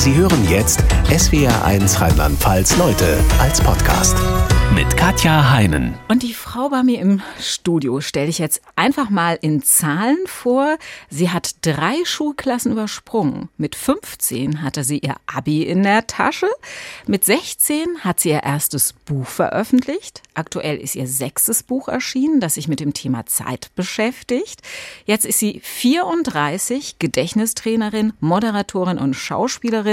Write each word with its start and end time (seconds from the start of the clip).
Sie 0.00 0.14
hören 0.14 0.48
jetzt 0.48 0.80
SWR1 1.10 2.00
Rheinland-Pfalz 2.00 2.78
Leute 2.78 3.22
als 3.38 3.60
Podcast 3.60 4.16
mit 4.74 4.96
Katja 4.96 5.50
Heinen. 5.50 5.94
Und 6.08 6.22
die 6.22 6.32
Frau 6.32 6.68
bei 6.68 6.82
mir 6.82 7.00
im 7.00 7.20
Studio 7.38 8.00
stelle 8.00 8.28
ich 8.28 8.38
jetzt 8.38 8.62
einfach 8.76 9.10
mal 9.10 9.38
in 9.42 9.62
Zahlen 9.62 10.18
vor. 10.26 10.78
Sie 11.10 11.30
hat 11.30 11.56
drei 11.62 11.96
Schulklassen 12.04 12.72
übersprungen. 12.72 13.48
Mit 13.58 13.74
15 13.74 14.62
hatte 14.62 14.84
sie 14.84 15.00
ihr 15.00 15.16
Abi 15.26 15.64
in 15.64 15.82
der 15.82 16.06
Tasche. 16.06 16.48
Mit 17.06 17.24
16 17.24 18.04
hat 18.04 18.20
sie 18.20 18.30
ihr 18.30 18.42
erstes 18.42 18.92
Buch 18.92 19.26
veröffentlicht. 19.26 20.22
Aktuell 20.34 20.78
ist 20.78 20.94
ihr 20.94 21.08
sechstes 21.08 21.62
Buch 21.62 21.88
erschienen, 21.88 22.40
das 22.40 22.54
sich 22.54 22.68
mit 22.68 22.80
dem 22.80 22.94
Thema 22.94 23.26
Zeit 23.26 23.70
beschäftigt. 23.74 24.62
Jetzt 25.04 25.26
ist 25.26 25.40
sie 25.40 25.60
34, 25.62 26.98
Gedächtnistrainerin, 26.98 28.12
Moderatorin 28.20 28.98
und 28.98 29.14
Schauspielerin 29.14 29.89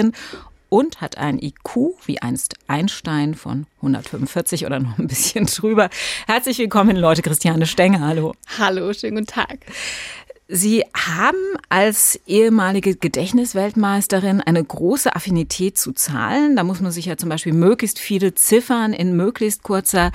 und 0.70 1.02
hat 1.02 1.18
ein 1.18 1.39
IQ 1.39 1.96
wie 2.05 2.21
einst 2.21 2.55
Einstein 2.68 3.36
von 3.36 3.68
145 3.78 4.65
oder 4.65 4.79
noch 4.79 4.97
ein 4.97 5.07
bisschen 5.07 5.46
drüber. 5.55 5.89
Herzlich 6.28 6.57
willkommen, 6.60 6.97
Leute. 6.97 7.21
Christiane 7.21 7.65
Stenger, 7.65 8.02
hallo. 8.02 8.33
Hallo, 8.57 8.91
schönen 8.93 9.18
guten 9.18 9.28
Tag. 9.28 9.60
Sie 10.50 10.83
haben 10.96 11.38
als 11.68 12.21
ehemalige 12.25 12.96
Gedächtnisweltmeisterin 12.96 14.39
eine 14.39 14.64
große 14.64 15.14
Affinität 15.14 15.78
zu 15.78 15.91
Zahlen. 15.91 16.55
Da 16.55 16.64
muss 16.64 16.79
man 16.79 16.93
sich 16.93 17.05
ja 17.05 17.18
zum 17.18 17.27
Beispiel 17.27 17.52
möglichst 17.52 18.00
viele 18.00 18.33
Ziffern 18.33 18.93
in 18.93 19.18
möglichst 19.18 19.64
kurzer 19.64 20.14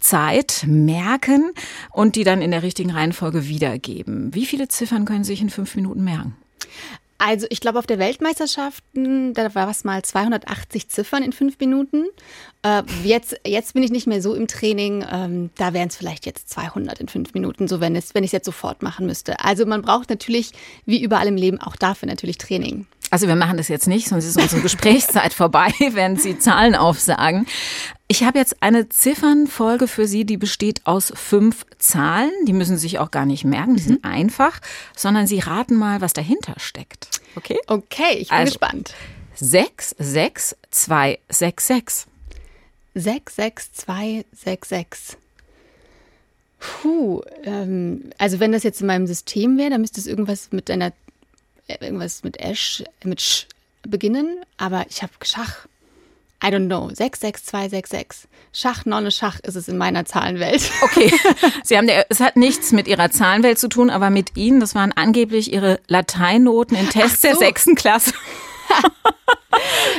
Zeit 0.00 0.64
merken 0.66 1.52
und 1.92 2.16
die 2.16 2.24
dann 2.24 2.40
in 2.40 2.50
der 2.50 2.62
richtigen 2.62 2.92
Reihenfolge 2.92 3.46
wiedergeben. 3.46 4.34
Wie 4.34 4.46
viele 4.46 4.68
Ziffern 4.68 5.04
können 5.04 5.22
Sie 5.22 5.32
sich 5.32 5.42
in 5.42 5.50
fünf 5.50 5.74
Minuten 5.76 6.02
merken? 6.02 6.34
Also 7.18 7.46
ich 7.50 7.60
glaube, 7.60 7.78
auf 7.78 7.86
der 7.86 7.98
Weltmeisterschaften, 7.98 9.34
da 9.34 9.54
war 9.54 9.70
es 9.70 9.84
mal 9.84 10.02
280 10.02 10.88
Ziffern 10.88 11.22
in 11.22 11.32
fünf 11.32 11.58
Minuten. 11.58 12.06
Äh, 12.62 12.82
jetzt, 13.04 13.40
jetzt 13.46 13.74
bin 13.74 13.82
ich 13.82 13.90
nicht 13.90 14.06
mehr 14.06 14.20
so 14.20 14.34
im 14.34 14.48
Training. 14.48 15.04
Ähm, 15.10 15.50
da 15.56 15.72
wären 15.72 15.88
es 15.88 15.96
vielleicht 15.96 16.26
jetzt 16.26 16.50
200 16.50 17.00
in 17.00 17.08
fünf 17.08 17.34
Minuten, 17.34 17.68
so 17.68 17.80
wenn, 17.80 17.94
es, 17.94 18.14
wenn 18.14 18.24
ich 18.24 18.28
es 18.28 18.32
jetzt 18.32 18.46
sofort 18.46 18.82
machen 18.82 19.06
müsste. 19.06 19.40
Also 19.40 19.64
man 19.64 19.82
braucht 19.82 20.10
natürlich, 20.10 20.52
wie 20.86 21.02
überall 21.02 21.28
im 21.28 21.36
Leben, 21.36 21.60
auch 21.60 21.76
dafür 21.76 22.08
natürlich 22.08 22.38
Training. 22.38 22.86
Also 23.14 23.28
wir 23.28 23.36
machen 23.36 23.58
das 23.58 23.68
jetzt 23.68 23.86
nicht, 23.86 24.08
sonst 24.08 24.24
ist 24.24 24.40
unsere 24.40 24.60
Gesprächszeit 24.60 25.32
vorbei, 25.34 25.72
wenn 25.92 26.16
Sie 26.16 26.36
Zahlen 26.36 26.74
aufsagen. 26.74 27.46
Ich 28.08 28.24
habe 28.24 28.40
jetzt 28.40 28.60
eine 28.60 28.88
Ziffernfolge 28.88 29.86
für 29.86 30.08
Sie, 30.08 30.24
die 30.24 30.36
besteht 30.36 30.84
aus 30.84 31.12
fünf 31.14 31.64
Zahlen. 31.78 32.32
Die 32.48 32.52
müssen 32.52 32.76
Sie 32.76 32.88
sich 32.88 32.98
auch 32.98 33.12
gar 33.12 33.24
nicht 33.24 33.44
merken, 33.44 33.76
die 33.76 33.82
sind 33.84 34.04
mhm. 34.04 34.10
einfach, 34.10 34.58
sondern 34.96 35.28
Sie 35.28 35.38
raten 35.38 35.76
mal, 35.76 36.00
was 36.00 36.12
dahinter 36.12 36.54
steckt. 36.56 37.08
Okay? 37.36 37.56
Okay, 37.68 38.16
ich 38.18 38.30
bin 38.30 38.38
also, 38.38 38.50
gespannt. 38.50 38.94
6, 39.36 39.94
6, 39.96 40.56
2, 40.72 41.18
6, 41.28 41.66
6. 41.68 42.06
6, 42.96 43.36
6, 43.36 43.72
2, 43.74 44.24
6, 44.32 44.68
6. 44.68 45.16
Puh, 46.58 47.22
ähm, 47.44 48.10
also 48.18 48.40
wenn 48.40 48.50
das 48.50 48.64
jetzt 48.64 48.80
in 48.80 48.88
meinem 48.88 49.06
System 49.06 49.56
wäre, 49.56 49.70
dann 49.70 49.82
müsste 49.82 50.00
es 50.00 50.08
irgendwas 50.08 50.48
mit 50.50 50.68
einer, 50.68 50.92
irgendwas 51.68 52.22
mit 52.22 52.38
Ash, 52.38 52.82
mit 53.02 53.20
Sch 53.20 53.46
beginnen, 53.82 54.40
aber 54.56 54.86
ich 54.88 55.02
habe 55.02 55.12
Schach. 55.22 55.66
I 56.42 56.48
don't 56.48 56.66
know, 56.66 56.90
66266. 56.90 58.28
Schach, 58.52 58.84
Nonne, 58.84 59.10
Schach 59.10 59.40
ist 59.40 59.54
es 59.54 59.66
in 59.66 59.78
meiner 59.78 60.04
Zahlenwelt. 60.04 60.70
Okay, 60.82 61.10
Sie 61.62 61.76
haben, 61.78 61.88
es 61.88 62.20
hat 62.20 62.36
nichts 62.36 62.72
mit 62.72 62.86
Ihrer 62.86 63.10
Zahlenwelt 63.10 63.58
zu 63.58 63.68
tun, 63.68 63.88
aber 63.88 64.10
mit 64.10 64.36
Ihnen, 64.36 64.60
das 64.60 64.74
waren 64.74 64.92
angeblich 64.92 65.52
Ihre 65.52 65.80
Lateinnoten 65.88 66.76
in 66.76 66.90
Tests 66.90 67.22
so. 67.22 67.28
der 67.28 67.36
sechsten 67.36 67.74
Klasse. 67.74 68.12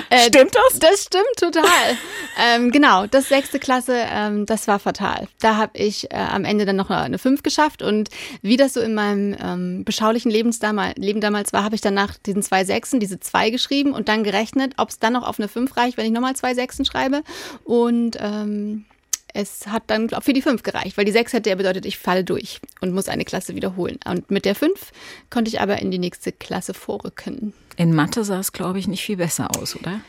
Äh, 0.10 0.28
stimmt 0.28 0.52
das? 0.54 0.80
Das 0.80 1.04
stimmt 1.04 1.36
total. 1.38 1.98
ähm, 2.38 2.72
genau, 2.72 3.08
das 3.08 3.30
sechste 3.30 3.60
Klasse, 3.60 3.96
ähm, 3.98 4.46
das 4.46 4.68
war 4.68 4.80
fatal. 4.80 5.28
Da 5.40 5.58
habe 5.58 5.78
ich 5.78 6.12
äh, 6.12 6.16
am 6.16 6.46
Ende 6.46 6.66
dann 6.66 6.76
noch 6.76 6.90
eine 6.90 7.18
5 7.18 7.44
geschafft 7.44 7.82
und 7.82 8.10
wie 8.42 8.58
das 8.58 8.74
so 8.74 8.82
in 8.82 8.94
meinem 8.94 9.36
ähm, 9.42 9.84
beschaulichen 9.84 10.32
Lebens 10.32 10.60
damals, 10.60 10.98
Leben 10.98 11.22
damals 11.22 11.54
war, 11.54 11.64
habe 11.64 11.76
ich 11.76 11.82
dann 11.82 11.94
nach 11.94 12.16
diesen 12.18 12.44
zwei 12.44 12.66
Sechsen 12.66 13.00
diese 13.00 13.20
zwei 13.20 13.50
geschrieben 13.50 13.94
und 13.94 14.08
dann 14.08 14.24
gerechnet, 14.24 14.74
ob 14.78 14.90
es 14.90 15.00
dann 15.00 15.14
noch 15.14 15.28
auf 15.28 15.40
eine 15.40 15.48
5 15.48 15.76
reicht, 15.76 15.98
wenn 15.98 16.06
ich 16.06 16.12
nochmal 16.12 16.36
zwei 16.36 16.54
Sechsen 16.54 16.86
schreibe. 16.86 17.24
Und 17.64 18.18
ähm, 18.20 18.86
es 19.36 19.68
hat 19.68 19.84
dann 19.88 20.08
glaub, 20.08 20.24
für 20.24 20.34
die 20.34 20.42
5 20.42 20.64
gereicht, 20.64 20.98
weil 20.98 21.06
die 21.06 21.12
6 21.12 21.34
hätte 21.34 21.50
ja 21.50 21.56
bedeutet, 21.56 21.86
ich 21.86 21.98
falle 21.98 22.24
durch 22.24 22.62
und 22.82 22.94
muss 22.94 23.10
eine 23.10 23.26
Klasse 23.26 23.54
wiederholen. 23.54 24.00
Und 24.06 24.32
mit 24.32 24.46
der 24.46 24.56
5 24.56 24.92
konnte 25.30 25.50
ich 25.50 25.60
aber 25.60 25.80
in 25.80 25.92
die 25.92 26.00
nächste 26.00 26.32
Klasse 26.32 26.74
vorrücken. 26.74 27.54
In 27.76 27.94
Mathe 27.94 28.24
sah 28.24 28.40
es, 28.40 28.54
glaube 28.54 28.80
ich, 28.80 28.88
nicht 28.88 29.04
viel 29.04 29.18
besser 29.18 29.50
aus, 29.58 29.76
oder? 29.76 30.00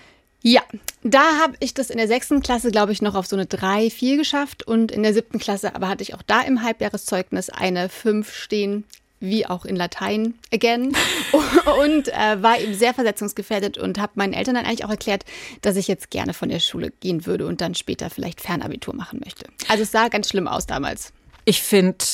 Ja, 0.43 0.63
da 1.03 1.41
habe 1.41 1.55
ich 1.59 1.75
das 1.75 1.91
in 1.91 1.99
der 1.99 2.07
sechsten 2.07 2.41
Klasse, 2.41 2.71
glaube 2.71 2.93
ich, 2.93 3.03
noch 3.03 3.17
auf 3.17 3.27
so 3.27 3.35
eine 3.35 3.47
3, 3.47 3.91
4 3.91 4.17
geschafft. 4.17 4.63
Und 4.63 4.93
in 4.93 5.03
der 5.03 5.13
siebten 5.13 5.41
Klasse 5.41 5.75
aber 5.75 5.89
hatte 5.89 6.05
ich 6.05 6.15
auch 6.15 6.23
da 6.23 6.43
im 6.43 6.63
Halbjahreszeugnis 6.63 7.51
eine 7.51 7.89
5 7.89 8.33
stehen 8.33 8.85
wie 9.21 9.47
auch 9.47 9.65
in 9.65 9.77
Latein 9.77 10.35
again 10.53 10.95
und 11.83 12.09
äh, 12.09 12.43
war 12.43 12.61
eben 12.61 12.75
sehr 12.75 12.95
versetzungsgefährdet 12.95 13.79
und 13.79 13.99
habe 13.99 14.13
meinen 14.17 14.33
Eltern 14.33 14.55
dann 14.55 14.67
eigentlich 14.67 14.85
auch 14.85 14.91
erklärt, 14.91 15.25
dass 15.63 15.77
ich 15.77 15.89
jetzt 15.89 16.11
gerne 16.11 16.35
von 16.35 16.49
der 16.49 16.61
Schule 16.61 16.93
gehen 17.01 17.27
würde 17.27 17.47
und 17.47 17.61
dann 17.61 17.75
später 17.75 18.11
vielleicht 18.11 18.41
Fernabitur 18.41 18.95
machen 18.95 19.21
möchte. 19.25 19.47
Also 19.69 19.83
es 19.83 19.93
sah 19.93 20.09
ganz 20.09 20.29
schlimm 20.29 20.49
aus 20.49 20.67
damals. 20.67 21.13
Ich 21.45 21.63
finde, 21.63 22.05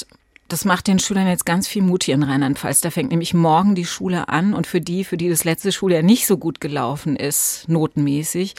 das 0.48 0.64
macht 0.64 0.86
den 0.86 0.98
Schülern 0.98 1.26
jetzt 1.26 1.46
ganz 1.46 1.66
viel 1.66 1.82
Mut 1.82 2.04
hier 2.04 2.14
in 2.14 2.22
Rheinland-Pfalz. 2.22 2.82
Da 2.82 2.90
fängt 2.90 3.10
nämlich 3.10 3.32
morgen 3.32 3.74
die 3.74 3.86
Schule 3.86 4.28
an 4.28 4.52
und 4.52 4.66
für 4.66 4.80
die, 4.80 5.04
für 5.04 5.16
die 5.16 5.30
das 5.30 5.44
letzte 5.44 5.72
Schuljahr 5.72 6.02
nicht 6.02 6.26
so 6.26 6.36
gut 6.36 6.60
gelaufen 6.60 7.16
ist, 7.16 7.68
notenmäßig, 7.68 8.54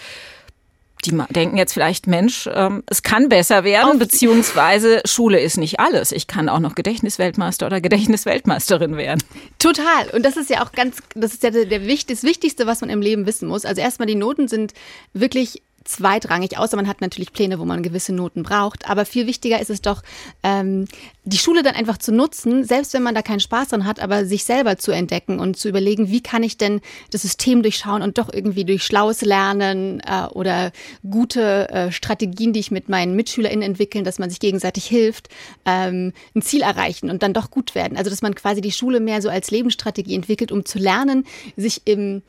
die 1.06 1.18
denken 1.30 1.58
jetzt 1.58 1.74
vielleicht, 1.74 2.08
Mensch, 2.08 2.50
ähm, 2.52 2.84
es 2.88 3.04
kann 3.04 3.30
besser 3.30 3.64
werden, 3.64 3.94
Auf 3.94 4.00
beziehungsweise 4.00 5.02
Schule 5.06 5.40
ist 5.40 5.58
nicht 5.58 5.80
alles. 5.80 6.12
Ich 6.12 6.28
kann 6.28 6.50
auch 6.50 6.60
noch 6.60 6.76
Gedächtnisweltmeister 6.76 7.66
oder 7.66 7.82
Gedächtnisweltmeisterin 7.82 8.98
werden. 8.98 9.24
Total. 9.60 10.10
Und 10.14 10.24
das 10.24 10.38
ist 10.38 10.50
ja 10.50 10.64
auch 10.64 10.72
ganz, 10.72 10.98
das 11.16 11.34
ist 11.34 11.44
ja 11.44 11.52
der, 11.52 11.66
der, 11.66 11.80
das 11.80 12.24
Wichtigste, 12.24 12.68
was 12.68 12.82
man 12.82 12.90
im 12.90 13.02
Leben 13.02 13.26
wissen 13.26 13.48
muss. 13.48 13.66
Also 13.66 13.82
erstmal 13.82 14.08
die 14.08 14.16
Noten 14.16 14.48
sind 14.48 14.74
wirklich 15.14 15.62
zweitrangig, 15.84 16.58
außer 16.58 16.76
man 16.76 16.88
hat 16.88 17.02
natürlich 17.02 17.34
Pläne, 17.34 17.60
wo 17.60 17.66
man 17.66 17.84
gewisse 17.84 18.14
Noten 18.14 18.44
braucht. 18.44 18.90
Aber 18.90 19.06
viel 19.06 19.28
wichtiger 19.28 19.60
ist 19.60 19.70
es 19.70 19.82
doch, 19.82 20.02
ähm, 20.44 20.88
die 21.26 21.38
Schule 21.38 21.64
dann 21.64 21.76
einfach 21.76 21.98
zu 21.98 22.12
nutzen, 22.12 22.64
selbst 22.64 22.94
wenn 22.94 23.04
man 23.04 23.16
da 23.16 23.22
keinen 23.22 23.40
Spaß 23.40 23.70
dran 23.70 23.86
hat, 23.86 24.02
aber 24.02 24.26
sich 24.26 24.44
selber 24.44 24.78
zu 24.78 24.92
entdecken 24.92 25.40
und 25.40 25.58
zu 25.58 25.70
überlegen, 25.70 26.10
wie 26.10 26.22
kann 26.22 26.44
ich 26.44 26.58
denn 26.58 26.82
das 27.12 27.22
System 27.22 27.64
durchschauen 27.64 28.02
und 28.02 28.18
doch 28.18 28.32
irgendwie 28.32 28.66
durch 28.66 28.84
schlaues 28.84 29.22
Lernen 29.22 30.02
äh, 30.02 30.26
oder 30.32 30.72
gute 31.10 31.70
äh, 31.70 31.92
Strategien, 31.92 32.54
die 32.54 32.60
ich 32.60 32.72
mit 32.72 32.90
meinen 32.90 33.16
MitschülerInnen 33.16 33.64
entwickeln, 33.64 34.04
dass 34.04 34.20
man 34.20 34.30
sich 34.30 34.40
gegenseitig 34.40 34.86
hilft, 34.86 35.30
ähm, 35.66 36.14
ein 36.36 36.42
Ziel 36.42 36.62
erreichen 36.62 37.10
und 37.10 37.24
dann 37.24 37.34
doch 37.34 37.52
gut 37.52 37.76
werden. 37.76 37.98
Also 37.98 38.10
dass 38.10 38.22
man 38.22 38.36
quasi 38.36 38.62
die 38.62 38.72
Schule 38.72 39.00
mehr 39.00 39.22
so 39.22 39.30
als 39.30 39.52
Lebensstrategie 39.52 40.16
entwickelt, 40.16 40.52
um 40.52 40.66
zu 40.66 40.80
lernen, 40.80 41.26
sich 41.56 41.82
im 41.86 42.22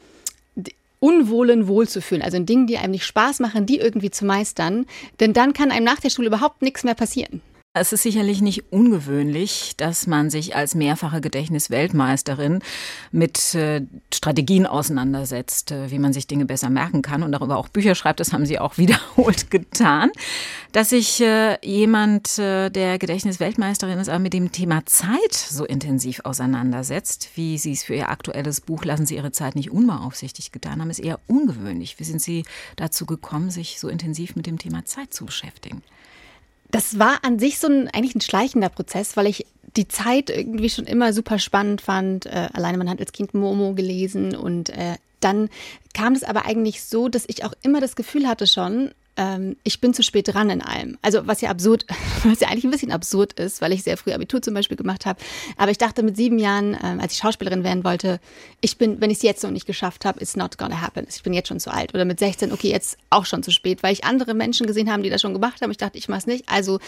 Unwohlen 1.05 1.69
wohlzufühlen, 1.69 2.23
also 2.23 2.39
in 2.39 2.47
Dingen, 2.47 2.67
die 2.67 2.79
einem 2.79 2.93
nicht 2.93 3.05
Spaß 3.05 3.41
machen, 3.41 3.67
die 3.67 3.77
irgendwie 3.77 4.11
zu 4.11 4.25
meistern, 4.25 4.87
denn 5.21 5.35
dann 5.35 5.53
kann 5.53 5.71
einem 5.71 5.85
nach 5.85 6.01
der 6.01 6.09
Schule 6.09 6.29
überhaupt 6.29 6.63
nichts 6.63 6.83
mehr 6.83 6.95
passieren. 6.95 7.43
Es 7.77 7.93
ist 7.93 8.05
sicherlich 8.05 8.41
nicht 8.41 8.73
ungewöhnlich, 8.73 9.73
dass 9.77 10.07
man 10.07 10.31
sich 10.31 10.55
als 10.55 10.77
mehrfache 10.77 11.21
Gedächtnisweltmeisterin 11.21 12.61
mit 13.11 13.53
äh, 13.57 13.83
Strategien 14.15 14.65
auseinandersetzt, 14.65 15.73
äh, 15.73 15.91
wie 15.91 15.99
man 15.99 16.13
sich 16.13 16.29
Dinge 16.29 16.45
besser 16.45 16.71
merken 16.71 17.03
kann 17.03 17.25
und 17.25 17.33
darüber 17.33 17.57
auch 17.57 17.67
Bücher 17.67 17.97
schreibt. 17.97 18.21
Das 18.21 18.33
haben 18.33 18.47
Sie 18.47 18.61
auch 18.61 18.79
wiederholt 18.79 19.51
getan. 19.51 20.13
Dass 20.71 20.91
sich 20.91 21.21
äh, 21.21 21.59
jemand, 21.67 22.39
der 22.39 22.99
Gedächtnisweltmeisterin 22.99 23.99
ist, 23.99 24.09
aber 24.09 24.21
mit 24.21 24.35
dem 24.35 24.53
Thema 24.53 24.87
Zeit 24.87 25.35
so 25.35 25.65
intensiv 25.65 26.21
auseinandersetzt, 26.23 27.31
wie 27.35 27.59
Sie 27.59 27.73
es 27.73 27.83
für 27.83 27.97
Ihr 27.97 28.09
aktuelles 28.09 28.61
Buch 28.61 28.85
Lassen 28.85 29.07
Sie 29.07 29.17
Ihre 29.17 29.33
Zeit 29.33 29.57
nicht 29.57 29.73
unbeaufsichtigt 29.73 30.53
getan 30.53 30.81
haben, 30.81 30.91
ist 30.91 31.01
eher 31.01 31.19
ungewöhnlich. 31.27 31.99
Wie 31.99 32.05
sind 32.05 32.23
Sie 32.23 32.45
dazu 32.77 33.05
gekommen, 33.05 33.51
sich 33.51 33.81
so 33.81 33.89
intensiv 33.89 34.37
mit 34.37 34.47
dem 34.47 34.61
Thema 34.61 34.85
Zeit 34.85 35.13
zu 35.13 35.27
beschäftigen? 35.27 35.83
Das 36.75 36.99
war 36.99 37.21
an 37.23 37.39
sich 37.39 37.61
so 37.61 37.69
ein 37.69 37.87
eigentlich 37.87 38.17
ein 38.17 38.21
schleichender 38.21 38.69
Prozess, 38.69 39.17
weil 39.17 39.29
ich 39.29 39.47
die 39.77 39.87
Zeit 39.87 40.29
irgendwie 40.29 40.69
schon 40.69 40.87
immer 40.87 41.13
super 41.13 41.39
spannend 41.39 41.81
fand. 41.81 42.27
Äh, 42.27 42.49
alleine 42.53 42.79
man 42.79 42.91
hat 42.91 42.99
als 42.99 43.13
Kind 43.13 43.33
Momo 43.33 43.75
gelesen 43.75 44.35
und 44.35 44.71
äh, 44.71 44.97
dann 45.21 45.51
kam 45.95 46.15
es 46.15 46.25
aber 46.25 46.47
eigentlich 46.47 46.83
so, 46.83 47.09
dass 47.09 47.27
ich 47.29 47.45
auch 47.45 47.53
immer 47.63 47.81
das 47.81 47.95
Gefühl 47.95 48.27
hatte 48.27 48.49
schon, 48.49 48.91
ähm, 49.17 49.57
ich 49.63 49.81
bin 49.81 49.95
zu 49.95 50.03
spät 50.03 50.33
dran 50.33 50.51
in 50.51 50.63
allem. 50.63 50.99
Also 51.03 51.27
was 51.27 51.41
ja 51.41 51.51
absurd, 51.51 51.87
was 52.25 52.41
ja 52.41 52.49
eigentlich 52.49 52.65
ein 52.65 52.71
bisschen 52.71 52.93
absurd 52.93 53.35
ist, 53.35 53.61
weil 53.61 53.73
ich 53.73 53.83
sehr 53.83 53.97
früh 53.97 54.13
Abitur 54.13 54.43
zum 54.43 54.55
Beispiel 54.55 54.77
gemacht 54.77 55.07
habe. 55.07 55.21
Aber 55.57 55.71
ich 55.71 55.79
dachte 55.79 56.03
mit 56.03 56.17
sieben 56.17 56.39
Jahren, 56.39 56.77
ähm, 56.83 57.01
als 57.01 57.13
ich 57.13 57.19
Schauspielerin 57.19 57.65
werden 57.65 57.85
wollte, 57.85 58.21
ich 58.61 58.79
bin, 58.79 59.01
wenn 59.01 59.11
ich 59.11 59.19
es 59.19 59.23
jetzt 59.23 59.43
noch 59.43 59.51
nicht 59.51 59.67
geschafft 59.67 60.05
habe, 60.05 60.21
it's 60.21 60.37
not 60.37 60.59
gonna 60.59 60.81
happen. 60.81 61.07
Ich 61.09 61.23
bin 61.23 61.33
jetzt 61.33 61.49
schon 61.49 61.61
zu 61.61 61.73
alt. 61.73 61.95
Oder 61.95 62.05
mit 62.05 62.19
16, 62.19 62.53
okay, 62.53 62.71
jetzt 62.71 62.99
auch 63.11 63.27
schon 63.27 63.43
zu 63.43 63.51
spät, 63.51 63.83
weil 63.83 63.93
ich 63.93 64.05
andere 64.05 64.35
Menschen 64.35 64.67
gesehen 64.67 64.91
habe, 64.91 65.03
die 65.03 65.11
das 65.11 65.21
schon 65.21 65.33
gemacht 65.33 65.63
haben. 65.63 65.71
Ich 65.71 65.77
dachte, 65.77 65.99
ich 65.99 66.09
mache 66.09 66.19
es 66.19 66.27
nicht. 66.27 66.49
Also 66.49 66.81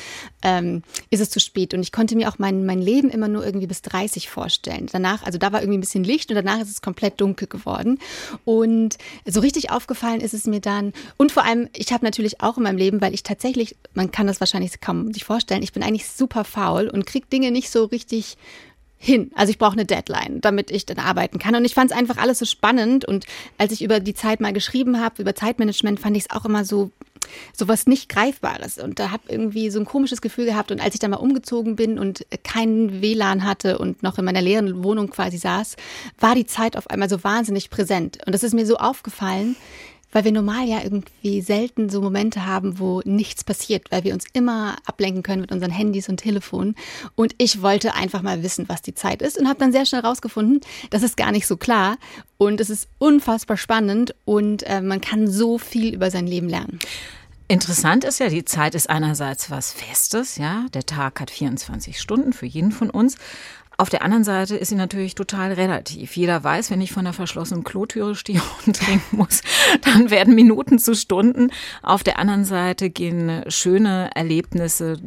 ähm, 0.42 0.82
ist 1.10 1.20
es 1.20 1.30
zu 1.30 1.40
spät. 1.40 1.74
Und 1.74 1.80
ich 1.80 1.92
konnte 1.92 2.16
mir 2.16 2.28
auch 2.28 2.38
mein, 2.38 2.66
mein 2.66 2.80
Leben 2.80 3.10
immer 3.10 3.28
nur 3.28 3.44
irgendwie 3.44 3.66
bis 3.66 3.82
30 3.82 4.28
vorstellen. 4.28 4.88
Danach, 4.90 5.22
also 5.22 5.38
da 5.38 5.52
war 5.52 5.60
irgendwie 5.60 5.78
ein 5.78 5.82
bisschen 5.82 6.04
Licht 6.04 6.30
und 6.30 6.36
danach 6.36 6.60
ist 6.60 6.70
es 6.70 6.82
komplett 6.82 7.20
dunkel 7.20 7.46
geworden. 7.46 7.98
Und 8.44 8.98
so 9.24 9.40
richtig 9.40 9.70
aufgefallen 9.70 10.20
ist 10.20 10.34
es 10.34 10.46
mir 10.46 10.60
dann. 10.60 10.92
Und 11.16 11.30
vor 11.30 11.44
allem, 11.44 11.68
ich 11.72 11.92
habe 11.92 12.04
natürlich 12.04 12.15
auch 12.40 12.56
in 12.56 12.62
meinem 12.62 12.78
Leben, 12.78 13.00
weil 13.00 13.14
ich 13.14 13.22
tatsächlich, 13.22 13.76
man 13.94 14.10
kann 14.10 14.26
das 14.26 14.40
wahrscheinlich 14.40 14.80
kaum 14.80 15.12
sich 15.12 15.24
vorstellen, 15.24 15.62
ich 15.62 15.72
bin 15.72 15.82
eigentlich 15.82 16.08
super 16.08 16.44
faul 16.44 16.88
und 16.88 17.06
kriege 17.06 17.26
Dinge 17.26 17.50
nicht 17.50 17.70
so 17.70 17.84
richtig 17.84 18.36
hin. 18.98 19.30
Also 19.34 19.50
ich 19.50 19.58
brauche 19.58 19.72
eine 19.72 19.84
Deadline, 19.84 20.40
damit 20.40 20.70
ich 20.70 20.86
dann 20.86 20.98
arbeiten 20.98 21.38
kann. 21.38 21.54
Und 21.54 21.64
ich 21.64 21.74
fand 21.74 21.90
es 21.90 21.96
einfach 21.96 22.16
alles 22.16 22.38
so 22.38 22.46
spannend. 22.46 23.04
Und 23.04 23.26
als 23.58 23.72
ich 23.72 23.82
über 23.82 24.00
die 24.00 24.14
Zeit 24.14 24.40
mal 24.40 24.52
geschrieben 24.52 25.00
habe, 25.00 25.22
über 25.22 25.34
Zeitmanagement, 25.34 26.00
fand 26.00 26.16
ich 26.16 26.24
es 26.24 26.30
auch 26.30 26.44
immer 26.44 26.64
so 26.64 26.90
so 27.52 27.66
was 27.68 27.86
nicht 27.86 28.08
Greifbares. 28.08 28.78
Und 28.78 28.98
da 28.98 29.10
habe 29.10 29.24
irgendwie 29.28 29.70
so 29.70 29.80
ein 29.80 29.84
komisches 29.84 30.20
Gefühl 30.20 30.46
gehabt. 30.46 30.70
Und 30.70 30.80
als 30.80 30.94
ich 30.94 31.00
dann 31.00 31.10
mal 31.10 31.16
umgezogen 31.16 31.76
bin 31.76 31.98
und 31.98 32.24
keinen 32.44 33.02
WLAN 33.02 33.44
hatte 33.44 33.78
und 33.78 34.02
noch 34.02 34.18
in 34.18 34.24
meiner 34.24 34.42
leeren 34.42 34.84
Wohnung 34.84 35.10
quasi 35.10 35.38
saß, 35.38 35.76
war 36.18 36.34
die 36.34 36.46
Zeit 36.46 36.76
auf 36.76 36.88
einmal 36.88 37.08
so 37.08 37.24
wahnsinnig 37.24 37.70
präsent. 37.70 38.18
Und 38.26 38.32
das 38.32 38.42
ist 38.42 38.54
mir 38.54 38.66
so 38.66 38.76
aufgefallen, 38.76 39.56
weil 40.16 40.24
wir 40.24 40.32
normal 40.32 40.66
ja 40.66 40.82
irgendwie 40.82 41.42
selten 41.42 41.90
so 41.90 42.00
Momente 42.00 42.46
haben, 42.46 42.78
wo 42.78 43.02
nichts 43.04 43.44
passiert, 43.44 43.90
weil 43.90 44.02
wir 44.02 44.14
uns 44.14 44.24
immer 44.32 44.76
ablenken 44.86 45.22
können 45.22 45.42
mit 45.42 45.52
unseren 45.52 45.70
Handys 45.70 46.08
und 46.08 46.16
Telefonen. 46.16 46.74
Und 47.16 47.34
ich 47.36 47.60
wollte 47.60 47.92
einfach 47.92 48.22
mal 48.22 48.42
wissen, 48.42 48.66
was 48.66 48.80
die 48.80 48.94
Zeit 48.94 49.20
ist 49.20 49.36
und 49.36 49.46
habe 49.46 49.58
dann 49.58 49.72
sehr 49.72 49.84
schnell 49.84 50.00
rausgefunden, 50.00 50.62
das 50.88 51.02
ist 51.02 51.18
gar 51.18 51.32
nicht 51.32 51.46
so 51.46 51.58
klar 51.58 51.98
und 52.38 52.62
es 52.62 52.70
ist 52.70 52.88
unfassbar 52.96 53.58
spannend 53.58 54.14
und 54.24 54.62
äh, 54.62 54.80
man 54.80 55.02
kann 55.02 55.30
so 55.30 55.58
viel 55.58 55.92
über 55.92 56.10
sein 56.10 56.26
Leben 56.26 56.48
lernen. 56.48 56.78
Interessant 57.48 58.02
ist 58.02 58.18
ja, 58.18 58.30
die 58.30 58.46
Zeit 58.46 58.74
ist 58.74 58.88
einerseits 58.88 59.50
was 59.50 59.70
Festes, 59.70 60.36
ja. 60.36 60.64
Der 60.72 60.86
Tag 60.86 61.20
hat 61.20 61.30
24 61.30 62.00
Stunden 62.00 62.32
für 62.32 62.46
jeden 62.46 62.72
von 62.72 62.88
uns. 62.88 63.18
Auf 63.78 63.90
der 63.90 64.02
anderen 64.02 64.24
Seite 64.24 64.56
ist 64.56 64.68
sie 64.68 64.74
natürlich 64.74 65.14
total 65.14 65.52
relativ. 65.52 66.16
Jeder 66.16 66.42
weiß, 66.42 66.70
wenn 66.70 66.80
ich 66.80 66.92
vor 66.92 67.00
einer 67.00 67.12
verschlossenen 67.12 67.64
Klotüre 67.64 68.14
stehe 68.14 68.40
und 68.66 68.76
trinken 68.76 69.16
muss, 69.16 69.42
dann 69.82 70.10
werden 70.10 70.34
Minuten 70.34 70.78
zu 70.78 70.94
Stunden. 70.94 71.50
Auf 71.82 72.02
der 72.02 72.18
anderen 72.18 72.44
Seite 72.44 72.90
gehen 72.90 73.44
schöne 73.48 74.10
Erlebnisse, 74.14 74.98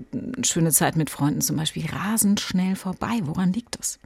schöne 0.44 0.72
Zeit 0.72 0.96
mit 0.96 1.10
Freunden 1.10 1.42
zum 1.42 1.58
Beispiel 1.58 1.86
rasend 1.88 2.40
schnell 2.40 2.76
vorbei. 2.76 3.20
Woran 3.24 3.54
liegt 3.54 3.80
das? 3.80 4.00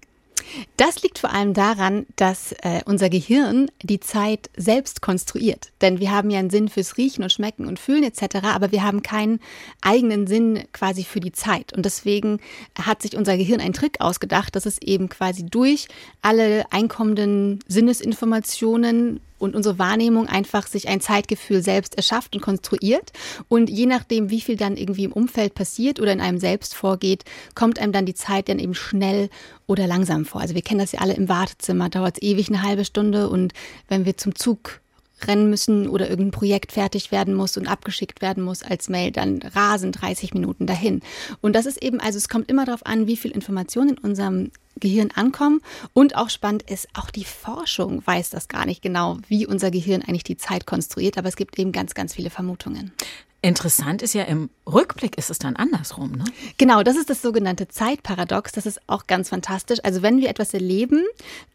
Das 0.78 1.02
liegt 1.04 1.20
vor 1.20 1.32
allem 1.32 1.54
daran, 1.54 2.06
dass 2.16 2.52
äh, 2.64 2.82
unser 2.86 3.10
Gehirn 3.10 3.70
die 3.82 4.00
Zeit 4.00 4.50
selbst 4.56 5.02
konstruiert. 5.02 5.72
Denn 5.82 6.00
wir 6.00 6.12
haben 6.12 6.30
ja 6.30 6.40
einen 6.40 6.50
Sinn 6.50 6.70
fürs 6.70 6.98
Riechen 6.98 7.24
und 7.24 7.32
Schmecken 7.32 7.68
und 7.68 7.80
Fühlen 7.80 8.04
etc., 8.04 8.38
aber 8.44 8.72
wir 8.72 8.84
haben 8.84 9.02
keinen 9.04 9.40
eigenen 9.82 10.28
Sinn 10.28 10.64
quasi 10.74 11.04
für 11.04 11.20
die 11.20 11.32
Zeit. 11.32 11.74
Und 11.74 11.86
deswegen 11.86 12.40
hat 12.80 13.02
sich 13.02 13.16
unser 13.16 13.38
Gehirn 13.38 13.62
einen 13.62 13.74
Trick 13.74 14.02
ausgedacht, 14.02 14.56
dass 14.56 14.66
es 14.66 14.82
eben 14.82 15.10
quasi 15.10 15.46
durch 15.46 15.88
alle 16.22 16.66
einkommenden 16.72 17.60
Sinnesinformationen 17.68 19.20
und 19.44 19.56
unsere 19.56 19.78
Wahrnehmung 19.78 20.28
einfach 20.28 20.68
sich 20.68 20.88
ein 20.88 21.02
Zeitgefühl 21.02 21.62
selbst 21.62 21.96
erschafft 21.96 22.36
und 22.36 22.42
konstruiert. 22.42 23.12
Und 23.50 23.70
je 23.70 23.86
nachdem, 23.86 24.30
wie 24.30 24.42
viel 24.42 24.56
dann 24.56 24.78
irgendwie 24.78 25.04
im 25.04 25.12
Umfeld 25.12 25.54
passiert 25.54 26.00
oder 26.00 26.14
in 26.14 26.22
einem 26.22 26.40
selbst 26.40 26.74
vorgeht, 26.74 27.26
kommt 27.54 27.80
einem 27.80 27.92
dann 27.92 28.06
die 28.06 28.14
Zeit 28.14 28.50
dann 28.50 28.60
eben 28.60 28.74
schnell 28.74 29.30
oder 29.68 29.88
langsam 29.88 30.26
vor. 30.26 30.42
Also 30.42 30.56
wir 30.56 30.62
kennen 30.62 30.80
das 30.80 30.92
ja 30.92 31.00
alle 31.00 31.14
im 31.14 31.30
Wartezimmer, 31.30 31.90
dauert 31.90 32.18
es 32.18 32.24
ewig 32.24 32.50
eine 32.50 32.64
halbe 32.64 32.86
Stunde 32.86 33.30
und 33.30 33.54
wenn 33.88 34.06
wir 34.06 34.18
zum 34.18 34.36
Zug 34.36 34.82
rennen 35.28 35.50
müssen 35.50 35.88
oder 35.88 36.10
irgendein 36.10 36.32
Projekt 36.32 36.72
fertig 36.72 37.12
werden 37.12 37.34
muss 37.34 37.58
und 37.58 37.68
abgeschickt 37.68 38.22
werden 38.22 38.44
muss 38.44 38.64
als 38.64 38.90
Mail, 38.90 39.12
dann 39.12 39.42
rasen 39.42 39.92
30 39.92 40.34
Minuten 40.34 40.66
dahin. 40.66 41.02
Und 41.42 41.56
das 41.56 41.66
ist 41.66 41.82
eben, 41.82 42.00
also 42.00 42.18
es 42.18 42.30
kommt 42.30 42.50
immer 42.50 42.66
darauf 42.66 42.86
an, 42.86 43.08
wie 43.08 43.18
viel 43.18 43.32
Information 43.32 43.90
in 43.90 43.98
unserem 43.98 44.52
Gehirn 44.80 45.12
ankommen. 45.12 45.62
Und 45.94 46.16
auch 46.16 46.30
spannend 46.30 46.64
ist, 46.70 46.88
auch 46.94 47.10
die 47.10 47.26
Forschung 47.26 48.06
weiß 48.06 48.30
das 48.32 48.48
gar 48.48 48.66
nicht 48.66 48.82
genau, 48.82 49.18
wie 49.28 49.46
unser 49.46 49.72
Gehirn 49.72 50.02
eigentlich 50.02 50.24
die 50.24 50.38
Zeit 50.38 50.66
konstruiert, 50.66 51.18
aber 51.18 51.28
es 51.28 51.36
gibt 51.36 51.58
eben 51.60 51.72
ganz, 51.72 51.94
ganz 51.94 52.14
viele 52.14 52.30
Vermutungen. 52.30 52.92
Interessant 53.46 54.02
ist 54.02 54.14
ja, 54.14 54.24
im 54.24 54.50
Rückblick 54.66 55.18
ist 55.18 55.30
es 55.30 55.38
dann 55.38 55.58
andersrum, 55.58 56.14
ne? 56.14 56.24
Genau, 56.58 56.82
das 56.82 56.96
ist 56.96 57.10
das 57.10 57.22
sogenannte 57.22 57.68
Zeitparadox. 57.68 58.54
Das 58.54 58.66
ist 58.66 58.80
auch 58.88 59.06
ganz 59.06 59.28
fantastisch. 59.28 59.80
Also 59.84 60.02
wenn 60.02 60.22
wir 60.22 60.30
etwas 60.30 60.54
erleben, 60.54 61.04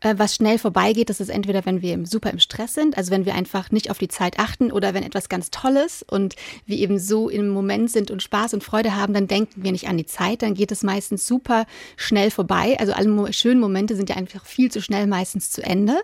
äh, 0.00 0.14
was 0.18 0.34
schnell 0.34 0.58
vorbeigeht, 0.58 1.08
das 1.08 1.18
ist 1.18 1.30
entweder, 1.30 1.64
wenn 1.64 1.80
wir 1.80 1.98
super 2.04 2.28
im 2.28 2.40
Stress 2.40 2.74
sind, 2.74 2.98
also 2.98 3.10
wenn 3.10 3.24
wir 3.24 3.34
einfach 3.34 3.70
nicht 3.70 3.90
auf 3.90 3.96
die 3.96 4.08
Zeit 4.08 4.38
achten 4.38 4.70
oder 4.70 4.92
wenn 4.92 5.02
etwas 5.02 5.30
ganz 5.30 5.50
Tolles 5.50 6.04
und 6.06 6.36
wir 6.66 6.76
eben 6.76 6.98
so 6.98 7.30
im 7.30 7.48
Moment 7.48 7.90
sind 7.90 8.10
und 8.10 8.22
Spaß 8.22 8.52
und 8.52 8.62
Freude 8.62 8.94
haben, 8.94 9.14
dann 9.14 9.26
denken 9.26 9.64
wir 9.64 9.72
nicht 9.72 9.88
an 9.88 9.96
die 9.96 10.04
Zeit, 10.04 10.42
dann 10.42 10.52
geht 10.52 10.70
es 10.70 10.82
meistens 10.82 11.26
super 11.26 11.64
schnell 11.96 12.30
vorbei. 12.30 12.76
Also 12.78 12.92
alle 12.92 13.32
schönen 13.32 13.60
Momente 13.60 13.96
sind 13.96 14.10
ja 14.10 14.16
einfach 14.16 14.44
viel 14.44 14.70
zu 14.70 14.82
schnell 14.82 15.06
meistens 15.06 15.50
zu 15.50 15.62
Ende. 15.62 15.96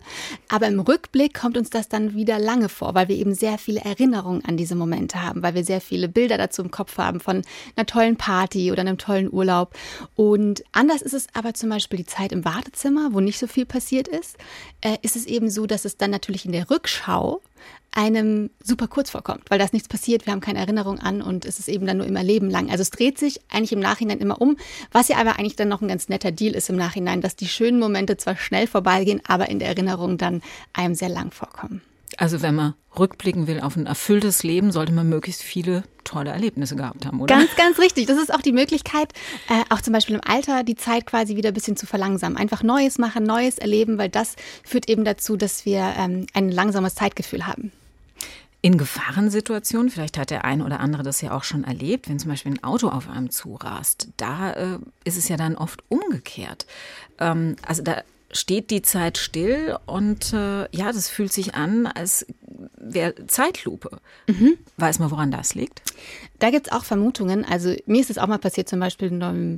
Aber 0.49 0.67
im 0.67 0.81
Rückblick 0.81 1.39
kommt 1.39 1.59
uns 1.59 1.69
das 1.69 1.91
dann 1.91 2.15
wieder 2.15 2.39
lange 2.39 2.71
vor, 2.71 2.95
weil 2.95 3.09
wir 3.09 3.17
eben 3.17 3.35
sehr 3.35 3.59
viele 3.59 3.81
Erinnerungen 3.81 4.43
an 4.47 4.57
diese 4.57 4.77
Momente 4.77 5.23
haben, 5.23 5.43
weil 5.43 5.55
wir 5.55 5.65
sehr 5.65 5.74
sehr 5.75 5.81
viele 5.81 6.09
Bilder 6.09 6.39
dazu 6.39 6.63
im 6.63 6.71
Kopf 6.71 6.97
haben 6.99 7.19
von 7.19 7.43
einer 7.75 7.87
tollen 7.87 8.17
Party 8.17 8.71
oder 8.71 8.83
einem 8.83 8.99
tollen 8.99 9.33
Urlaub. 9.33 9.75
Und 10.15 10.63
anders 10.73 11.03
ist 11.03 11.15
es 11.15 11.27
aber 11.35 11.55
zum 11.55 11.71
Beispiel 11.71 11.99
die 11.99 12.07
Zeit 12.07 12.31
im 12.33 12.45
Wartezimmer, 12.45 13.09
wo 13.13 13.21
nicht 13.21 13.39
so 13.39 13.47
viel 13.49 13.67
passiert 13.67 14.07
ist, 14.07 14.37
äh, 14.81 14.97
ist 15.03 15.17
es 15.17 15.27
eben 15.27 15.51
so, 15.51 15.67
dass 15.67 15.85
es 15.85 15.97
dann 15.97 16.11
natürlich 16.11 16.45
in 16.45 16.53
der 16.53 16.71
Rückschau 16.71 17.41
einem 17.91 18.51
super 18.63 18.89
kurz 18.89 19.11
vorkommt, 19.11 19.43
weil 19.49 19.59
da 19.59 19.65
ist 19.65 19.73
nichts 19.73 19.89
passiert, 19.89 20.27
wir 20.27 20.33
haben 20.33 20.41
keine 20.41 20.59
Erinnerung 20.59 20.99
an 20.99 21.23
und 21.23 21.45
es 21.45 21.61
ist 21.61 21.69
eben 21.69 21.87
dann 21.87 21.99
nur 21.99 22.07
immer 22.07 22.25
Leben 22.25 22.51
lang. 22.51 22.71
Also 22.71 22.83
es 22.83 22.91
dreht 22.91 23.19
sich 23.19 23.41
eigentlich 23.51 23.73
im 23.73 23.79
Nachhinein 23.79 24.19
immer 24.19 24.41
um, 24.41 24.57
was 24.91 25.09
ja 25.09 25.17
aber 25.17 25.39
eigentlich 25.39 25.57
dann 25.57 25.69
noch 25.69 25.81
ein 25.81 25.89
ganz 25.89 26.09
netter 26.09 26.33
Deal 26.33 26.55
ist 26.55 26.69
im 26.71 26.77
Nachhinein, 26.77 27.21
dass 27.21 27.37
die 27.37 27.49
schönen 27.49 27.79
Momente 27.79 28.17
zwar 28.17 28.37
schnell 28.37 28.67
vorbeigehen, 28.67 29.23
aber 29.27 29.49
in 29.49 29.61
der 29.61 29.69
Erinnerung 29.69 30.19
dann 30.19 30.43
einem 30.73 30.95
sehr 30.95 31.09
lang 31.09 31.31
vorkommen. 31.31 31.83
Also 32.19 32.43
wenn 32.43 32.55
man 32.55 32.75
rückblicken 32.99 33.47
will 33.47 33.61
auf 33.61 33.77
ein 33.77 33.87
erfülltes 33.87 34.43
Leben, 34.43 34.73
sollte 34.73 34.93
man 34.93 35.09
möglichst 35.09 35.43
viele 35.43 35.85
tolle 36.05 36.31
Erlebnisse 36.31 36.77
gehabt 36.77 37.07
haben, 37.07 37.21
oder? 37.21 37.35
Ganz, 37.35 37.55
ganz 37.57 37.79
richtig. 37.79 38.07
Das 38.07 38.19
ist 38.19 38.33
auch 38.33 38.43
die 38.43 38.53
Möglichkeit, 38.53 39.13
äh, 39.49 39.63
auch 39.71 39.81
zum 39.81 39.93
Beispiel 39.93 40.15
im 40.15 40.21
Alter 40.25 40.63
die 40.63 40.77
Zeit 40.77 41.07
quasi 41.07 41.37
wieder 41.37 41.49
ein 41.49 41.55
bisschen 41.55 41.77
zu 41.77 41.87
verlangsamen. 41.87 42.37
Einfach 42.37 42.63
Neues 42.63 42.99
machen, 42.99 43.25
Neues 43.25 43.59
erleben, 43.59 43.99
weil 43.99 44.09
das 44.09 44.37
führt 44.65 44.89
eben 44.89 45.05
dazu, 45.05 45.37
dass 45.37 45.65
wir 45.65 45.95
ähm, 45.97 46.27
ein 46.35 46.51
langsames 46.51 46.95
Zeitgefühl 46.95 47.47
haben. 47.47 47.73
In 48.61 48.79
Gefahrensituationen, 48.79 49.91
vielleicht 49.91 50.17
hat 50.17 50.31
der 50.31 50.45
ein 50.47 50.63
oder 50.63 50.81
andere 50.81 51.03
das 51.03 51.21
ja 51.21 51.33
auch 51.33 51.45
schon 51.45 51.65
erlebt, 51.65 52.09
wenn 52.09 52.19
zum 52.19 52.31
Beispiel 52.31 52.53
ein 52.53 52.65
Auto 52.65 52.89
auf 52.89 53.11
einem 53.11 53.29
zurast, 53.29 54.09
da 54.17 54.53
äh, 54.53 54.79
ist 55.05 55.19
es 55.19 55.29
ja 55.29 55.37
dann 55.37 55.57
oft 55.57 55.83
umgekehrt. 55.91 56.65
Ähm, 57.19 57.57
also 57.67 57.83
da 57.83 58.03
steht 58.35 58.71
die 58.71 58.83
Zeit 58.83 59.17
still 59.17 59.79
und 59.87 60.33
äh, 60.33 60.69
ja, 60.77 60.93
das 60.93 61.09
fühlt 61.09 61.33
sich 61.33 61.55
an, 61.55 61.87
als 61.87 62.27
wäre 62.77 63.15
Zeitlupe. 63.27 63.99
Mhm. 64.27 64.59
Weiß 64.77 64.99
man, 64.99 65.11
woran 65.11 65.31
das 65.31 65.55
liegt? 65.55 65.83
Da 66.41 66.51
gibt 66.51 66.67
es 66.67 66.73
auch 66.73 66.85
Vermutungen. 66.85 67.45
Also 67.45 67.75
mir 67.87 68.01
ist 68.01 68.11
es 68.11 68.19
auch 68.19 68.27
mal 68.27 68.39
passiert, 68.39 68.69
zum 68.69 68.81
Beispiel 68.81 69.11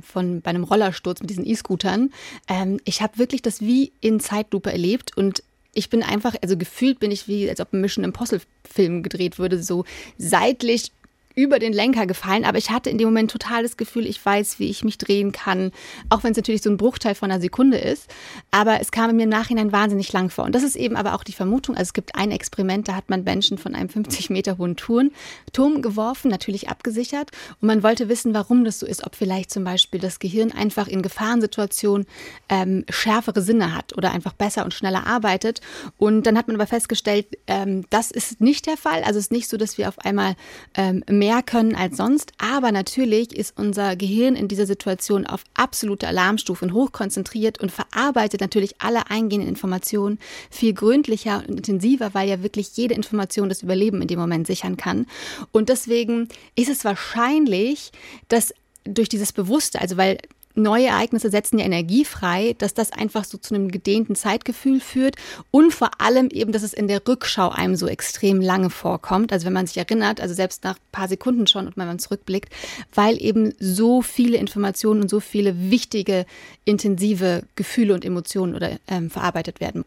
von, 0.05 0.41
bei 0.41 0.49
einem 0.49 0.63
Rollersturz 0.63 1.19
mit 1.21 1.29
diesen 1.29 1.45
E-Scootern. 1.45 2.11
Ähm, 2.47 2.79
ich 2.85 3.01
habe 3.01 3.17
wirklich 3.17 3.41
das 3.41 3.61
wie 3.61 3.91
in 3.99 4.19
Zeitlupe 4.19 4.71
erlebt 4.71 5.17
und 5.17 5.43
ich 5.73 5.89
bin 5.89 6.01
einfach, 6.01 6.35
also 6.41 6.57
gefühlt 6.57 6.99
bin 6.99 7.11
ich 7.11 7.27
wie, 7.27 7.47
als 7.49 7.59
ob 7.59 7.71
ein 7.71 7.81
Mission 7.81 8.03
Impossible 8.03 8.45
Film 8.67 9.03
gedreht 9.03 9.37
würde, 9.37 9.61
so 9.61 9.85
seitlich 10.17 10.91
über 11.37 11.59
den 11.59 11.71
Lenker 11.71 12.07
gefallen, 12.07 12.45
aber 12.45 12.57
ich 12.57 12.71
hatte 12.71 12.89
in 12.89 12.97
dem 12.97 13.09
Moment 13.09 13.29
total 13.29 13.61
das 13.61 13.77
Gefühl, 13.77 14.07
ich 14.07 14.25
weiß, 14.25 14.57
wie 14.57 14.71
ich 14.71 14.83
mich 14.83 14.97
drehen 14.97 15.31
kann, 15.31 15.71
auch 16.09 16.23
wenn 16.23 16.31
es 16.31 16.37
natürlich 16.37 16.63
so 16.63 16.71
ein 16.71 16.77
Bruchteil 16.77 17.13
von 17.13 17.29
einer 17.29 17.39
Sekunde 17.39 17.77
ist. 17.77 18.09
Aber 18.49 18.81
es 18.81 18.89
kam 18.89 19.15
mir 19.15 19.23
im 19.23 19.29
Nachhinein 19.29 19.71
wahnsinnig 19.71 20.11
lang 20.11 20.31
vor. 20.31 20.45
Und 20.45 20.55
das 20.55 20.63
ist 20.63 20.75
eben 20.75 20.95
aber 20.95 21.13
auch 21.13 21.23
die 21.23 21.33
Vermutung. 21.33 21.75
Also 21.75 21.89
es 21.89 21.93
gibt 21.93 22.15
ein 22.15 22.31
Experiment, 22.31 22.87
da 22.87 22.95
hat 22.95 23.11
man 23.11 23.23
Menschen 23.23 23.59
von 23.59 23.75
einem 23.75 23.87
50 23.87 24.31
Meter 24.31 24.57
hohen 24.57 24.77
Turm, 24.77 25.11
Turm 25.53 25.83
geworfen, 25.83 26.31
natürlich 26.31 26.69
abgesichert. 26.69 27.29
Und 27.61 27.67
man 27.67 27.83
wollte 27.83 28.09
wissen, 28.09 28.33
warum 28.33 28.65
das 28.65 28.79
so 28.79 28.87
ist, 28.87 29.05
ob 29.05 29.15
vielleicht 29.15 29.51
zum 29.51 29.63
Beispiel 29.63 29.99
das 29.99 30.17
Gehirn 30.17 30.51
einfach 30.51 30.87
in 30.87 31.03
Gefahrensituationen 31.03 32.07
ähm, 32.49 32.83
schärfere 32.89 33.43
Sinne 33.43 33.75
hat 33.75 33.95
oder 33.95 34.11
einfach 34.11 34.33
besser 34.33 34.65
und 34.65 34.73
schneller 34.73 35.05
arbeitet. 35.05 35.61
Und 35.97 36.23
dann 36.23 36.35
hat 36.35 36.47
man 36.47 36.55
aber 36.55 36.65
festgestellt, 36.65 37.27
ähm, 37.45 37.85
das 37.91 38.09
ist 38.09 38.41
nicht 38.41 38.65
der 38.65 38.77
Fall. 38.77 39.03
Also 39.03 39.19
es 39.19 39.25
ist 39.25 39.31
nicht 39.31 39.49
so, 39.49 39.57
dass 39.57 39.77
wir 39.77 39.87
auf 39.87 39.99
einmal 39.99 40.35
ähm, 40.73 41.03
mehr 41.07 41.26
mehr 41.27 41.43
können 41.43 41.75
als 41.75 41.97
sonst. 41.97 42.31
Aber 42.37 42.71
natürlich 42.71 43.35
ist 43.35 43.57
unser 43.57 43.97
Gehirn 43.97 44.35
in 44.35 44.47
dieser 44.47 44.65
Situation 44.65 45.25
auf 45.25 45.43
absolute 45.55 46.07
Alarmstufen 46.07 46.71
hochkonzentriert 46.71 47.59
und 47.59 47.71
verarbeitet 47.71 48.39
natürlich 48.39 48.75
alle 48.79 49.09
eingehenden 49.09 49.49
Informationen 49.49 50.19
viel 50.49 50.73
gründlicher 50.73 51.43
und 51.47 51.57
intensiver, 51.57 52.13
weil 52.13 52.29
ja 52.29 52.43
wirklich 52.43 52.77
jede 52.77 52.93
Information 52.93 53.49
das 53.49 53.61
Überleben 53.61 54.01
in 54.01 54.07
dem 54.07 54.19
Moment 54.19 54.47
sichern 54.47 54.77
kann. 54.77 55.05
Und 55.51 55.67
deswegen 55.67 56.29
ist 56.55 56.69
es 56.69 56.85
wahrscheinlich, 56.85 57.91
dass 58.29 58.53
durch 58.85 59.09
dieses 59.09 59.33
Bewusste, 59.33 59.81
also 59.81 59.97
weil 59.97 60.19
neue 60.57 60.87
Ereignisse 60.87 61.29
setzen 61.29 61.59
ja 61.59 61.65
Energie 61.65 62.05
frei, 62.05 62.55
dass 62.57 62.73
das 62.73 62.91
einfach 62.91 63.23
so 63.23 63.37
zu 63.37 63.55
einem 63.55 63.69
gedehnten 63.69 64.15
Zeitgefühl 64.15 64.79
führt 64.79 65.15
und 65.51 65.73
vor 65.73 66.01
allem 66.01 66.29
eben, 66.29 66.51
dass 66.51 66.63
es 66.63 66.73
in 66.73 66.87
der 66.87 67.07
Rückschau 67.07 67.49
einem 67.49 67.75
so 67.75 67.87
extrem 67.87 68.41
lange 68.41 68.69
vorkommt. 68.69 69.31
Also 69.31 69.45
wenn 69.45 69.53
man 69.53 69.67
sich 69.67 69.77
erinnert, 69.77 70.19
also 70.19 70.33
selbst 70.33 70.63
nach 70.63 70.77
paar 70.91 71.07
Sekunden 71.07 71.47
schon 71.47 71.67
und 71.67 71.77
wenn 71.77 71.87
man 71.87 71.99
zurückblickt, 71.99 72.53
weil 72.93 73.21
eben 73.21 73.53
so 73.59 74.01
viele 74.01 74.37
Informationen 74.37 75.01
und 75.03 75.09
so 75.09 75.19
viele 75.19 75.71
wichtige, 75.71 76.25
intensive 76.65 77.43
Gefühle 77.55 77.93
und 77.93 78.03
Emotionen 78.03 78.55
oder 78.55 78.71
ähm, 78.87 79.09
verarbeitet 79.09 79.61
werden. 79.61 79.85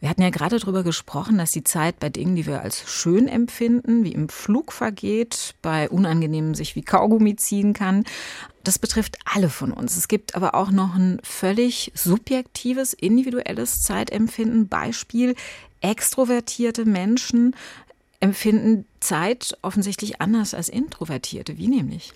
Wir 0.00 0.08
hatten 0.08 0.22
ja 0.22 0.30
gerade 0.30 0.58
darüber 0.58 0.84
gesprochen, 0.84 1.38
dass 1.38 1.50
die 1.50 1.64
Zeit 1.64 1.98
bei 1.98 2.08
Dingen, 2.08 2.36
die 2.36 2.46
wir 2.46 2.62
als 2.62 2.88
schön 2.88 3.26
empfinden, 3.26 4.04
wie 4.04 4.12
im 4.12 4.28
Flug 4.28 4.72
vergeht, 4.72 5.56
bei 5.60 5.88
Unangenehmen 5.90 6.54
sich 6.54 6.76
wie 6.76 6.82
Kaugummi 6.82 7.34
ziehen 7.34 7.72
kann. 7.72 8.04
Das 8.62 8.78
betrifft 8.78 9.18
alle 9.24 9.48
von 9.48 9.72
uns. 9.72 9.96
Es 9.96 10.06
gibt 10.06 10.36
aber 10.36 10.54
auch 10.54 10.70
noch 10.70 10.94
ein 10.94 11.18
völlig 11.24 11.90
subjektives, 11.94 12.92
individuelles 12.92 13.82
Zeitempfinden. 13.82 14.68
Beispiel, 14.68 15.34
extrovertierte 15.80 16.84
Menschen 16.84 17.56
empfinden 18.20 18.84
Zeit 19.00 19.56
offensichtlich 19.62 20.20
anders 20.20 20.54
als 20.54 20.68
introvertierte. 20.68 21.58
Wie 21.58 21.68
nämlich? 21.68 22.12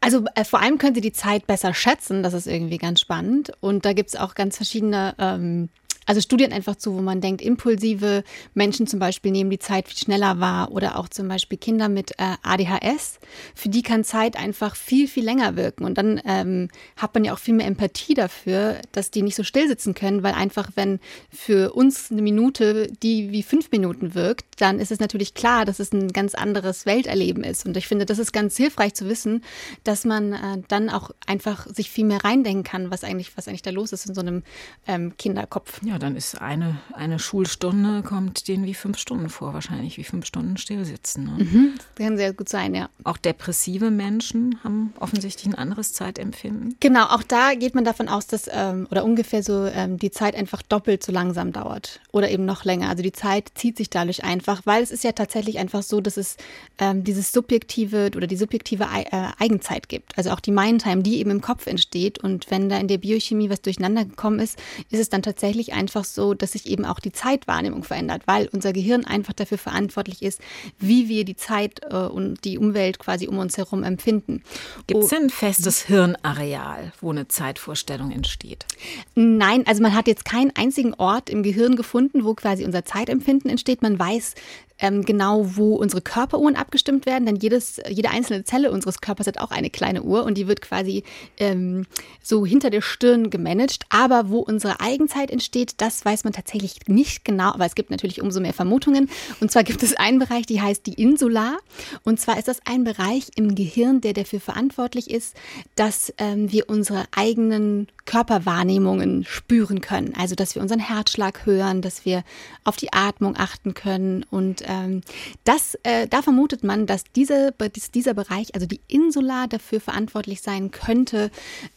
Also 0.00 0.24
äh, 0.34 0.44
vor 0.44 0.60
allem 0.60 0.78
können 0.78 0.94
sie 0.94 1.00
die 1.00 1.12
Zeit 1.12 1.46
besser 1.46 1.74
schätzen, 1.74 2.22
das 2.22 2.34
ist 2.34 2.46
irgendwie 2.46 2.78
ganz 2.78 3.00
spannend. 3.00 3.52
Und 3.60 3.84
da 3.84 3.92
gibt 3.92 4.10
es 4.10 4.16
auch 4.16 4.34
ganz 4.34 4.56
verschiedene 4.56 5.14
ähm, 5.18 5.68
also 6.06 6.20
Studien 6.20 6.52
einfach 6.52 6.76
zu, 6.76 6.94
wo 6.94 7.02
man 7.02 7.20
denkt, 7.20 7.42
impulsive 7.42 8.24
Menschen 8.54 8.86
zum 8.86 9.00
Beispiel 9.00 9.32
nehmen 9.32 9.50
die 9.50 9.58
Zeit 9.58 9.88
viel 9.88 9.98
schneller 9.98 10.40
wahr 10.40 10.70
oder 10.72 10.98
auch 10.98 11.08
zum 11.08 11.28
Beispiel 11.28 11.58
Kinder 11.58 11.88
mit 11.88 12.12
äh, 12.12 12.36
ADHS. 12.42 13.18
Für 13.54 13.68
die 13.68 13.82
kann 13.82 14.04
Zeit 14.04 14.36
einfach 14.36 14.76
viel, 14.76 15.08
viel 15.08 15.24
länger 15.24 15.56
wirken. 15.56 15.84
Und 15.84 15.98
dann 15.98 16.20
ähm, 16.24 16.68
hat 16.96 17.14
man 17.14 17.24
ja 17.24 17.34
auch 17.34 17.38
viel 17.38 17.54
mehr 17.54 17.66
Empathie 17.66 18.14
dafür, 18.14 18.80
dass 18.92 19.10
die 19.10 19.22
nicht 19.22 19.34
so 19.34 19.42
still 19.42 19.66
sitzen 19.66 19.94
können, 19.94 20.22
weil 20.22 20.34
einfach, 20.34 20.70
wenn 20.76 21.00
für 21.32 21.72
uns 21.72 22.10
eine 22.10 22.22
Minute 22.22 22.86
die 23.02 23.32
wie 23.32 23.42
fünf 23.42 23.70
Minuten 23.72 24.14
wirkt, 24.14 24.60
dann 24.60 24.78
ist 24.78 24.92
es 24.92 25.00
natürlich 25.00 25.34
klar, 25.34 25.64
dass 25.64 25.80
es 25.80 25.92
ein 25.92 26.12
ganz 26.12 26.34
anderes 26.34 26.86
Welterleben 26.86 27.42
ist. 27.42 27.66
Und 27.66 27.76
ich 27.76 27.88
finde, 27.88 28.06
das 28.06 28.18
ist 28.18 28.32
ganz 28.32 28.56
hilfreich 28.56 28.94
zu 28.94 29.08
wissen, 29.08 29.42
dass 29.84 30.04
man 30.04 30.32
äh, 30.32 30.62
dann 30.68 30.88
auch 30.88 31.10
einfach 31.26 31.66
sich 31.66 31.90
viel 31.90 32.04
mehr 32.04 32.24
reindenken 32.24 32.62
kann, 32.62 32.90
was 32.90 33.02
eigentlich, 33.04 33.36
was 33.36 33.48
eigentlich 33.48 33.62
da 33.62 33.70
los 33.70 33.92
ist 33.92 34.06
in 34.06 34.14
so 34.14 34.20
einem 34.20 34.42
ähm, 34.86 35.16
Kinderkopf. 35.16 35.80
Ja, 35.82 35.95
dann 35.98 36.16
ist 36.16 36.40
eine, 36.40 36.78
eine 36.92 37.18
Schulstunde, 37.18 38.02
kommt 38.02 38.48
denen 38.48 38.64
wie 38.64 38.74
fünf 38.74 38.98
Stunden 38.98 39.28
vor, 39.28 39.54
wahrscheinlich 39.54 39.96
wie 39.96 40.04
fünf 40.04 40.26
Stunden 40.26 40.56
stillsitzen. 40.56 41.24
Ne? 41.24 41.44
Mhm, 41.44 41.74
das 41.76 41.86
kann 42.06 42.16
sehr 42.16 42.32
gut 42.32 42.48
sein, 42.48 42.74
ja. 42.74 42.88
Auch 43.04 43.16
depressive 43.16 43.90
Menschen 43.90 44.58
haben 44.64 44.92
offensichtlich 44.98 45.46
ein 45.46 45.54
anderes 45.54 45.92
Zeitempfinden. 45.92 46.76
Genau, 46.80 47.06
auch 47.06 47.22
da 47.22 47.54
geht 47.54 47.74
man 47.74 47.84
davon 47.84 48.08
aus, 48.08 48.26
dass 48.26 48.48
ähm, 48.52 48.86
oder 48.90 49.04
ungefähr 49.04 49.42
so 49.42 49.66
ähm, 49.66 49.98
die 49.98 50.10
Zeit 50.10 50.34
einfach 50.34 50.62
doppelt 50.62 51.02
so 51.02 51.12
langsam 51.12 51.52
dauert 51.52 52.00
oder 52.12 52.30
eben 52.30 52.44
noch 52.44 52.64
länger. 52.64 52.88
Also 52.88 53.02
die 53.02 53.12
Zeit 53.12 53.52
zieht 53.54 53.76
sich 53.76 53.90
dadurch 53.90 54.24
einfach, 54.24 54.62
weil 54.64 54.82
es 54.82 54.90
ist 54.90 55.04
ja 55.04 55.12
tatsächlich 55.12 55.58
einfach 55.58 55.82
so, 55.82 56.00
dass 56.00 56.16
es 56.16 56.36
ähm, 56.78 57.04
dieses 57.04 57.32
subjektive 57.32 58.10
oder 58.16 58.26
die 58.26 58.36
subjektive 58.36 58.84
äh, 58.84 59.28
Eigenzeit 59.38 59.88
gibt. 59.88 60.16
Also 60.16 60.30
auch 60.30 60.40
die 60.40 60.50
Mindtime, 60.50 61.02
die 61.02 61.18
eben 61.18 61.30
im 61.30 61.40
Kopf 61.40 61.66
entsteht. 61.66 62.18
Und 62.18 62.50
wenn 62.50 62.68
da 62.68 62.78
in 62.78 62.88
der 62.88 62.98
Biochemie 62.98 63.50
was 63.50 63.62
durcheinander 63.62 64.04
gekommen 64.04 64.40
ist, 64.40 64.58
ist 64.90 65.00
es 65.00 65.08
dann 65.08 65.22
tatsächlich 65.22 65.72
ein 65.72 65.85
einfach 65.86 66.04
so, 66.04 66.34
dass 66.34 66.52
sich 66.52 66.66
eben 66.66 66.84
auch 66.84 66.98
die 66.98 67.12
Zeitwahrnehmung 67.12 67.84
verändert, 67.84 68.22
weil 68.26 68.48
unser 68.52 68.72
Gehirn 68.72 69.04
einfach 69.04 69.32
dafür 69.32 69.56
verantwortlich 69.56 70.20
ist, 70.20 70.40
wie 70.80 71.08
wir 71.08 71.24
die 71.24 71.36
Zeit 71.36 71.80
äh, 71.88 71.94
und 71.94 72.44
die 72.44 72.58
Umwelt 72.58 72.98
quasi 72.98 73.28
um 73.28 73.38
uns 73.38 73.56
herum 73.56 73.84
empfinden. 73.84 74.42
Gibt 74.88 75.04
es 75.04 75.12
oh, 75.12 75.16
ein 75.16 75.30
festes 75.30 75.82
Hirnareal, 75.82 76.92
wo 77.00 77.10
eine 77.10 77.28
Zeitvorstellung 77.28 78.10
entsteht? 78.10 78.66
Nein, 79.14 79.64
also 79.64 79.80
man 79.80 79.94
hat 79.94 80.08
jetzt 80.08 80.24
keinen 80.24 80.50
einzigen 80.56 80.94
Ort 80.94 81.30
im 81.30 81.44
Gehirn 81.44 81.76
gefunden, 81.76 82.24
wo 82.24 82.34
quasi 82.34 82.64
unser 82.64 82.84
Zeitempfinden 82.84 83.48
entsteht. 83.48 83.80
Man 83.82 83.96
weiß, 83.96 84.34
ähm, 84.78 85.04
genau, 85.04 85.56
wo 85.56 85.74
unsere 85.76 86.02
Körperuhren 86.02 86.56
abgestimmt 86.56 87.06
werden, 87.06 87.26
denn 87.26 87.36
jedes, 87.36 87.80
jede 87.88 88.10
einzelne 88.10 88.44
Zelle 88.44 88.70
unseres 88.70 89.00
Körpers 89.00 89.26
hat 89.26 89.38
auch 89.38 89.50
eine 89.50 89.70
kleine 89.70 90.02
Uhr 90.02 90.24
und 90.24 90.36
die 90.36 90.46
wird 90.46 90.60
quasi 90.60 91.04
ähm, 91.38 91.86
so 92.22 92.44
hinter 92.44 92.70
der 92.70 92.82
Stirn 92.82 93.30
gemanagt. 93.30 93.84
Aber 93.88 94.28
wo 94.28 94.40
unsere 94.40 94.80
Eigenzeit 94.80 95.30
entsteht, 95.30 95.74
das 95.78 96.04
weiß 96.04 96.24
man 96.24 96.32
tatsächlich 96.32 96.80
nicht 96.86 97.24
genau, 97.24 97.52
aber 97.52 97.66
es 97.66 97.74
gibt 97.74 97.90
natürlich 97.90 98.20
umso 98.20 98.40
mehr 98.40 98.54
Vermutungen. 98.54 99.08
Und 99.40 99.50
zwar 99.50 99.64
gibt 99.64 99.82
es 99.82 99.96
einen 99.96 100.18
Bereich, 100.18 100.46
die 100.46 100.60
heißt 100.60 100.86
die 100.86 100.94
Insula. 100.94 101.56
Und 102.04 102.20
zwar 102.20 102.38
ist 102.38 102.48
das 102.48 102.60
ein 102.64 102.84
Bereich 102.84 103.30
im 103.36 103.54
Gehirn, 103.54 104.00
der 104.00 104.12
dafür 104.12 104.40
verantwortlich 104.40 105.10
ist, 105.10 105.36
dass 105.74 106.12
ähm, 106.18 106.52
wir 106.52 106.68
unsere 106.68 107.04
eigenen 107.12 107.88
Körperwahrnehmungen 108.06 109.24
spüren 109.24 109.80
können. 109.80 110.14
Also, 110.16 110.34
dass 110.34 110.54
wir 110.54 110.62
unseren 110.62 110.80
Herzschlag 110.80 111.44
hören, 111.44 111.82
dass 111.82 112.04
wir 112.04 112.24
auf 112.64 112.76
die 112.76 112.92
Atmung 112.92 113.36
achten 113.36 113.74
können 113.74 114.24
und 114.30 114.62
ähm, 114.66 115.02
das, 115.44 115.76
äh, 115.82 116.06
da 116.08 116.22
vermutet 116.22 116.64
man, 116.64 116.86
dass 116.86 117.04
diese, 117.14 117.54
dieser 117.94 118.14
Bereich, 118.14 118.54
also 118.54 118.66
die 118.66 118.80
Insula, 118.88 119.46
dafür 119.46 119.80
verantwortlich 119.80 120.40
sein 120.40 120.70
könnte, 120.70 121.30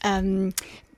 ähm, 0.04 0.54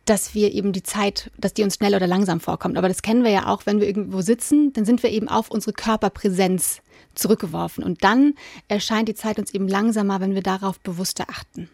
dass 0.06 0.34
wir 0.34 0.52
eben 0.52 0.74
die 0.74 0.84
Zeit, 0.84 1.32
dass 1.38 1.54
die 1.54 1.64
uns 1.64 1.76
schnell 1.76 1.96
oder 1.96 2.08
langsam 2.08 2.40
vorkommt. 2.40 2.78
Aber 2.78 2.88
das 2.88 3.02
kennen 3.02 3.24
wir 3.24 3.32
ja 3.32 3.48
auch, 3.48 3.66
wenn 3.66 3.80
wir 3.80 3.88
irgendwo 3.88 4.22
sitzen, 4.22 4.74
dann 4.74 4.86
sind 4.86 5.04
wir 5.04 5.12
eben 5.12 5.28
auf 5.28 5.52
unsere 5.52 5.74
Körperpräsenz 5.74 6.82
zurückgeworfen. 7.14 7.84
Und 7.84 8.04
dann 8.04 8.34
erscheint 8.68 9.10
die 9.10 9.16
Zeit 9.16 9.38
uns 9.38 9.54
eben 9.54 9.68
langsamer, 9.68 10.20
wenn 10.20 10.34
wir 10.34 10.42
darauf 10.42 10.80
bewusster 10.80 11.26
achten. 11.30 11.70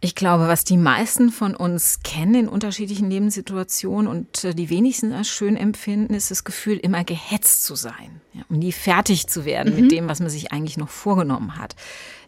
Ich 0.00 0.14
glaube, 0.14 0.46
was 0.46 0.64
die 0.64 0.76
meisten 0.76 1.30
von 1.30 1.56
uns 1.56 2.00
kennen 2.04 2.34
in 2.34 2.48
unterschiedlichen 2.48 3.10
Lebenssituationen 3.10 4.06
und 4.06 4.44
äh, 4.44 4.54
die 4.54 4.68
wenigsten 4.68 5.12
als 5.12 5.28
schön 5.28 5.56
empfinden, 5.56 6.12
ist 6.12 6.30
das 6.30 6.44
Gefühl, 6.44 6.76
immer 6.76 7.02
gehetzt 7.02 7.64
zu 7.64 7.74
sein, 7.74 8.20
ja, 8.34 8.42
um 8.50 8.58
nie 8.58 8.72
fertig 8.72 9.26
zu 9.26 9.46
werden 9.46 9.74
mhm. 9.74 9.80
mit 9.80 9.92
dem, 9.92 10.08
was 10.08 10.20
man 10.20 10.28
sich 10.28 10.52
eigentlich 10.52 10.76
noch 10.76 10.90
vorgenommen 10.90 11.56
hat. 11.56 11.74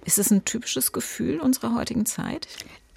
Ist 0.05 0.19
es 0.19 0.31
ein 0.31 0.47
typisches 0.47 0.93
Gefühl 0.93 1.40
unserer 1.40 1.75
heutigen 1.75 2.07
Zeit? 2.07 2.49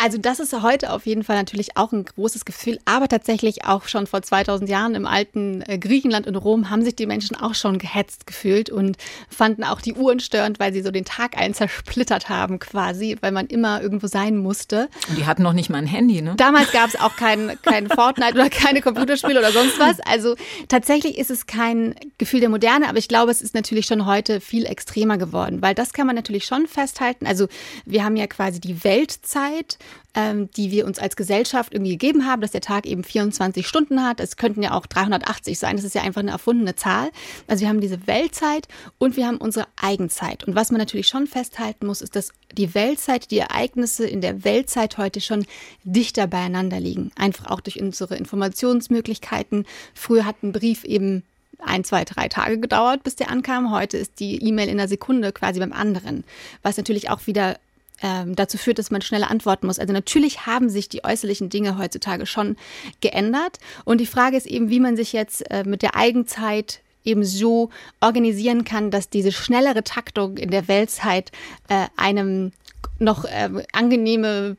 Also 0.04 0.18
das 0.18 0.40
ist 0.40 0.60
heute 0.64 0.94
auf 0.94 1.06
jeden 1.06 1.24
Fall 1.24 1.36
natürlich 1.36 1.78
auch 1.78 1.92
ein 1.92 2.06
großes 2.06 2.44
Gefühl, 2.44 2.80
aber 2.86 3.08
tatsächlich 3.08 3.66
auch 3.66 3.88
schon 3.88 4.08
vor 4.08 4.24
2000 4.24 4.68
Jahren 4.68 4.96
im 4.96 5.06
alten 5.06 5.62
äh, 5.68 5.78
Griechenland 5.78 6.26
und 6.26 6.36
Rom 6.38 6.72
haben 6.72 6.82
sich 6.82 6.96
die 6.96 7.06
Menschen 7.06 7.36
auch 7.36 7.54
schon 7.54 7.78
gehetzt 7.78 8.26
gefühlt 8.26 8.72
und 8.72 8.98
fanden 9.30 9.64
auch 9.64 9.80
die 9.80 9.94
Uhren 9.94 10.20
störend, 10.20 10.60
weil 10.60 10.74
sie 10.74 10.82
so 10.82 10.90
den 10.90 11.06
Tag 11.06 11.38
ein 11.38 11.54
zersplittert 11.54 12.30
haben 12.30 12.58
quasi, 12.58 13.16
weil 13.22 13.32
man 13.32 13.46
immer 13.46 13.80
irgendwo 13.80 14.08
sein 14.08 14.38
musste. 14.38 14.90
Und 15.08 15.20
die 15.20 15.28
hatten 15.28 15.44
noch 15.44 15.54
nicht 15.54 15.70
mal 15.70 15.78
ein 15.78 15.86
Handy, 15.86 16.24
ne? 16.24 16.34
Damals 16.36 16.72
gab 16.72 16.88
es 16.88 17.00
auch 17.00 17.16
kein, 17.16 17.60
kein 17.62 17.88
Fortnite 17.88 18.34
oder 18.34 18.50
keine 18.50 18.82
Computerspiele 18.82 19.38
oder 19.38 19.52
sonst 19.52 19.80
was. 19.80 20.00
Also 20.00 20.36
tatsächlich 20.68 21.20
ist 21.20 21.30
es 21.30 21.46
kein 21.46 21.94
Gefühl 22.18 22.40
der 22.40 22.50
Moderne, 22.50 22.90
aber 22.90 22.98
ich 22.98 23.08
glaube, 23.08 23.30
es 23.30 23.44
ist 23.44 23.54
natürlich 23.54 23.86
schon 23.86 24.08
heute 24.08 24.42
viel 24.42 24.66
extremer 24.66 25.20
geworden, 25.20 25.62
weil 25.62 25.76
das 25.76 25.94
kann 25.94 26.08
man 26.08 26.16
natürlich 26.16 26.46
schon 26.46 26.66
festhalten. 26.66 27.28
Also 27.28 27.48
wir 27.86 28.04
haben 28.04 28.16
ja 28.16 28.26
quasi 28.26 28.60
die 28.60 28.84
Weltzeit 28.84 29.78
ähm, 30.14 30.50
die 30.52 30.72
wir 30.72 30.86
uns 30.86 31.00
als 31.00 31.16
Gesellschaft 31.16 31.74
irgendwie 31.74 31.92
gegeben 31.92 32.26
haben, 32.26 32.42
dass 32.42 32.52
der 32.52 32.62
Tag 32.62 32.86
eben 32.86 33.04
24 33.04 33.66
Stunden 33.66 34.04
hat. 34.04 34.20
Es 34.20 34.36
könnten 34.36 34.62
ja 34.62 34.74
auch 34.74 34.86
380 34.86 35.58
sein. 35.58 35.76
Das 35.76 35.86
ist 35.86 35.96
ja 35.96 36.02
einfach 36.02 36.22
eine 36.22 36.32
erfundene 36.32 36.76
Zahl. 36.76 37.12
Also 37.48 37.62
wir 37.62 37.70
haben 37.70 37.82
diese 37.82 38.08
Weltzeit 38.08 38.68
und 38.98 39.16
wir 39.16 39.28
haben 39.28 39.38
unsere 39.38 39.68
Eigenzeit. 39.82 40.44
Und 40.44 40.56
was 40.56 40.72
man 40.72 40.80
natürlich 40.80 41.08
schon 41.08 41.28
festhalten 41.28 41.88
muss, 41.88 42.02
ist, 42.02 42.16
dass 42.16 42.32
die 42.52 42.74
Weltzeit, 42.76 43.32
die 43.32 43.40
Ereignisse 43.40 44.06
in 44.06 44.22
der 44.22 44.44
Weltzeit 44.44 44.98
heute 44.98 45.22
schon 45.22 45.46
dichter 45.84 46.28
beieinander 46.28 46.80
liegen. 46.80 47.12
Einfach 47.16 47.50
auch 47.50 47.62
durch 47.62 47.82
unsere 47.82 48.16
Informationsmöglichkeiten. 48.16 49.66
Früher 49.94 50.26
hat 50.26 50.44
ein 50.44 50.52
Brief 50.52 50.84
eben 50.84 51.24
ein, 51.60 51.84
zwei, 51.84 52.04
drei 52.06 52.28
Tage 52.28 52.60
gedauert, 52.60 53.04
bis 53.04 53.16
der 53.16 53.30
ankam. 53.30 53.72
Heute 53.72 53.98
ist 53.98 54.20
die 54.20 54.44
E-Mail 54.44 54.68
in 54.68 54.80
einer 54.80 54.88
Sekunde 54.88 55.32
quasi 55.32 55.60
beim 55.60 55.74
anderen. 55.74 56.24
Was 56.64 56.78
natürlich 56.78 57.10
auch 57.10 57.28
wieder 57.28 57.58
ähm, 58.02 58.36
dazu 58.36 58.58
führt, 58.58 58.80
dass 58.80 58.92
man 58.92 59.02
schneller 59.02 59.30
antworten 59.30 59.68
muss. 59.68 59.80
Also 59.80 59.94
natürlich 59.94 60.46
haben 60.46 60.70
sich 60.70 60.90
die 60.90 61.04
äußerlichen 61.04 61.50
Dinge 61.50 61.78
heutzutage 61.78 62.26
schon 62.26 62.56
geändert. 63.02 63.60
Und 63.86 64.00
die 64.00 64.06
Frage 64.06 64.38
ist 64.38 64.48
eben, 64.48 64.70
wie 64.70 64.80
man 64.80 64.96
sich 64.96 65.14
jetzt 65.14 65.50
äh, 65.52 65.64
mit 65.66 65.82
der 65.82 65.96
Eigenzeit 65.96 66.82
eben 67.04 67.24
so 67.24 67.70
organisieren 68.00 68.64
kann, 68.64 68.92
dass 68.92 69.10
diese 69.10 69.32
schnellere 69.32 69.84
Taktung 69.84 70.38
in 70.38 70.52
der 70.52 70.68
Weltzeit 70.68 71.32
äh, 71.68 71.88
einem 71.98 72.52
noch 73.00 73.26
äh, 73.26 73.50
angenehme 73.74 74.58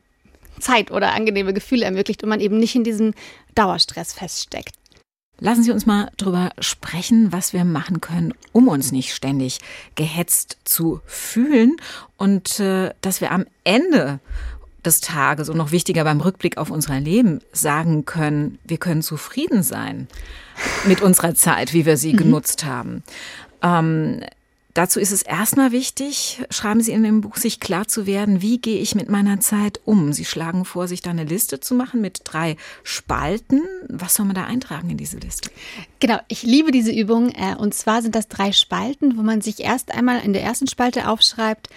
Zeit 0.59 0.91
oder 0.91 1.13
angenehme 1.13 1.53
Gefühle 1.53 1.85
ermöglicht 1.85 2.23
und 2.23 2.29
man 2.29 2.39
eben 2.39 2.57
nicht 2.57 2.75
in 2.75 2.83
diesem 2.83 3.13
Dauerstress 3.55 4.13
feststeckt. 4.13 4.75
Lassen 5.39 5.63
Sie 5.63 5.71
uns 5.71 5.85
mal 5.85 6.09
drüber 6.17 6.51
sprechen, 6.59 7.31
was 7.31 7.53
wir 7.53 7.65
machen 7.65 8.01
können, 8.01 8.33
um 8.51 8.67
uns 8.67 8.91
nicht 8.91 9.13
ständig 9.13 9.59
gehetzt 9.95 10.57
zu 10.63 11.01
fühlen 11.05 11.75
und 12.17 12.59
äh, 12.59 12.91
dass 13.01 13.19
wir 13.19 13.31
am 13.31 13.45
Ende 13.63 14.19
des 14.85 15.01
Tages 15.01 15.49
und 15.49 15.57
noch 15.57 15.71
wichtiger 15.71 16.03
beim 16.03 16.21
Rückblick 16.21 16.57
auf 16.57 16.69
unser 16.69 16.99
Leben 16.99 17.39
sagen 17.51 18.05
können, 18.05 18.59
wir 18.63 18.77
können 18.77 19.01
zufrieden 19.01 19.63
sein 19.63 20.07
mit 20.85 21.01
unserer 21.01 21.35
Zeit, 21.35 21.73
wie 21.73 21.85
wir 21.85 21.97
sie 21.97 22.13
mhm. 22.13 22.17
genutzt 22.17 22.65
haben. 22.65 23.03
Ähm, 23.61 24.21
Dazu 24.73 24.99
ist 24.99 25.11
es 25.11 25.21
erstmal 25.21 25.71
wichtig, 25.71 26.41
schreiben 26.49 26.81
Sie 26.81 26.93
in 26.93 27.03
dem 27.03 27.21
Buch, 27.21 27.37
sich 27.37 27.59
klar 27.59 27.87
zu 27.87 28.07
werden, 28.07 28.41
wie 28.41 28.57
gehe 28.57 28.79
ich 28.79 28.95
mit 28.95 29.07
meiner 29.07 29.39
Zeit 29.39 29.79
um. 29.85 30.13
Sie 30.13 30.25
schlagen 30.25 30.65
vor, 30.65 30.87
sich 30.87 31.01
da 31.01 31.11
eine 31.11 31.25
Liste 31.25 31.59
zu 31.59 31.75
machen 31.75 32.01
mit 32.01 32.21
drei 32.23 32.57
Spalten. 32.81 33.61
Was 33.87 34.15
soll 34.15 34.25
man 34.25 34.33
da 34.33 34.45
eintragen 34.45 34.89
in 34.89 34.97
diese 34.97 35.17
Liste? 35.17 35.51
Genau, 35.99 36.19
ich 36.27 36.41
liebe 36.41 36.71
diese 36.71 36.91
Übung. 36.91 37.29
Äh, 37.29 37.55
und 37.55 37.75
zwar 37.75 38.01
sind 38.01 38.15
das 38.15 38.27
drei 38.27 38.51
Spalten, 38.51 39.15
wo 39.15 39.21
man 39.21 39.41
sich 39.41 39.59
erst 39.59 39.93
einmal 39.93 40.25
in 40.25 40.33
der 40.33 40.41
ersten 40.41 40.67
Spalte 40.67 41.07
aufschreibt, 41.07 41.69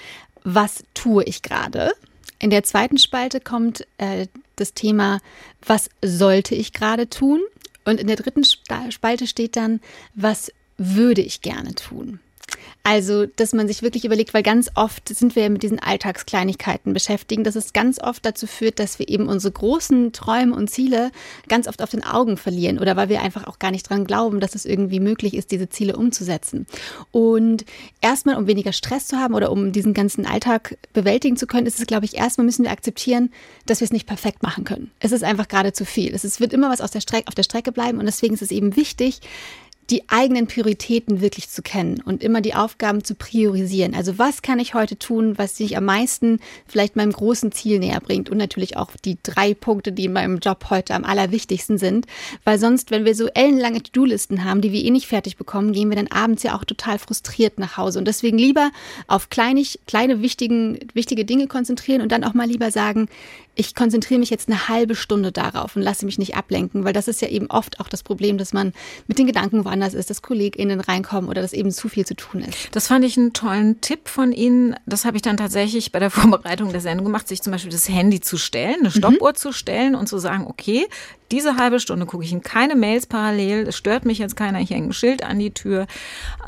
was 0.42 0.84
tue 0.94 1.22
ich 1.24 1.42
gerade. 1.42 1.92
In 2.38 2.48
der 2.48 2.62
zweiten 2.62 2.96
Spalte 2.96 3.40
kommt 3.40 3.86
äh, 3.98 4.26
das 4.56 4.72
Thema, 4.72 5.20
was 5.66 5.90
sollte 6.02 6.54
ich 6.54 6.72
gerade 6.72 7.10
tun? 7.10 7.42
Und 7.84 8.00
in 8.00 8.06
der 8.06 8.16
dritten 8.16 8.42
Spalte 8.44 9.26
steht 9.26 9.56
dann, 9.56 9.80
was 10.14 10.50
würde 10.78 11.20
ich 11.20 11.42
gerne 11.42 11.74
tun? 11.74 12.20
Also, 12.82 13.26
dass 13.26 13.52
man 13.52 13.66
sich 13.66 13.82
wirklich 13.82 14.04
überlegt, 14.04 14.32
weil 14.32 14.44
ganz 14.44 14.70
oft 14.76 15.08
sind 15.08 15.34
wir 15.34 15.42
ja 15.42 15.48
mit 15.48 15.64
diesen 15.64 15.80
Alltagskleinigkeiten 15.80 16.92
beschäftigen, 16.92 17.42
dass 17.42 17.56
es 17.56 17.72
ganz 17.72 18.00
oft 18.00 18.24
dazu 18.24 18.46
führt, 18.46 18.78
dass 18.78 19.00
wir 19.00 19.08
eben 19.08 19.26
unsere 19.26 19.52
großen 19.52 20.12
Träume 20.12 20.54
und 20.54 20.70
Ziele 20.70 21.10
ganz 21.48 21.66
oft 21.66 21.82
auf 21.82 21.90
den 21.90 22.04
Augen 22.04 22.36
verlieren 22.36 22.78
oder 22.78 22.94
weil 22.94 23.08
wir 23.08 23.22
einfach 23.22 23.48
auch 23.48 23.58
gar 23.58 23.72
nicht 23.72 23.90
dran 23.90 24.04
glauben, 24.04 24.38
dass 24.38 24.54
es 24.54 24.64
irgendwie 24.64 25.00
möglich 25.00 25.34
ist, 25.34 25.50
diese 25.50 25.68
Ziele 25.68 25.96
umzusetzen. 25.96 26.66
Und 27.10 27.64
erstmal, 28.00 28.36
um 28.36 28.46
weniger 28.46 28.72
Stress 28.72 29.08
zu 29.08 29.16
haben 29.16 29.34
oder 29.34 29.50
um 29.50 29.72
diesen 29.72 29.92
ganzen 29.92 30.24
Alltag 30.24 30.78
bewältigen 30.92 31.36
zu 31.36 31.48
können, 31.48 31.66
ist 31.66 31.80
es, 31.80 31.86
glaube 31.86 32.04
ich, 32.04 32.16
erstmal 32.16 32.44
müssen 32.44 32.64
wir 32.64 32.70
akzeptieren, 32.70 33.32
dass 33.66 33.80
wir 33.80 33.86
es 33.86 33.92
nicht 33.92 34.06
perfekt 34.06 34.44
machen 34.44 34.62
können. 34.62 34.92
Es 35.00 35.10
ist 35.10 35.24
einfach 35.24 35.48
gerade 35.48 35.72
zu 35.72 35.84
viel. 35.84 36.14
Es 36.14 36.38
wird 36.38 36.52
immer 36.52 36.70
was 36.70 36.80
auf 36.80 36.92
der 36.92 37.00
Strecke 37.00 37.72
bleiben 37.72 37.98
und 37.98 38.06
deswegen 38.06 38.34
ist 38.34 38.42
es 38.42 38.52
eben 38.52 38.76
wichtig, 38.76 39.20
die 39.90 40.08
eigenen 40.08 40.46
Prioritäten 40.46 41.20
wirklich 41.20 41.48
zu 41.48 41.62
kennen 41.62 42.02
und 42.04 42.22
immer 42.22 42.40
die 42.40 42.54
Aufgaben 42.54 43.04
zu 43.04 43.14
priorisieren. 43.14 43.94
Also 43.94 44.18
was 44.18 44.42
kann 44.42 44.58
ich 44.58 44.74
heute 44.74 44.98
tun, 44.98 45.38
was 45.38 45.56
sich 45.56 45.76
am 45.76 45.84
meisten 45.84 46.40
vielleicht 46.66 46.96
meinem 46.96 47.12
großen 47.12 47.52
Ziel 47.52 47.78
näher 47.78 48.00
bringt? 48.00 48.28
Und 48.28 48.38
natürlich 48.38 48.76
auch 48.76 48.90
die 49.04 49.16
drei 49.22 49.54
Punkte, 49.54 49.92
die 49.92 50.06
in 50.06 50.12
meinem 50.12 50.38
Job 50.38 50.66
heute 50.70 50.94
am 50.94 51.04
allerwichtigsten 51.04 51.78
sind, 51.78 52.06
weil 52.44 52.58
sonst, 52.58 52.90
wenn 52.90 53.04
wir 53.04 53.14
so 53.14 53.28
ellenlange 53.28 53.82
To-Do-Listen 53.82 54.44
haben, 54.44 54.60
die 54.60 54.72
wir 54.72 54.84
eh 54.84 54.90
nicht 54.90 55.06
fertig 55.06 55.36
bekommen, 55.36 55.72
gehen 55.72 55.88
wir 55.88 55.96
dann 55.96 56.08
abends 56.08 56.42
ja 56.42 56.56
auch 56.56 56.64
total 56.64 56.98
frustriert 56.98 57.58
nach 57.58 57.76
Hause. 57.76 58.00
Und 58.00 58.08
deswegen 58.08 58.38
lieber 58.38 58.70
auf 59.06 59.30
kleinig, 59.30 59.80
kleine 59.86 60.20
wichtigen, 60.20 60.80
wichtige 60.94 61.24
Dinge 61.24 61.46
konzentrieren 61.46 62.02
und 62.02 62.10
dann 62.10 62.24
auch 62.24 62.34
mal 62.34 62.48
lieber 62.48 62.72
sagen, 62.72 63.08
ich 63.56 63.74
konzentriere 63.74 64.20
mich 64.20 64.30
jetzt 64.30 64.48
eine 64.48 64.68
halbe 64.68 64.94
Stunde 64.94 65.32
darauf 65.32 65.76
und 65.76 65.82
lasse 65.82 66.04
mich 66.04 66.18
nicht 66.18 66.36
ablenken, 66.36 66.84
weil 66.84 66.92
das 66.92 67.08
ist 67.08 67.22
ja 67.22 67.28
eben 67.28 67.46
oft 67.50 67.80
auch 67.80 67.88
das 67.88 68.02
Problem, 68.02 68.36
dass 68.36 68.52
man 68.52 68.72
mit 69.06 69.18
den 69.18 69.26
Gedanken 69.26 69.64
woanders 69.64 69.94
ist, 69.94 70.10
dass 70.10 70.20
KollegInnen 70.20 70.80
reinkommen 70.80 71.30
oder 71.30 71.40
dass 71.40 71.54
eben 71.54 71.70
zu 71.70 71.88
viel 71.88 72.06
zu 72.06 72.14
tun 72.14 72.42
ist. 72.42 72.68
Das 72.72 72.86
fand 72.86 73.04
ich 73.04 73.16
einen 73.16 73.32
tollen 73.32 73.80
Tipp 73.80 74.08
von 74.08 74.32
Ihnen. 74.32 74.76
Das 74.84 75.06
habe 75.06 75.16
ich 75.16 75.22
dann 75.22 75.38
tatsächlich 75.38 75.90
bei 75.90 75.98
der 75.98 76.10
Vorbereitung 76.16 76.70
der 76.70 76.82
Sendung 76.82 77.06
gemacht, 77.06 77.26
sich 77.26 77.42
zum 77.42 77.50
Beispiel 77.50 77.72
das 77.72 77.88
Handy 77.88 78.20
zu 78.20 78.36
stellen, 78.36 78.80
eine 78.80 78.90
Stoppuhr 78.90 79.30
mhm. 79.30 79.36
zu 79.36 79.52
stellen 79.52 79.94
und 79.94 80.06
zu 80.06 80.18
sagen, 80.18 80.46
okay, 80.46 80.86
diese 81.32 81.56
halbe 81.56 81.80
Stunde 81.80 82.06
gucke 82.06 82.24
ich 82.24 82.32
in 82.32 82.42
keine 82.42 82.76
Mails 82.76 83.06
parallel, 83.06 83.66
es 83.66 83.76
stört 83.76 84.04
mich 84.04 84.18
jetzt 84.18 84.36
keiner, 84.36 84.60
ich 84.60 84.70
hänge 84.70 84.88
ein 84.88 84.92
Schild 84.92 85.24
an 85.24 85.38
die 85.38 85.50
Tür. 85.50 85.86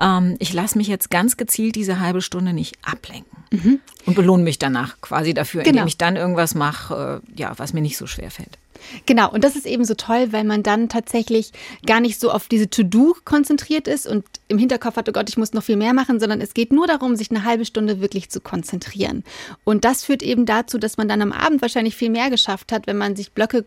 Ähm, 0.00 0.37
ich 0.38 0.53
lasse 0.53 0.77
mich 0.77 0.88
jetzt 0.88 1.11
ganz 1.11 1.37
gezielt 1.37 1.75
diese 1.75 2.00
halbe 2.00 2.21
Stunde 2.21 2.53
nicht 2.53 2.77
ablenken 2.83 3.38
mhm. 3.50 3.81
und 4.07 4.15
belohne 4.15 4.43
mich 4.43 4.59
danach 4.59 5.00
quasi 5.00 5.35
dafür, 5.35 5.62
genau. 5.62 5.79
indem 5.79 5.88
ich 5.88 5.99
dann 5.99 6.17
irgendwas 6.17 6.55
mache, 6.55 6.95
äh, 6.99 7.21
ja, 7.37 7.52
was 7.57 7.73
mir 7.73 7.81
nicht 7.81 7.97
so 7.97 8.07
schwer 8.07 8.31
fällt. 8.31 8.59
Genau, 9.07 9.31
und 9.31 9.45
das 9.45 9.57
ist 9.57 9.67
eben 9.67 9.85
so 9.85 9.95
toll, 9.95 10.28
weil 10.33 10.45
man 10.45 10.62
dann 10.62 10.88
tatsächlich 10.88 11.52
gar 11.87 12.00
nicht 12.00 12.21
so 12.21 12.31
auf 12.31 12.49
diese 12.49 12.71
To-Do 12.71 13.17
konzentriert 13.25 13.88
ist 13.88 14.07
und 14.07 14.25
im 14.49 14.59
Hinterkopf 14.59 14.97
hat, 14.97 15.09
oh 15.09 15.12
Gott, 15.12 15.28
ich 15.28 15.37
muss 15.37 15.52
noch 15.52 15.64
viel 15.64 15.76
mehr 15.76 15.95
machen, 15.95 16.21
sondern 16.21 16.40
es 16.40 16.55
geht 16.55 16.73
nur 16.73 16.87
darum, 16.87 17.17
sich 17.17 17.31
eine 17.31 17.45
halbe 17.45 17.64
Stunde 17.64 18.00
wirklich 18.00 18.31
zu 18.31 18.40
konzentrieren. 18.40 19.25
Und 19.64 19.85
das 19.85 20.05
führt 20.05 20.23
eben 20.23 20.47
dazu, 20.47 20.78
dass 20.78 20.97
man 20.97 21.09
dann 21.09 21.23
am 21.23 21.33
Abend 21.33 21.62
wahrscheinlich 21.62 21.97
viel 21.97 22.11
mehr 22.11 22.31
geschafft 22.31 22.73
hat, 22.73 22.87
wenn 22.87 22.99
man 22.99 23.17
sich 23.17 23.33
Blöcke 23.33 23.64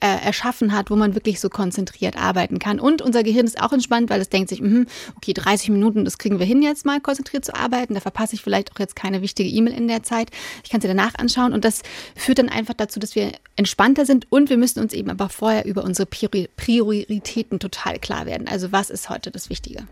äh, 0.00 0.24
erschaffen 0.24 0.72
hat, 0.72 0.90
wo 0.90 0.96
man 0.96 1.14
wirklich 1.14 1.40
so 1.40 1.48
konzentriert 1.48 2.16
arbeiten 2.16 2.58
kann. 2.58 2.80
Und 2.80 3.02
unser 3.02 3.22
Gehirn 3.22 3.46
ist 3.46 3.60
auch 3.60 3.72
entspannt, 3.72 4.10
weil 4.10 4.20
es 4.20 4.28
denkt 4.28 4.48
sich, 4.48 4.60
mh, 4.60 4.86
okay, 5.16 5.32
30 5.32 5.70
Minuten, 5.70 6.04
das 6.04 6.18
kriegen 6.18 6.38
wir 6.38 6.46
hin 6.46 6.62
jetzt 6.62 6.86
mal 6.86 7.00
konzentriert 7.00 7.44
zu 7.44 7.54
arbeiten. 7.54 7.94
Da 7.94 8.00
verpasse 8.00 8.34
ich 8.34 8.42
vielleicht 8.42 8.72
auch 8.72 8.78
jetzt 8.78 8.96
keine 8.96 9.22
wichtige 9.22 9.48
E-Mail 9.48 9.74
in 9.74 9.88
der 9.88 10.02
Zeit. 10.02 10.30
Ich 10.64 10.70
kann 10.70 10.80
sie 10.80 10.88
danach 10.88 11.14
anschauen 11.16 11.52
und 11.52 11.64
das 11.64 11.82
führt 12.16 12.38
dann 12.38 12.48
einfach 12.48 12.74
dazu, 12.74 12.98
dass 12.98 13.14
wir 13.14 13.32
entspannter 13.56 14.06
sind 14.06 14.26
und 14.30 14.50
wir 14.50 14.56
müssen 14.56 14.80
uns 14.80 14.92
eben 14.92 15.10
aber 15.10 15.28
vorher 15.28 15.64
über 15.66 15.84
unsere 15.84 16.06
Prioritäten 16.06 17.58
total 17.58 17.98
klar 17.98 18.26
werden. 18.26 18.48
Also 18.48 18.72
was 18.72 18.90
ist 18.90 19.10
heute 19.10 19.30
das 19.30 19.50
Wichtige? 19.50 19.86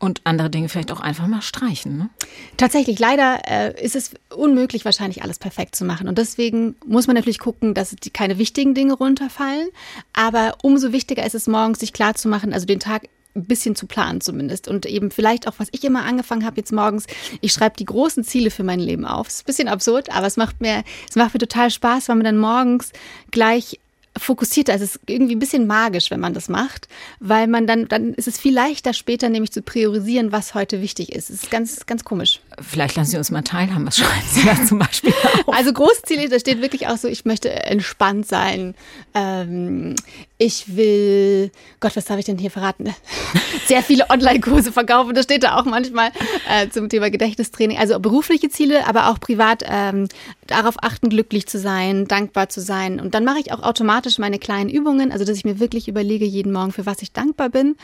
Und 0.00 0.20
andere 0.22 0.48
Dinge 0.48 0.68
vielleicht 0.68 0.92
auch 0.92 1.00
einfach 1.00 1.26
mal 1.26 1.42
streichen. 1.42 1.98
Ne? 1.98 2.10
Tatsächlich, 2.56 3.00
leider 3.00 3.40
äh, 3.48 3.84
ist 3.84 3.96
es 3.96 4.12
unmöglich, 4.34 4.84
wahrscheinlich 4.84 5.24
alles 5.24 5.40
perfekt 5.40 5.74
zu 5.74 5.84
machen. 5.84 6.06
Und 6.06 6.18
deswegen 6.18 6.76
muss 6.86 7.08
man 7.08 7.16
natürlich 7.16 7.40
gucken, 7.40 7.74
dass 7.74 7.90
die, 7.90 8.10
keine 8.10 8.38
wichtigen 8.38 8.74
Dinge 8.74 8.92
runterfallen. 8.92 9.68
Aber 10.12 10.56
umso 10.62 10.92
wichtiger 10.92 11.26
ist 11.26 11.34
es 11.34 11.48
morgens, 11.48 11.80
sich 11.80 11.92
klar 11.92 12.14
zu 12.14 12.28
machen, 12.28 12.52
also 12.52 12.64
den 12.64 12.78
Tag 12.78 13.08
ein 13.34 13.44
bisschen 13.44 13.74
zu 13.74 13.86
planen 13.86 14.20
zumindest. 14.20 14.68
Und 14.68 14.86
eben 14.86 15.10
vielleicht 15.10 15.48
auch, 15.48 15.54
was 15.58 15.68
ich 15.72 15.82
immer 15.84 16.04
angefangen 16.04 16.44
habe 16.44 16.58
jetzt 16.58 16.72
morgens, 16.72 17.06
ich 17.40 17.52
schreibe 17.52 17.76
die 17.76 17.84
großen 17.84 18.24
Ziele 18.24 18.50
für 18.50 18.64
mein 18.64 18.80
Leben 18.80 19.04
auf. 19.04 19.26
Das 19.26 19.34
ist 19.34 19.42
ein 19.42 19.46
bisschen 19.46 19.68
absurd, 19.68 20.10
aber 20.14 20.26
es 20.26 20.36
macht 20.36 20.60
mir, 20.60 20.84
es 21.08 21.16
macht 21.16 21.34
mir 21.34 21.40
total 21.40 21.70
Spaß, 21.70 22.08
weil 22.08 22.16
man 22.16 22.24
dann 22.24 22.38
morgens 22.38 22.92
gleich 23.30 23.80
fokussierter. 24.18 24.72
Also 24.72 24.84
es 24.84 24.96
ist 24.96 25.02
irgendwie 25.06 25.34
ein 25.34 25.38
bisschen 25.38 25.66
magisch, 25.66 26.10
wenn 26.10 26.20
man 26.20 26.34
das 26.34 26.48
macht, 26.48 26.88
weil 27.20 27.46
man 27.46 27.66
dann, 27.66 27.88
dann 27.88 28.14
ist 28.14 28.28
es 28.28 28.38
viel 28.38 28.54
leichter 28.54 28.92
später 28.92 29.28
nämlich 29.28 29.52
zu 29.52 29.62
priorisieren, 29.62 30.32
was 30.32 30.54
heute 30.54 30.80
wichtig 30.82 31.12
ist. 31.12 31.30
Es 31.30 31.44
ist 31.44 31.50
ganz, 31.50 31.86
ganz 31.86 32.04
komisch. 32.04 32.40
Vielleicht 32.60 32.96
lassen 32.96 33.10
Sie 33.10 33.16
uns 33.18 33.30
mal 33.30 33.42
teilhaben. 33.42 33.86
Was 33.86 33.98
schreiben 33.98 34.26
Sie 34.30 34.44
da 34.44 34.64
zum 34.64 34.78
Beispiel 34.78 35.12
auf? 35.12 35.48
Also 35.58 35.72
Großziele, 35.72 36.28
da 36.28 36.38
steht 36.38 36.60
wirklich 36.60 36.86
auch 36.86 36.96
so, 36.96 37.08
ich 37.08 37.24
möchte 37.24 37.50
entspannt 37.50 38.26
sein. 38.26 38.74
Ähm, 39.14 39.96
ich 40.36 40.76
will, 40.76 41.50
Gott, 41.80 41.96
was 41.96 42.04
darf 42.04 42.18
ich 42.18 42.26
denn 42.26 42.38
hier 42.38 42.50
verraten? 42.50 42.94
Sehr 43.66 43.82
viele 43.82 44.08
Online-Kurse 44.08 44.70
verkaufen. 44.70 45.14
Das 45.14 45.24
steht 45.24 45.42
da 45.42 45.56
auch 45.56 45.64
manchmal 45.64 46.12
äh, 46.48 46.68
zum 46.68 46.88
Thema 46.88 47.10
Gedächtnistraining. 47.10 47.76
Also 47.76 47.98
berufliche 47.98 48.48
Ziele, 48.48 48.86
aber 48.86 49.08
auch 49.10 49.18
privat 49.18 49.64
ähm, 49.68 50.08
darauf 50.46 50.76
achten, 50.82 51.08
glücklich 51.08 51.48
zu 51.48 51.58
sein, 51.58 52.06
dankbar 52.06 52.48
zu 52.48 52.60
sein. 52.60 53.00
Und 53.00 53.14
dann 53.14 53.24
mache 53.24 53.40
ich 53.40 53.52
auch 53.52 53.62
automatisch 53.62 54.18
meine 54.18 54.38
kleinen 54.38 54.70
Übungen, 54.70 55.10
also 55.10 55.24
dass 55.24 55.36
ich 55.36 55.44
mir 55.44 55.58
wirklich 55.58 55.88
überlege 55.88 56.24
jeden 56.24 56.52
Morgen, 56.52 56.72
für 56.72 56.86
was 56.86 57.02
ich 57.02 57.12
dankbar 57.12 57.48
bin. 57.48 57.76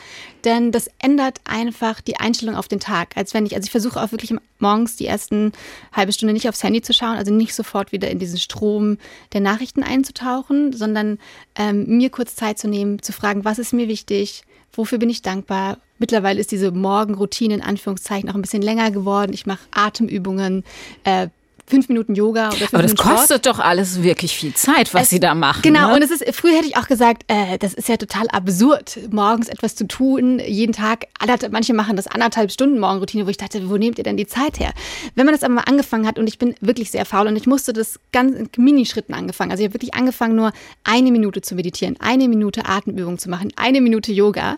Denn 0.45 0.71
das 0.71 0.89
ändert 0.99 1.41
einfach 1.43 1.99
die 1.99 2.17
Einstellung 2.17 2.55
auf 2.55 2.69
den 2.69 2.79
Tag. 2.79 3.17
Als 3.17 3.33
wenn 3.33 3.45
ich, 3.45 3.55
also 3.55 3.65
ich 3.65 3.71
versuche 3.71 4.01
auch 4.01 4.11
wirklich 4.11 4.33
morgens 4.65 4.95
die 4.95 5.05
ersten 5.05 5.51
halbe 5.93 6.11
Stunde 6.11 6.33
nicht 6.33 6.49
aufs 6.49 6.63
Handy 6.63 6.81
zu 6.81 6.91
schauen, 6.91 7.17
also 7.17 7.31
nicht 7.31 7.53
sofort 7.53 7.91
wieder 7.91 8.09
in 8.09 8.17
diesen 8.17 8.39
Strom 8.39 8.97
der 9.33 9.41
Nachrichten 9.41 9.83
einzutauchen, 9.83 10.73
sondern 10.73 11.19
ähm, 11.55 11.85
mir 11.97 12.09
kurz 12.09 12.35
Zeit 12.35 12.57
zu 12.57 12.67
nehmen, 12.67 12.99
zu 13.01 13.13
fragen, 13.13 13.45
was 13.45 13.59
ist 13.59 13.73
mir 13.73 13.87
wichtig, 13.87 14.43
wofür 14.73 14.97
bin 14.97 15.11
ich 15.11 15.21
dankbar. 15.21 15.77
Mittlerweile 15.99 16.39
ist 16.39 16.51
diese 16.51 16.71
Morgenroutine 16.71 17.53
in 17.53 17.61
Anführungszeichen 17.61 18.29
auch 18.29 18.35
ein 18.35 18.41
bisschen 18.41 18.63
länger 18.63 18.89
geworden. 18.89 19.33
Ich 19.33 19.45
mache 19.45 19.67
Atemübungen, 19.71 20.63
äh, 21.03 21.27
fünf 21.67 21.89
Minuten 21.89 22.15
Yoga 22.15 22.49
oder 22.49 22.57
fünf 22.57 22.73
Aber 22.73 22.83
das 22.83 22.91
Minuten 22.91 23.09
kostet 23.09 23.45
doch 23.45 23.59
alles 23.59 24.03
wirklich 24.03 24.35
viel 24.35 24.53
Zeit, 24.53 24.93
was 24.93 25.03
es, 25.03 25.09
Sie 25.09 25.19
da 25.19 25.33
machen. 25.33 25.61
Genau, 25.63 25.89
ne? 25.89 25.95
und 25.95 26.03
es 26.03 26.11
ist, 26.11 26.23
früher 26.35 26.55
hätte 26.55 26.67
ich 26.67 26.77
auch 26.77 26.87
gesagt, 26.87 27.23
äh, 27.27 27.57
das 27.57 27.73
ist 27.73 27.89
ja 27.89 27.97
total 27.97 28.27
absurd, 28.29 28.99
morgens 29.11 29.47
etwas 29.47 29.75
zu 29.75 29.87
tun, 29.87 30.39
jeden 30.39 30.73
Tag, 30.73 31.07
manche 31.51 31.73
machen 31.73 31.95
das 31.95 32.07
anderthalb 32.07 32.51
Stunden 32.51 32.79
Morgenroutine, 32.79 33.25
wo 33.25 33.29
ich 33.29 33.37
dachte, 33.37 33.69
wo 33.69 33.77
nehmt 33.77 33.97
ihr 33.97 34.03
denn 34.03 34.17
die 34.17 34.27
Zeit 34.27 34.59
her? 34.59 34.73
Wenn 35.15 35.25
man 35.25 35.33
das 35.33 35.43
aber 35.43 35.55
mal 35.55 35.63
angefangen 35.63 36.05
hat 36.07 36.19
und 36.19 36.27
ich 36.27 36.37
bin 36.37 36.55
wirklich 36.61 36.91
sehr 36.91 37.05
faul 37.05 37.27
und 37.27 37.35
ich 37.35 37.47
musste 37.47 37.73
das 37.73 37.99
ganz 38.11 38.35
in 38.35 38.49
Minischritten 38.57 39.13
angefangen. 39.13 39.51
Also 39.51 39.61
ich 39.61 39.67
habe 39.67 39.73
wirklich 39.73 39.95
angefangen, 39.95 40.35
nur 40.35 40.51
eine 40.83 41.11
Minute 41.11 41.41
zu 41.41 41.55
meditieren, 41.55 41.97
eine 41.99 42.27
Minute 42.27 42.65
Atemübung 42.65 43.17
zu 43.17 43.29
machen, 43.29 43.51
eine 43.55 43.81
Minute 43.81 44.11
Yoga. 44.11 44.57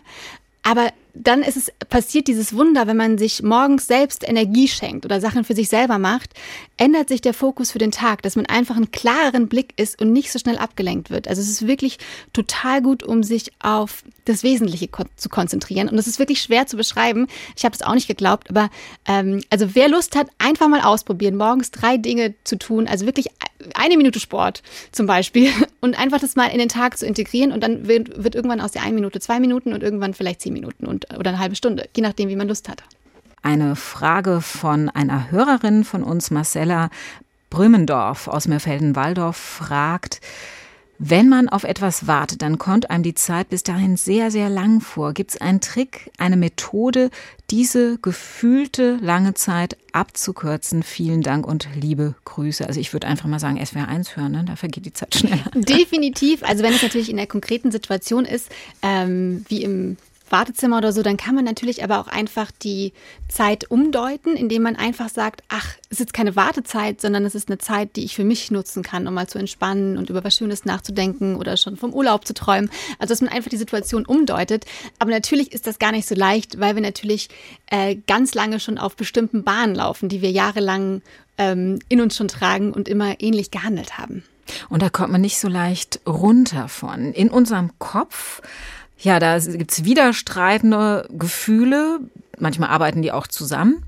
Aber 0.62 0.92
dann 1.14 1.42
ist 1.42 1.56
es 1.56 1.72
passiert 1.88 2.28
dieses 2.28 2.54
Wunder, 2.54 2.86
wenn 2.86 2.96
man 2.96 3.18
sich 3.18 3.42
morgens 3.42 3.86
selbst 3.86 4.26
Energie 4.28 4.68
schenkt 4.68 5.04
oder 5.04 5.20
Sachen 5.20 5.44
für 5.44 5.54
sich 5.54 5.68
selber 5.68 5.98
macht, 5.98 6.34
ändert 6.76 7.08
sich 7.08 7.20
der 7.20 7.34
Fokus 7.34 7.72
für 7.72 7.78
den 7.78 7.90
Tag, 7.90 8.22
dass 8.22 8.36
man 8.36 8.46
einfach 8.46 8.76
einen 8.76 8.90
klareren 8.90 9.48
Blick 9.48 9.72
ist 9.76 10.00
und 10.00 10.12
nicht 10.12 10.30
so 10.30 10.38
schnell 10.38 10.58
abgelenkt 10.58 11.10
wird. 11.10 11.28
Also 11.28 11.42
es 11.42 11.48
ist 11.48 11.66
wirklich 11.66 11.98
total 12.32 12.82
gut, 12.82 13.02
um 13.02 13.22
sich 13.22 13.52
auf 13.60 14.04
das 14.24 14.42
Wesentliche 14.42 14.88
ko 14.88 15.04
zu 15.16 15.28
konzentrieren. 15.28 15.88
Und 15.88 15.96
das 15.96 16.06
ist 16.06 16.18
wirklich 16.18 16.40
schwer 16.40 16.66
zu 16.66 16.76
beschreiben. 16.76 17.26
Ich 17.56 17.64
habe 17.64 17.74
es 17.74 17.82
auch 17.82 17.94
nicht 17.94 18.08
geglaubt, 18.08 18.50
aber 18.50 18.70
ähm, 19.06 19.42
also 19.50 19.74
wer 19.74 19.88
Lust 19.88 20.16
hat, 20.16 20.28
einfach 20.38 20.68
mal 20.68 20.82
ausprobieren, 20.82 21.36
morgens 21.36 21.70
drei 21.70 21.96
Dinge 21.96 22.34
zu 22.44 22.58
tun, 22.58 22.86
also 22.86 23.06
wirklich 23.06 23.28
eine 23.74 23.96
Minute 23.96 24.20
Sport 24.20 24.62
zum 24.92 25.06
Beispiel 25.06 25.50
und 25.80 25.98
einfach 25.98 26.20
das 26.20 26.36
mal 26.36 26.46
in 26.46 26.58
den 26.58 26.68
Tag 26.68 26.98
zu 26.98 27.06
integrieren 27.06 27.52
und 27.52 27.62
dann 27.62 27.88
wird, 27.88 28.22
wird 28.22 28.34
irgendwann 28.34 28.60
aus 28.60 28.72
der 28.72 28.82
einen 28.82 28.94
Minute 28.94 29.20
zwei 29.20 29.40
Minuten 29.40 29.72
und 29.72 29.82
irgendwann 29.82 30.14
vielleicht 30.14 30.40
zehn 30.42 30.52
Minuten 30.52 30.86
und, 30.86 30.97
oder 31.16 31.30
eine 31.30 31.38
halbe 31.38 31.56
Stunde, 31.56 31.88
je 31.94 32.02
nachdem, 32.02 32.28
wie 32.28 32.36
man 32.36 32.48
Lust 32.48 32.68
hat. 32.68 32.82
Eine 33.42 33.76
Frage 33.76 34.40
von 34.40 34.88
einer 34.88 35.30
Hörerin 35.30 35.84
von 35.84 36.02
uns, 36.02 36.30
Marcella 36.30 36.90
Brümendorf 37.50 38.28
aus 38.28 38.46
Meerfelden-Walldorf, 38.48 39.36
fragt, 39.36 40.20
wenn 41.00 41.28
man 41.28 41.48
auf 41.48 41.62
etwas 41.62 42.08
wartet, 42.08 42.42
dann 42.42 42.58
kommt 42.58 42.90
einem 42.90 43.04
die 43.04 43.14
Zeit 43.14 43.50
bis 43.50 43.62
dahin 43.62 43.96
sehr, 43.96 44.32
sehr 44.32 44.50
lang 44.50 44.80
vor. 44.80 45.12
Gibt 45.12 45.30
es 45.30 45.40
einen 45.40 45.60
Trick, 45.60 46.10
eine 46.18 46.36
Methode, 46.36 47.10
diese 47.50 47.98
gefühlte 47.98 48.98
lange 49.00 49.34
Zeit 49.34 49.76
abzukürzen? 49.92 50.82
Vielen 50.82 51.22
Dank 51.22 51.46
und 51.46 51.68
liebe 51.76 52.16
Grüße. 52.24 52.66
Also 52.66 52.80
ich 52.80 52.92
würde 52.92 53.06
einfach 53.06 53.28
mal 53.28 53.38
sagen, 53.38 53.64
SWR 53.64 53.86
1 53.86 54.16
hören, 54.16 54.32
ne? 54.32 54.44
da 54.44 54.56
vergeht 54.56 54.86
die 54.86 54.92
Zeit 54.92 55.14
schneller. 55.14 55.48
Definitiv. 55.54 56.42
Also 56.42 56.64
wenn 56.64 56.74
es 56.74 56.82
natürlich 56.82 57.10
in 57.10 57.16
der 57.16 57.28
konkreten 57.28 57.70
Situation 57.70 58.24
ist, 58.24 58.50
ähm, 58.82 59.44
wie 59.48 59.62
im 59.62 59.98
Wartezimmer 60.30 60.78
oder 60.78 60.92
so, 60.92 61.02
dann 61.02 61.16
kann 61.16 61.34
man 61.34 61.44
natürlich 61.44 61.84
aber 61.84 61.98
auch 62.00 62.08
einfach 62.08 62.50
die 62.50 62.92
Zeit 63.28 63.70
umdeuten, 63.70 64.36
indem 64.36 64.62
man 64.62 64.76
einfach 64.76 65.08
sagt, 65.08 65.42
ach, 65.48 65.74
es 65.90 66.00
ist 66.00 66.12
keine 66.12 66.36
Wartezeit, 66.36 67.00
sondern 67.00 67.24
es 67.24 67.34
ist 67.34 67.48
eine 67.48 67.58
Zeit, 67.58 67.96
die 67.96 68.04
ich 68.04 68.14
für 68.14 68.24
mich 68.24 68.50
nutzen 68.50 68.82
kann, 68.82 69.06
um 69.06 69.14
mal 69.14 69.28
zu 69.28 69.38
entspannen 69.38 69.98
und 69.98 70.10
über 70.10 70.24
was 70.24 70.36
Schönes 70.36 70.64
nachzudenken 70.64 71.36
oder 71.36 71.56
schon 71.56 71.76
vom 71.76 71.92
Urlaub 71.92 72.26
zu 72.26 72.34
träumen. 72.34 72.70
Also 72.98 73.12
dass 73.12 73.20
man 73.20 73.30
einfach 73.30 73.50
die 73.50 73.56
Situation 73.56 74.06
umdeutet. 74.06 74.64
Aber 74.98 75.10
natürlich 75.10 75.52
ist 75.52 75.66
das 75.66 75.78
gar 75.78 75.92
nicht 75.92 76.08
so 76.08 76.14
leicht, 76.14 76.60
weil 76.60 76.74
wir 76.74 76.82
natürlich 76.82 77.28
äh, 77.66 77.96
ganz 78.06 78.34
lange 78.34 78.60
schon 78.60 78.78
auf 78.78 78.96
bestimmten 78.96 79.44
Bahnen 79.44 79.74
laufen, 79.74 80.08
die 80.08 80.22
wir 80.22 80.30
jahrelang 80.30 81.02
ähm, 81.36 81.78
in 81.88 82.00
uns 82.00 82.16
schon 82.16 82.28
tragen 82.28 82.72
und 82.72 82.88
immer 82.88 83.20
ähnlich 83.20 83.50
gehandelt 83.50 83.98
haben. 83.98 84.24
Und 84.68 84.82
da 84.82 84.88
kommt 84.90 85.12
man 85.12 85.20
nicht 85.20 85.38
so 85.38 85.48
leicht 85.48 86.00
runter 86.06 86.68
von. 86.68 87.12
In 87.12 87.30
unserem 87.30 87.78
Kopf 87.78 88.40
ja, 88.98 89.18
da 89.18 89.38
gibt's 89.38 89.84
widerstreitende 89.84 91.08
Gefühle. 91.10 92.00
Manchmal 92.38 92.70
arbeiten 92.70 93.02
die 93.02 93.12
auch 93.12 93.26
zusammen. 93.26 93.82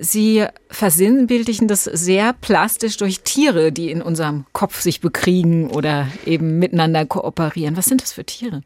Sie 0.00 0.44
versinnbildlichen 0.70 1.66
das 1.66 1.84
sehr 1.84 2.32
plastisch 2.32 2.98
durch 2.98 3.20
Tiere, 3.20 3.72
die 3.72 3.90
in 3.90 4.00
unserem 4.00 4.44
Kopf 4.52 4.80
sich 4.80 5.00
bekriegen 5.00 5.70
oder 5.70 6.06
eben 6.24 6.60
miteinander 6.60 7.04
kooperieren. 7.04 7.76
Was 7.76 7.86
sind 7.86 8.00
das 8.00 8.12
für 8.12 8.24
Tiere? 8.24 8.62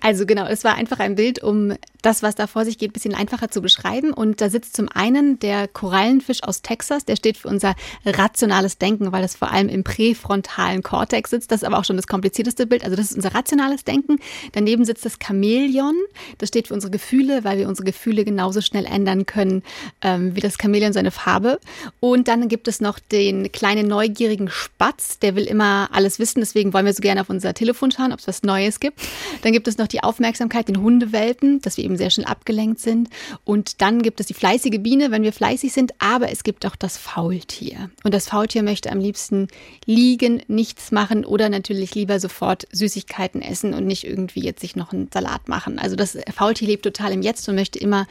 Also 0.00 0.26
genau, 0.26 0.46
es 0.46 0.64
war 0.64 0.74
einfach 0.74 0.98
ein 0.98 1.14
Bild, 1.14 1.42
um 1.42 1.74
das, 2.02 2.22
was 2.22 2.34
da 2.34 2.46
vor 2.46 2.64
sich 2.64 2.78
geht, 2.78 2.90
ein 2.90 2.92
bisschen 2.92 3.14
einfacher 3.14 3.50
zu 3.50 3.62
beschreiben. 3.62 4.12
Und 4.12 4.40
da 4.40 4.50
sitzt 4.50 4.76
zum 4.76 4.88
einen 4.88 5.38
der 5.38 5.68
Korallenfisch 5.68 6.42
aus 6.42 6.62
Texas, 6.62 7.04
der 7.04 7.16
steht 7.16 7.36
für 7.38 7.48
unser 7.48 7.74
rationales 8.04 8.78
Denken, 8.78 9.12
weil 9.12 9.22
das 9.22 9.36
vor 9.36 9.50
allem 9.50 9.68
im 9.68 9.84
präfrontalen 9.84 10.82
Kortex 10.82 11.30
sitzt. 11.30 11.50
Das 11.50 11.62
ist 11.62 11.66
aber 11.66 11.78
auch 11.78 11.84
schon 11.84 11.96
das 11.96 12.06
komplizierteste 12.06 12.66
Bild. 12.66 12.84
Also 12.84 12.96
das 12.96 13.10
ist 13.10 13.16
unser 13.16 13.34
rationales 13.34 13.84
Denken. 13.84 14.18
Daneben 14.52 14.84
sitzt 14.84 15.04
das 15.04 15.18
Chamäleon, 15.24 15.94
das 16.38 16.48
steht 16.48 16.68
für 16.68 16.74
unsere 16.74 16.90
Gefühle, 16.90 17.44
weil 17.44 17.58
wir 17.58 17.68
unsere 17.68 17.86
Gefühle 17.86 18.24
genauso 18.24 18.60
schnell 18.60 18.84
ändern 18.84 19.26
können 19.26 19.62
ähm, 20.02 20.34
wie 20.34 20.40
das 20.40 20.56
Chamäleon 20.60 20.92
seine 20.92 21.10
Farbe. 21.10 21.58
Und 22.00 22.28
dann 22.28 22.48
gibt 22.48 22.68
es 22.68 22.80
noch 22.80 22.98
den 22.98 23.52
kleinen 23.52 23.86
neugierigen 23.86 24.48
Spatz, 24.48 25.18
der 25.18 25.36
will 25.36 25.44
immer 25.44 25.88
alles 25.92 26.18
wissen. 26.18 26.40
Deswegen 26.40 26.72
wollen 26.72 26.86
wir 26.86 26.92
so 26.92 27.00
gerne 27.00 27.20
auf 27.20 27.30
unser 27.30 27.54
Telefon 27.54 27.90
schauen, 27.90 28.12
ob 28.12 28.18
es 28.18 28.28
was 28.28 28.42
Neues 28.42 28.80
gibt. 28.80 29.00
Dann 29.42 29.52
gibt 29.52 29.68
es 29.68 29.78
noch 29.78 29.86
die 29.86 30.02
Aufmerksamkeit, 30.02 30.68
den 30.68 30.82
Hundewelpen, 30.82 31.60
dass 31.60 31.76
wir 31.76 31.84
eben 31.84 31.91
sehr 31.96 32.10
schnell 32.10 32.26
abgelenkt 32.26 32.80
sind. 32.80 33.08
Und 33.44 33.80
dann 33.80 34.02
gibt 34.02 34.20
es 34.20 34.26
die 34.26 34.34
fleißige 34.34 34.78
Biene, 34.80 35.10
wenn 35.10 35.22
wir 35.22 35.32
fleißig 35.32 35.72
sind, 35.72 35.94
aber 35.98 36.30
es 36.30 36.44
gibt 36.44 36.66
auch 36.66 36.76
das 36.76 36.96
Faultier. 36.96 37.90
Und 38.04 38.14
das 38.14 38.28
Faultier 38.28 38.62
möchte 38.62 38.90
am 38.90 39.00
liebsten 39.00 39.48
liegen, 39.84 40.42
nichts 40.48 40.92
machen 40.92 41.24
oder 41.24 41.48
natürlich 41.48 41.94
lieber 41.94 42.20
sofort 42.20 42.66
Süßigkeiten 42.72 43.42
essen 43.42 43.74
und 43.74 43.86
nicht 43.86 44.04
irgendwie 44.04 44.42
jetzt 44.42 44.60
sich 44.60 44.76
noch 44.76 44.92
einen 44.92 45.10
Salat 45.12 45.48
machen. 45.48 45.78
Also 45.78 45.96
das 45.96 46.18
Faultier 46.34 46.68
lebt 46.68 46.84
total 46.84 47.12
im 47.12 47.22
Jetzt 47.22 47.48
und 47.48 47.54
möchte 47.54 47.78
immer, 47.78 48.06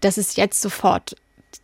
dass 0.00 0.16
es 0.16 0.36
jetzt 0.36 0.60
sofort 0.60 1.16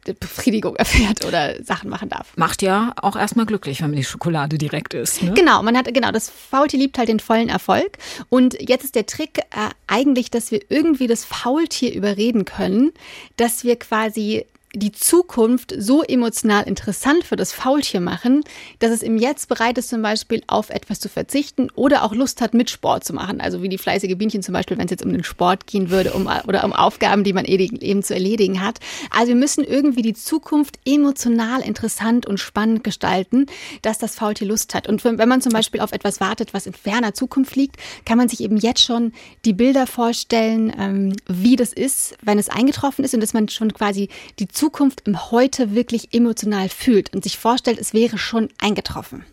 Befriedigung 0.05 0.77
erfährt 0.77 1.25
oder 1.25 1.63
Sachen 1.63 1.91
machen 1.91 2.09
darf. 2.09 2.33
Macht 2.37 2.63
ja 2.63 2.93
auch 2.97 3.17
erstmal 3.17 3.47
glücklich, 3.47 3.81
wenn 3.81 3.91
man 3.91 3.97
die 3.97 4.05
Schokolade 4.05 4.59
direkt 4.59 4.95
isst. 4.95 5.23
Ne? 5.23 5.33
Genau, 5.35 5.63
man 5.63 5.77
hat 5.77 5.93
genau 5.93 6.11
das 6.11 6.31
Faultier 6.31 6.79
liebt 6.79 6.99
halt 6.99 7.09
den 7.09 7.21
vollen 7.21 7.49
Erfolg 7.49 7.99
und 8.29 8.57
jetzt 8.61 8.85
ist 8.85 8.95
der 8.95 9.07
Trick 9.07 9.39
äh, 9.39 9.71
eigentlich, 9.87 10.31
dass 10.31 10.51
wir 10.51 10.61
irgendwie 10.69 11.07
das 11.07 11.25
Faultier 11.25 11.95
überreden 11.95 12.45
können, 12.45 12.93
dass 13.37 13.65
wir 13.65 13.77
quasi 13.79 14.47
die 14.73 14.93
Zukunft 14.93 15.75
so 15.77 16.03
emotional 16.03 16.63
interessant 16.63 17.25
für 17.25 17.35
das 17.35 17.53
Faultier 17.53 18.01
machen, 18.01 18.45
dass 18.79 18.93
es 18.93 19.03
im 19.03 19.17
Jetzt 19.17 19.49
bereit 19.49 19.79
ist, 19.79 19.89
zum 19.89 20.01
Beispiel 20.01 20.43
auf 20.47 20.71
etwas 20.71 21.01
zu 21.01 21.09
verzichten 21.09 21.71
oder 21.75 22.05
auch 22.05 22.15
Lust 22.15 22.41
hat, 22.41 22.55
mit 22.55 22.71
Sport 22.71 23.03
zu 23.03 23.13
machen. 23.13 23.41
Also 23.41 23.63
wie 23.63 23.69
die 23.69 23.79
fleißige 23.79 24.17
Bienchen 24.17 24.43
zum 24.43 24.53
Beispiel, 24.53 24.79
wenn 24.79 24.85
es 24.85 24.93
jetzt 24.93 25.05
um 25.05 25.13
den 25.13 25.25
Sport 25.25 25.67
gehen 25.67 25.91
würde 25.91 26.13
um, 26.13 26.29
oder 26.47 26.65
um 26.65 26.73
Aufgaben, 26.73 27.25
die 27.25 27.33
man 27.33 27.47
eben 27.47 28.03
zu 28.05 28.15
erledigen 28.15 28.61
hat. 28.61 28.79
Also 29.11 29.29
wir 29.29 29.37
müssen 29.37 29.65
irgendwie 29.65 30.03
die 30.03 30.15
Zukunft 30.15 30.79
emotional 30.85 31.63
interessant 31.63 32.27
und 32.27 32.39
spannend 32.39 32.85
gestalten, 32.85 33.47
dass 33.83 33.99
das 33.99 34.15
Faultier 34.15 34.47
Lust 34.47 34.75
hat. 34.75 34.87
Und 34.87 35.05
wenn 35.05 35.29
man 35.29 35.41
zum 35.41 35.53
Beispiel 35.53 35.81
auf 35.81 35.91
etwas 35.91 36.21
wartet, 36.21 36.55
was 36.55 36.67
in 36.67 36.75
ferner 36.75 37.13
Zukunft 37.13 37.57
liegt, 37.57 37.77
kann 38.05 38.19
man 38.19 38.29
sich 38.29 38.41
eben 38.41 38.57
jetzt 38.57 38.83
schon 38.83 39.13
die 39.45 39.53
Bilder 39.53 39.89
vorstellen, 39.89 40.73
ähm, 40.79 41.17
wie 41.27 41.57
das 41.57 41.73
ist, 41.73 42.17
wenn 42.23 42.39
es 42.39 42.49
eingetroffen 42.49 43.05
ist 43.05 43.15
und 43.15 43.21
dass 43.21 43.35
man 43.35 43.49
schon 43.49 43.73
quasi 43.73 44.09
die 44.39 44.47
Zukunft 44.47 44.60
im 45.05 45.31
Heute 45.31 45.75
wirklich 45.75 46.13
emotional 46.13 46.69
fühlt 46.69 47.13
und 47.15 47.25
sich 47.25 47.39
vorstellt, 47.39 47.79
es 47.79 47.95
wäre 47.95 48.19
schon 48.19 48.49
eingetroffen. 48.59 49.25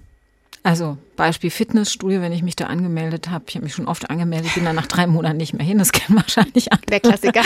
Also 0.68 0.98
Beispiel 1.16 1.50
Fitnessstudio, 1.50 2.20
wenn 2.20 2.34
ich 2.34 2.44
mich 2.44 2.58
da 2.58 2.66
angemeldet 2.66 3.30
habe, 3.30 3.46
ich 3.48 3.56
habe 3.56 3.64
mich 3.64 3.74
schon 3.74 3.88
oft 3.88 4.10
angemeldet, 4.10 4.54
bin 4.54 4.66
dann 4.66 4.76
nach 4.76 4.86
drei 4.86 5.08
Monaten 5.08 5.38
nicht 5.38 5.54
mehr 5.54 5.66
hin, 5.66 5.78
das 5.78 5.94
kennen 5.94 6.18
wahrscheinlich 6.22 6.74
andere. 6.74 6.86
Der 6.88 7.00
Klassiker. 7.00 7.42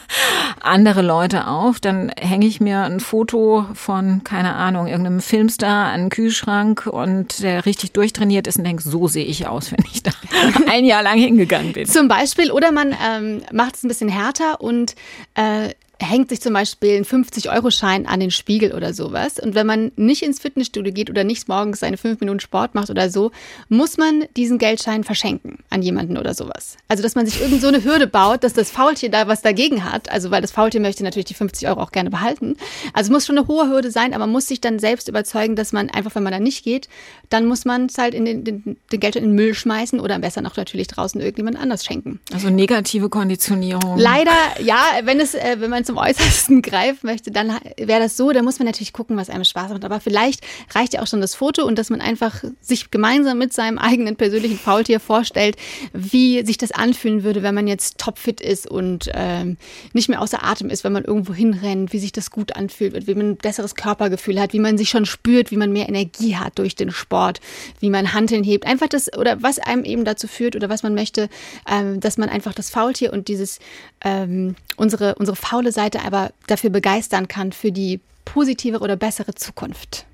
andere 0.60 1.02
Leute 1.02 1.48
auf, 1.48 1.80
dann 1.80 2.10
hänge 2.10 2.46
ich 2.46 2.60
mir 2.60 2.82
ein 2.82 3.00
Foto 3.00 3.66
von, 3.74 4.22
keine 4.22 4.54
Ahnung, 4.54 4.86
irgendeinem 4.86 5.20
Filmstar 5.20 5.92
an 5.92 6.02
den 6.02 6.10
Kühlschrank 6.10 6.86
und 6.86 7.42
der 7.42 7.66
richtig 7.66 7.92
durchtrainiert 7.92 8.46
ist 8.46 8.58
und 8.58 8.64
denke, 8.64 8.84
so 8.84 9.08
sehe 9.08 9.24
ich 9.24 9.48
aus, 9.48 9.72
wenn 9.72 9.84
ich 9.92 10.04
da 10.04 10.12
ein 10.70 10.84
Jahr 10.84 11.02
lang 11.02 11.18
hingegangen 11.18 11.72
bin. 11.72 11.86
Zum 11.86 12.06
Beispiel, 12.06 12.52
oder 12.52 12.70
man 12.70 12.94
ähm, 13.04 13.42
macht 13.52 13.74
es 13.74 13.82
ein 13.82 13.88
bisschen 13.88 14.08
härter 14.08 14.60
und 14.60 14.94
äh, 15.34 15.70
hängt 16.04 16.28
sich 16.30 16.40
zum 16.40 16.52
Beispiel 16.52 16.96
ein 16.96 17.04
50-Euro-Schein 17.04 18.06
an 18.06 18.20
den 18.20 18.30
Spiegel 18.30 18.72
oder 18.72 18.94
sowas. 18.94 19.38
Und 19.38 19.54
wenn 19.54 19.66
man 19.66 19.92
nicht 19.96 20.22
ins 20.22 20.40
Fitnessstudio 20.40 20.92
geht 20.92 21.10
oder 21.10 21.24
nicht 21.24 21.48
morgens 21.48 21.80
seine 21.80 21.96
fünf 21.96 22.20
Minuten 22.20 22.40
Sport 22.40 22.74
macht 22.74 22.90
oder 22.90 23.10
so, 23.10 23.30
muss 23.68 23.96
man 23.96 24.24
diesen 24.36 24.58
Geldschein 24.58 25.04
verschenken 25.04 25.58
an 25.70 25.82
jemanden 25.82 26.16
oder 26.16 26.34
sowas. 26.34 26.76
Also, 26.88 27.02
dass 27.02 27.14
man 27.14 27.26
sich 27.26 27.40
irgend 27.40 27.60
so 27.60 27.68
eine 27.68 27.84
Hürde 27.84 28.06
baut, 28.06 28.44
dass 28.44 28.52
das 28.52 28.70
Faultier 28.70 29.10
da 29.10 29.28
was 29.28 29.42
dagegen 29.42 29.84
hat. 29.84 30.10
Also, 30.10 30.30
weil 30.30 30.42
das 30.42 30.50
Faultier 30.50 30.80
möchte 30.80 31.04
natürlich 31.04 31.26
die 31.26 31.34
50 31.34 31.68
Euro 31.68 31.80
auch 31.80 31.92
gerne 31.92 32.10
behalten. 32.10 32.56
Also, 32.92 33.08
es 33.08 33.10
muss 33.10 33.26
schon 33.26 33.38
eine 33.38 33.48
hohe 33.48 33.68
Hürde 33.68 33.90
sein, 33.90 34.14
aber 34.14 34.26
man 34.26 34.32
muss 34.32 34.46
sich 34.48 34.60
dann 34.60 34.78
selbst 34.78 35.08
überzeugen, 35.08 35.56
dass 35.56 35.72
man 35.72 35.90
einfach, 35.90 36.14
wenn 36.14 36.22
man 36.22 36.32
da 36.32 36.40
nicht 36.40 36.64
geht, 36.64 36.88
dann 37.28 37.46
muss 37.46 37.64
man 37.64 37.86
es 37.86 37.98
halt 37.98 38.14
in 38.14 38.24
den, 38.24 38.44
den, 38.44 38.76
den 38.90 39.00
Geldschein 39.00 39.24
in 39.24 39.30
den 39.30 39.36
Müll 39.36 39.54
schmeißen 39.54 40.00
oder 40.00 40.18
besser 40.18 40.42
noch 40.42 40.56
natürlich 40.56 40.88
draußen 40.88 41.20
irgendjemand 41.20 41.58
anders 41.58 41.84
schenken. 41.84 42.20
Also 42.32 42.50
negative 42.50 43.08
Konditionierung. 43.08 43.98
Leider, 43.98 44.32
ja, 44.62 44.82
wenn 45.04 45.20
es, 45.20 45.34
äh, 45.34 45.56
wenn 45.58 45.70
man 45.70 45.84
zum 45.84 45.91
Äußersten 45.98 46.62
greifen 46.62 47.06
möchte, 47.06 47.30
dann 47.30 47.58
wäre 47.76 48.00
das 48.00 48.16
so, 48.16 48.32
da 48.32 48.42
muss 48.42 48.58
man 48.58 48.66
natürlich 48.66 48.92
gucken, 48.92 49.16
was 49.16 49.30
einem 49.30 49.44
Spaß 49.44 49.70
macht. 49.70 49.84
Aber 49.84 50.00
vielleicht 50.00 50.40
reicht 50.74 50.94
ja 50.94 51.02
auch 51.02 51.06
schon 51.06 51.20
das 51.20 51.34
Foto 51.34 51.64
und 51.64 51.78
dass 51.78 51.90
man 51.90 52.00
einfach 52.00 52.44
sich 52.60 52.90
gemeinsam 52.90 53.38
mit 53.38 53.52
seinem 53.52 53.78
eigenen 53.78 54.16
persönlichen 54.16 54.58
Faultier 54.58 55.00
vorstellt, 55.00 55.56
wie 55.92 56.44
sich 56.44 56.58
das 56.58 56.72
anfühlen 56.72 57.24
würde, 57.24 57.42
wenn 57.42 57.54
man 57.54 57.66
jetzt 57.66 57.98
topfit 57.98 58.40
ist 58.40 58.70
und 58.70 59.10
ähm, 59.14 59.56
nicht 59.92 60.08
mehr 60.08 60.20
außer 60.20 60.44
Atem 60.44 60.70
ist, 60.70 60.84
wenn 60.84 60.92
man 60.92 61.04
irgendwo 61.04 61.34
hinrennt, 61.34 61.92
wie 61.92 61.98
sich 61.98 62.12
das 62.12 62.30
gut 62.30 62.56
anfühlt, 62.56 63.06
wie 63.06 63.14
man 63.14 63.30
ein 63.30 63.36
besseres 63.36 63.74
Körpergefühl 63.74 64.40
hat, 64.40 64.52
wie 64.52 64.58
man 64.58 64.78
sich 64.78 64.90
schon 64.90 65.06
spürt, 65.06 65.50
wie 65.50 65.56
man 65.56 65.72
mehr 65.72 65.88
Energie 65.88 66.36
hat 66.36 66.58
durch 66.58 66.74
den 66.74 66.90
Sport, 66.90 67.40
wie 67.80 67.90
man 67.90 68.12
Handeln 68.12 68.44
hebt. 68.44 68.66
Einfach 68.66 68.88
das, 68.88 69.12
oder 69.16 69.42
was 69.42 69.58
einem 69.58 69.84
eben 69.84 70.04
dazu 70.04 70.28
führt 70.28 70.56
oder 70.56 70.68
was 70.68 70.82
man 70.82 70.94
möchte, 70.94 71.28
ähm, 71.70 72.00
dass 72.00 72.18
man 72.18 72.28
einfach 72.28 72.54
das 72.54 72.70
Faultier 72.70 73.12
und 73.12 73.28
dieses, 73.28 73.58
ähm, 74.04 74.56
unsere, 74.76 75.14
unsere 75.16 75.36
faule 75.36 75.72
Seite 75.72 75.81
Seite 75.82 76.02
aber 76.02 76.32
dafür 76.46 76.70
begeistern 76.70 77.28
kann 77.28 77.52
für 77.52 77.72
die 77.72 78.00
positivere 78.24 78.82
oder 78.82 78.96
bessere 78.96 79.34
Zukunft. 79.34 80.06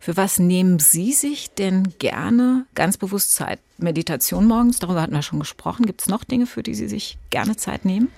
Für 0.00 0.16
was 0.16 0.38
nehmen 0.38 0.80
Sie 0.80 1.12
sich 1.12 1.50
denn 1.50 1.94
gerne 1.98 2.66
ganz 2.74 2.98
bewusst 2.98 3.32
Zeit? 3.32 3.58
Meditation 3.78 4.46
morgens, 4.46 4.78
darüber 4.78 5.00
hatten 5.00 5.14
wir 5.14 5.22
schon 5.22 5.38
gesprochen. 5.38 5.86
Gibt 5.86 6.02
es 6.02 6.08
noch 6.08 6.24
Dinge, 6.24 6.46
für 6.46 6.62
die 6.62 6.74
Sie 6.74 6.88
sich 6.88 7.16
gerne 7.30 7.56
Zeit 7.56 7.84
nehmen? 7.84 8.10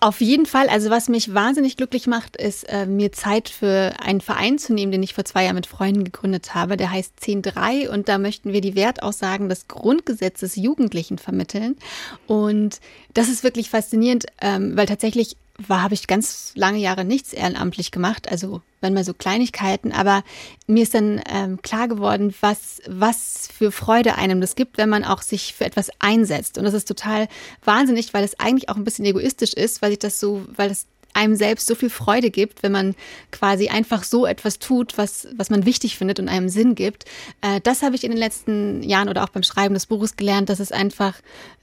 Auf 0.00 0.20
jeden 0.20 0.44
Fall. 0.44 0.68
Also 0.68 0.90
was 0.90 1.08
mich 1.08 1.32
wahnsinnig 1.32 1.76
glücklich 1.76 2.06
macht, 2.06 2.36
ist 2.36 2.64
äh, 2.64 2.84
mir 2.84 3.12
Zeit 3.12 3.48
für 3.48 3.94
einen 4.00 4.20
Verein 4.20 4.58
zu 4.58 4.74
nehmen, 4.74 4.92
den 4.92 5.02
ich 5.02 5.14
vor 5.14 5.24
zwei 5.24 5.44
Jahren 5.44 5.54
mit 5.54 5.66
Freunden 5.66 6.04
gegründet 6.04 6.54
habe. 6.54 6.76
Der 6.76 6.90
heißt 6.90 7.14
10.3 7.22 7.88
und 7.88 8.08
da 8.08 8.18
möchten 8.18 8.52
wir 8.52 8.60
die 8.60 8.74
Wertaussagen 8.74 9.48
des 9.48 9.68
Grundgesetzes 9.68 10.56
Jugendlichen 10.56 11.18
vermitteln. 11.18 11.76
Und 12.26 12.80
das 13.14 13.28
ist 13.28 13.44
wirklich 13.44 13.70
faszinierend, 13.70 14.26
ähm, 14.42 14.76
weil 14.76 14.86
tatsächlich 14.86 15.36
war, 15.58 15.82
habe 15.82 15.94
ich 15.94 16.06
ganz 16.06 16.52
lange 16.54 16.78
Jahre 16.78 17.04
nichts 17.04 17.32
ehrenamtlich 17.32 17.90
gemacht, 17.90 18.30
also 18.30 18.60
wenn 18.80 18.92
mal 18.92 19.04
so 19.04 19.14
Kleinigkeiten, 19.14 19.92
aber 19.92 20.24
mir 20.66 20.82
ist 20.82 20.94
dann 20.94 21.22
ähm, 21.30 21.62
klar 21.62 21.88
geworden, 21.88 22.34
was, 22.40 22.82
was 22.88 23.48
für 23.56 23.72
Freude 23.72 24.16
einem 24.16 24.40
das 24.40 24.56
gibt, 24.56 24.78
wenn 24.78 24.88
man 24.88 25.04
auch 25.04 25.22
sich 25.22 25.54
für 25.54 25.64
etwas 25.64 25.90
einsetzt. 26.00 26.58
Und 26.58 26.64
das 26.64 26.74
ist 26.74 26.88
total 26.88 27.28
wahnsinnig, 27.64 28.12
weil 28.12 28.24
es 28.24 28.38
eigentlich 28.38 28.68
auch 28.68 28.76
ein 28.76 28.84
bisschen 28.84 29.04
egoistisch 29.04 29.54
ist, 29.54 29.80
weil 29.80 29.92
ich 29.92 30.00
das 30.00 30.20
so, 30.20 30.44
weil 30.56 30.70
es 30.70 30.86
einem 31.14 31.36
selbst 31.36 31.66
so 31.66 31.74
viel 31.74 31.90
Freude 31.90 32.30
gibt, 32.30 32.62
wenn 32.62 32.72
man 32.72 32.94
quasi 33.30 33.68
einfach 33.68 34.02
so 34.02 34.26
etwas 34.26 34.58
tut, 34.58 34.98
was, 34.98 35.28
was 35.36 35.48
man 35.48 35.64
wichtig 35.64 35.96
findet 35.96 36.18
und 36.18 36.28
einem 36.28 36.48
Sinn 36.48 36.74
gibt. 36.74 37.04
Äh, 37.40 37.60
das 37.62 37.82
habe 37.82 37.94
ich 37.94 38.04
in 38.04 38.10
den 38.10 38.18
letzten 38.18 38.82
Jahren 38.82 39.08
oder 39.08 39.22
auch 39.22 39.28
beim 39.28 39.44
Schreiben 39.44 39.74
des 39.74 39.86
Buches 39.86 40.16
gelernt, 40.16 40.48
dass 40.48 40.60
es 40.60 40.72
einfach 40.72 41.14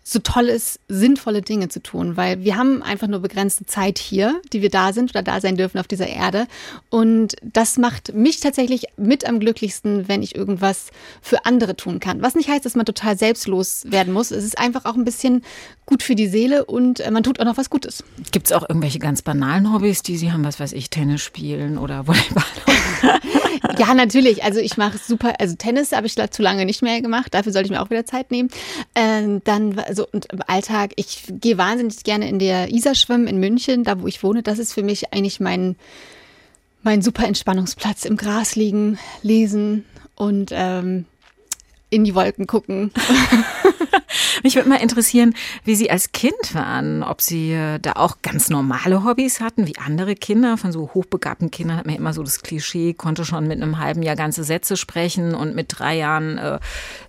so 0.04 0.20
toll 0.20 0.46
ist, 0.46 0.80
sinnvolle 0.88 1.42
Dinge 1.42 1.70
zu 1.70 1.82
tun, 1.82 2.18
weil 2.18 2.44
wir 2.44 2.58
haben 2.58 2.82
einfach 2.82 3.08
nur 3.08 3.20
begrenzte 3.20 3.66
Zeit 3.66 4.00
hier, 4.00 4.42
die 4.52 4.62
wir 4.62 4.70
da 4.70 4.94
sind 4.94 5.12
oder 5.12 5.22
da 5.22 5.40
sein 5.40 5.58
dürfen 5.58 5.78
auf 5.78 5.88
dieser 5.88 6.08
Erde. 6.08 6.48
Und 6.90 7.36
das 7.44 7.78
macht 7.78 8.14
mich 8.14 8.40
tatsächlich 8.40 8.86
mit 8.98 9.28
am 9.28 9.40
glücklichsten, 9.40 10.08
wenn 10.08 10.24
ich 10.24 10.36
irgendwas 10.36 10.88
für 11.22 11.46
andere 11.46 11.76
tun 11.76 12.00
kann. 12.00 12.22
Was 12.22 12.36
nicht 12.36 12.50
heißt, 12.50 12.66
dass 12.66 12.76
man 12.76 12.86
total 12.86 13.18
selbstlos 13.18 13.84
werden 13.88 14.14
muss. 14.14 14.32
Es 14.32 14.44
ist 14.44 14.58
einfach 14.58 14.86
auch 14.86 14.96
ein 14.96 15.06
bisschen 15.06 15.44
gut 15.86 16.04
für 16.04 16.16
die 16.16 16.28
Seele 16.28 16.66
und 16.66 17.00
äh, 17.00 17.12
man 17.12 17.24
tut 17.24 17.40
auch 17.40 17.46
noch 17.46 17.58
was 17.58 17.70
Gutes. 17.70 18.04
Gibt 18.32 18.48
es 18.48 18.52
auch 18.54 18.68
irgendwelche 18.68 19.00
ganz 19.00 19.22
banalen 19.22 19.72
Hobbys, 19.72 20.04
die 20.04 20.18
Sie 20.18 20.32
haben, 20.32 20.44
was 20.44 20.60
weiß 20.60 20.74
ich, 20.74 20.90
Tennis 20.90 21.22
spielen 21.22 21.78
oder 21.78 22.08
Volleyball? 22.08 22.44
ja, 23.78 23.94
natürlich. 23.94 24.44
Also 24.44 24.60
ich 24.60 24.78
mache 24.78 24.98
super, 24.98 25.34
also 25.40 25.56
Tennis 25.56 25.92
habe 25.92 26.08
ich 26.08 26.16
zu 26.32 26.42
lange 26.42 26.66
nicht 26.66 26.82
mehr 26.82 27.02
gemacht. 27.02 27.34
Dafür 27.34 27.52
sollte 27.52 27.68
ich 27.68 27.72
mir 27.72 27.82
auch 27.82 27.90
wieder 27.90 28.06
Zeit 28.06 28.32
nehmen. 28.32 28.50
Ähm, 28.96 29.42
dann 29.44 29.78
also 29.80 30.08
und 30.12 30.28
im 30.32 30.42
Alltag, 30.48 30.92
ich 30.96 31.24
gehe 31.30 31.58
wahnsinnig 31.58 32.04
gerne 32.04 32.28
in 32.28 32.40
der 32.40 32.70
Isar 32.72 32.96
schwimmen 32.96 33.28
in 33.28 33.40
München, 33.40 33.84
da 33.84 34.02
wo 34.02 34.08
ich 34.08 34.24
wohne. 34.24 34.44
Das 34.44 34.60
ist 34.60 34.74
für 34.74 34.84
mich 34.84 35.14
eigentlich 35.14 35.40
mein 35.40 35.76
mein 36.84 37.02
super 37.02 37.28
Entspannungsplatz. 37.28 38.06
Im 38.06 38.18
Gras 38.18 38.56
liegen, 38.56 38.98
lesen 39.22 39.86
und 40.16 40.52
ähm, 40.52 41.06
in 41.92 42.04
die 42.04 42.16
Wolken 42.16 42.48
gucken. 42.48 42.92
Mich 44.44 44.56
würde 44.56 44.70
mal 44.70 44.78
interessieren, 44.78 45.36
wie 45.64 45.76
Sie 45.76 45.92
als 45.92 46.12
Kind 46.12 46.54
waren, 46.54 47.04
ob 47.04 47.22
Sie 47.22 47.52
äh, 47.52 47.80
da 47.80 47.94
auch 47.94 48.18
ganz 48.22 48.50
normale 48.50 49.04
Hobbys 49.04 49.40
hatten, 49.40 49.68
wie 49.68 49.78
andere 49.78 50.16
Kinder. 50.16 50.58
Von 50.58 50.72
so 50.72 50.90
hochbegabten 50.94 51.52
Kindern 51.52 51.78
hat 51.78 51.86
man 51.86 51.96
immer 51.96 52.14
so 52.14 52.24
das 52.24 52.42
Klischee, 52.42 52.94
konnte 52.94 53.26
schon 53.26 53.48
mit 53.48 53.62
einem 53.62 53.78
halben 53.78 54.02
Jahr 54.02 54.16
ganze 54.16 54.44
Sätze 54.44 54.78
sprechen 54.78 55.36
und 55.36 55.54
mit 55.54 55.68
drei 55.70 55.98
Jahren 55.98 56.38
äh, 56.38 56.60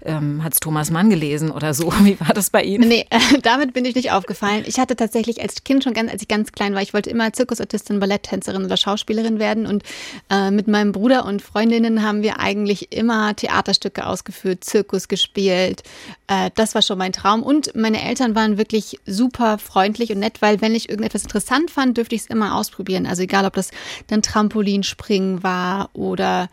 ähm, 0.04 0.44
hat 0.44 0.54
es 0.54 0.60
Thomas 0.60 0.90
Mann 0.90 1.10
gelesen 1.10 1.50
oder 1.50 1.74
so. 1.74 1.92
Wie 2.02 2.20
war 2.20 2.34
das 2.34 2.50
bei 2.50 2.62
Ihnen? 2.62 2.88
Nee, 2.88 3.06
äh, 3.10 3.18
damit 3.42 3.72
bin 3.72 3.84
ich 3.84 3.94
nicht 3.94 4.10
aufgefallen. 4.10 4.64
Ich 4.66 4.78
hatte 4.78 4.96
tatsächlich 4.96 5.40
als 5.40 5.64
Kind 5.64 5.84
schon 5.84 5.94
ganz, 5.94 6.10
als 6.10 6.22
ich 6.22 6.28
ganz 6.28 6.52
klein 6.52 6.74
war, 6.74 6.82
ich 6.82 6.92
wollte 6.92 7.10
immer 7.10 7.32
Zirkusartistin, 7.32 8.00
Balletttänzerin 8.00 8.64
oder 8.64 8.76
Schauspielerin 8.76 9.38
werden 9.38 9.66
und 9.66 9.84
äh, 10.30 10.50
mit 10.50 10.68
meinem 10.68 10.92
Bruder 10.92 11.24
und 11.24 11.40
Freundinnen 11.40 12.02
haben 12.02 12.22
wir 12.22 12.40
eigentlich 12.40 12.92
immer 12.92 13.34
Theaterstücke 13.34 14.06
ausgeführt, 14.06 14.64
Zirkus 14.72 15.08
gespielt. 15.08 15.82
Äh, 16.26 16.50
das 16.54 16.74
war 16.74 16.82
schon 16.82 16.98
mein 16.98 17.12
Traum. 17.12 17.42
Und 17.42 17.76
meine 17.76 18.02
Eltern 18.02 18.34
waren 18.34 18.58
wirklich 18.58 18.98
super 19.06 19.58
freundlich 19.58 20.10
und 20.10 20.18
nett, 20.18 20.42
weil 20.42 20.60
wenn 20.60 20.74
ich 20.74 20.88
irgendetwas 20.88 21.22
interessant 21.22 21.70
fand, 21.70 21.96
dürfte 21.96 22.14
ich 22.14 22.22
es 22.22 22.26
immer 22.26 22.56
ausprobieren. 22.56 23.06
Also 23.06 23.22
egal, 23.22 23.44
ob 23.44 23.54
das 23.54 23.70
dann 24.08 24.22
Trampolinspringen 24.22 25.42
war 25.42 25.90
oder 25.92 26.48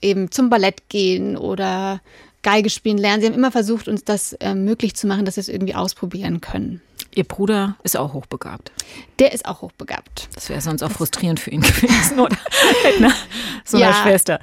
eben 0.00 0.30
zum 0.30 0.50
Ballett 0.50 0.88
gehen 0.88 1.36
oder 1.36 2.00
Geige 2.42 2.70
spielen 2.70 2.98
lernen. 2.98 3.22
Sie 3.22 3.26
haben 3.26 3.34
immer 3.34 3.50
versucht, 3.50 3.88
uns 3.88 4.04
das 4.04 4.34
äh, 4.34 4.54
möglich 4.54 4.94
zu 4.94 5.06
machen, 5.06 5.24
dass 5.24 5.36
wir 5.36 5.40
es 5.40 5.48
irgendwie 5.48 5.74
ausprobieren 5.74 6.40
können. 6.40 6.82
Ihr 7.14 7.24
Bruder 7.24 7.76
ist 7.84 7.96
auch 7.96 8.12
hochbegabt. 8.12 8.72
Der 9.20 9.32
ist 9.32 9.46
auch 9.46 9.62
hochbegabt. 9.62 10.28
Das 10.34 10.48
wäre 10.48 10.60
sonst 10.60 10.82
auch 10.82 10.90
frustrierend 10.90 11.38
für 11.38 11.50
ihn 11.50 11.60
gewesen, 11.62 12.18
oder? 12.18 12.36
Mit 12.98 13.12
so 13.64 13.78
ja, 13.78 13.94
Schwester. 14.02 14.40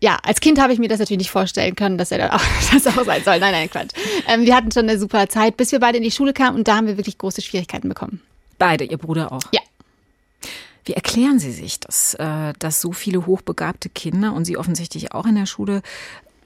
Ja, 0.00 0.18
als 0.22 0.40
Kind 0.40 0.58
habe 0.58 0.72
ich 0.72 0.78
mir 0.78 0.88
das 0.88 0.98
natürlich 0.98 1.18
nicht 1.18 1.30
vorstellen 1.30 1.76
können, 1.76 1.98
dass 1.98 2.10
er 2.10 2.18
da 2.18 2.36
auch, 2.36 2.42
das 2.72 2.86
auch 2.86 3.04
sein 3.04 3.22
soll. 3.22 3.38
Nein, 3.40 3.52
nein, 3.52 3.70
Quatsch. 3.70 3.92
Ähm, 4.26 4.46
wir 4.46 4.56
hatten 4.56 4.72
schon 4.72 4.88
eine 4.88 4.98
super 4.98 5.28
Zeit, 5.28 5.56
bis 5.56 5.70
wir 5.72 5.80
beide 5.80 5.98
in 5.98 6.02
die 6.02 6.10
Schule 6.10 6.32
kamen 6.32 6.56
und 6.56 6.66
da 6.66 6.76
haben 6.76 6.86
wir 6.86 6.96
wirklich 6.96 7.18
große 7.18 7.42
Schwierigkeiten 7.42 7.88
bekommen. 7.88 8.22
Beide, 8.58 8.84
Ihr 8.84 8.98
Bruder 8.98 9.30
auch? 9.30 9.42
Ja. 9.52 9.60
Wie 10.86 10.92
erklären 10.92 11.38
Sie 11.38 11.52
sich 11.52 11.80
das, 11.80 12.14
äh, 12.14 12.52
dass 12.58 12.80
so 12.80 12.92
viele 12.92 13.26
hochbegabte 13.26 13.88
Kinder 13.90 14.32
und 14.32 14.44
Sie 14.44 14.56
offensichtlich 14.56 15.12
auch 15.12 15.26
in 15.26 15.34
der 15.34 15.46
Schule 15.46 15.82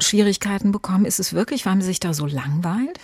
Schwierigkeiten 0.01 0.73
bekommen? 0.73 1.05
Ist 1.05 1.21
es 1.21 1.33
wirklich, 1.33 1.67
weil 1.67 1.75
man 1.75 1.83
sich 1.83 2.01
da 2.01 2.15
so 2.15 2.27
langweilt? 2.27 2.99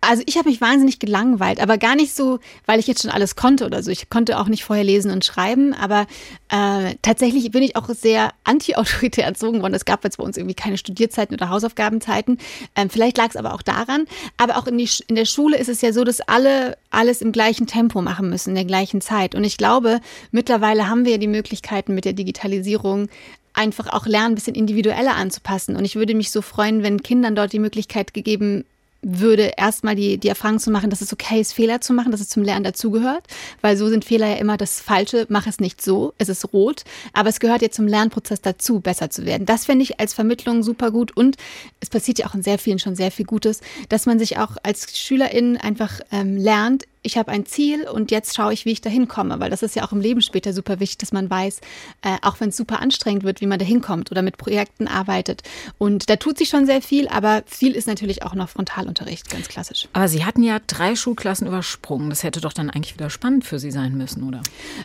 Also 0.00 0.22
ich 0.26 0.36
habe 0.36 0.48
mich 0.48 0.60
wahnsinnig 0.60 1.00
gelangweilt, 1.00 1.60
aber 1.60 1.76
gar 1.76 1.96
nicht 1.96 2.14
so, 2.14 2.38
weil 2.66 2.78
ich 2.78 2.86
jetzt 2.86 3.02
schon 3.02 3.10
alles 3.10 3.34
konnte 3.34 3.66
oder 3.66 3.82
so. 3.82 3.90
Ich 3.90 4.08
konnte 4.08 4.38
auch 4.38 4.46
nicht 4.46 4.62
vorher 4.62 4.84
lesen 4.84 5.10
und 5.10 5.24
schreiben, 5.24 5.74
aber 5.74 6.06
äh, 6.50 6.94
tatsächlich 7.02 7.50
bin 7.50 7.64
ich 7.64 7.74
auch 7.74 7.88
sehr 7.88 8.30
anti-autoritär 8.44 9.24
erzogen 9.24 9.60
worden. 9.60 9.74
Es 9.74 9.84
gab 9.84 10.04
jetzt 10.04 10.18
bei 10.18 10.24
uns 10.24 10.36
irgendwie 10.36 10.54
keine 10.54 10.78
Studierzeiten 10.78 11.34
oder 11.34 11.48
Hausaufgabenzeiten. 11.48 12.38
Ähm, 12.76 12.90
vielleicht 12.90 13.18
lag 13.18 13.30
es 13.30 13.36
aber 13.36 13.54
auch 13.54 13.62
daran. 13.62 14.06
Aber 14.36 14.58
auch 14.58 14.68
in, 14.68 14.78
die, 14.78 14.88
in 15.08 15.16
der 15.16 15.24
Schule 15.24 15.58
ist 15.58 15.68
es 15.68 15.80
ja 15.80 15.92
so, 15.92 16.04
dass 16.04 16.20
alle 16.20 16.78
alles 16.90 17.20
im 17.20 17.32
gleichen 17.32 17.66
Tempo 17.66 18.00
machen 18.00 18.30
müssen, 18.30 18.50
in 18.50 18.54
der 18.54 18.64
gleichen 18.64 19.00
Zeit. 19.00 19.34
Und 19.34 19.44
ich 19.44 19.56
glaube, 19.56 20.00
mittlerweile 20.30 20.88
haben 20.88 21.04
wir 21.04 21.12
ja 21.12 21.18
die 21.18 21.26
Möglichkeiten 21.26 21.94
mit 21.94 22.04
der 22.04 22.12
Digitalisierung 22.12 23.08
einfach 23.52 23.88
auch 23.92 24.06
lernen, 24.06 24.32
ein 24.32 24.34
bisschen 24.36 24.54
individueller 24.54 25.16
anzupassen. 25.16 25.76
Und 25.76 25.84
ich 25.84 25.96
würde 25.96 26.14
mich 26.14 26.30
so 26.30 26.42
freuen, 26.42 26.82
wenn 26.82 27.02
Kindern 27.02 27.34
dort 27.34 27.52
die 27.52 27.58
Möglichkeit 27.58 28.14
gegeben 28.14 28.64
würde 29.02 29.52
erstmal 29.56 29.94
die, 29.94 30.18
die 30.18 30.28
Erfahrung 30.28 30.58
zu 30.58 30.70
machen, 30.70 30.90
dass 30.90 31.00
es 31.00 31.12
okay 31.12 31.40
ist, 31.40 31.52
Fehler 31.52 31.80
zu 31.80 31.92
machen, 31.92 32.10
dass 32.10 32.20
es 32.20 32.28
zum 32.28 32.42
Lernen 32.42 32.64
dazugehört, 32.64 33.26
weil 33.60 33.76
so 33.76 33.88
sind 33.88 34.04
Fehler 34.04 34.26
ja 34.26 34.36
immer 34.36 34.56
das 34.56 34.80
Falsche, 34.80 35.26
mach 35.28 35.46
es 35.46 35.60
nicht 35.60 35.80
so, 35.80 36.14
es 36.18 36.28
ist 36.28 36.52
rot, 36.52 36.84
aber 37.12 37.28
es 37.28 37.38
gehört 37.38 37.62
ja 37.62 37.70
zum 37.70 37.86
Lernprozess 37.86 38.40
dazu, 38.40 38.80
besser 38.80 39.10
zu 39.10 39.24
werden. 39.24 39.46
Das 39.46 39.66
fände 39.66 39.84
ich 39.84 40.00
als 40.00 40.14
Vermittlung 40.14 40.62
super 40.62 40.90
gut. 40.90 41.16
Und 41.16 41.36
es 41.80 41.90
passiert 41.90 42.18
ja 42.18 42.26
auch 42.26 42.34
in 42.34 42.42
sehr 42.42 42.58
vielen 42.58 42.78
schon 42.78 42.96
sehr 42.96 43.10
viel 43.10 43.24
Gutes, 43.24 43.60
dass 43.88 44.06
man 44.06 44.18
sich 44.18 44.38
auch 44.38 44.56
als 44.62 44.98
Schülerin 44.98 45.56
einfach 45.56 46.00
ähm, 46.10 46.36
lernt, 46.36 46.84
ich 47.02 47.16
habe 47.16 47.30
ein 47.30 47.46
Ziel 47.46 47.86
und 47.88 48.10
jetzt 48.10 48.36
schaue 48.36 48.52
ich, 48.52 48.64
wie 48.64 48.72
ich 48.72 48.80
da 48.80 48.90
hinkomme, 48.90 49.40
weil 49.40 49.50
das 49.50 49.62
ist 49.62 49.76
ja 49.76 49.84
auch 49.84 49.92
im 49.92 50.00
Leben 50.00 50.20
später 50.20 50.52
super 50.52 50.80
wichtig, 50.80 50.98
dass 50.98 51.12
man 51.12 51.30
weiß, 51.30 51.60
äh, 52.02 52.16
auch 52.22 52.40
wenn 52.40 52.50
es 52.50 52.56
super 52.56 52.80
anstrengend 52.80 53.24
wird, 53.24 53.40
wie 53.40 53.46
man 53.46 53.58
da 53.58 53.64
hinkommt 53.64 54.10
oder 54.10 54.22
mit 54.22 54.36
Projekten 54.36 54.88
arbeitet. 54.88 55.42
Und 55.78 56.10
da 56.10 56.16
tut 56.16 56.38
sich 56.38 56.48
schon 56.48 56.66
sehr 56.66 56.82
viel, 56.82 57.08
aber 57.08 57.42
viel 57.46 57.72
ist 57.72 57.86
natürlich 57.86 58.22
auch 58.22 58.34
noch 58.34 58.48
Frontalunterricht, 58.48 59.30
ganz 59.30 59.48
klassisch. 59.48 59.88
Aber 59.92 60.08
Sie 60.08 60.24
hatten 60.24 60.42
ja 60.42 60.58
drei 60.66 60.96
Schulklassen 60.96 61.46
übersprungen. 61.46 62.10
Das 62.10 62.22
hätte 62.22 62.40
doch 62.40 62.52
dann 62.52 62.70
eigentlich 62.70 62.94
wieder 62.94 63.10
spannend 63.10 63.44
für 63.44 63.58
Sie 63.58 63.70
sein 63.70 63.96
müssen, 63.96 64.22
oder? 64.22 64.42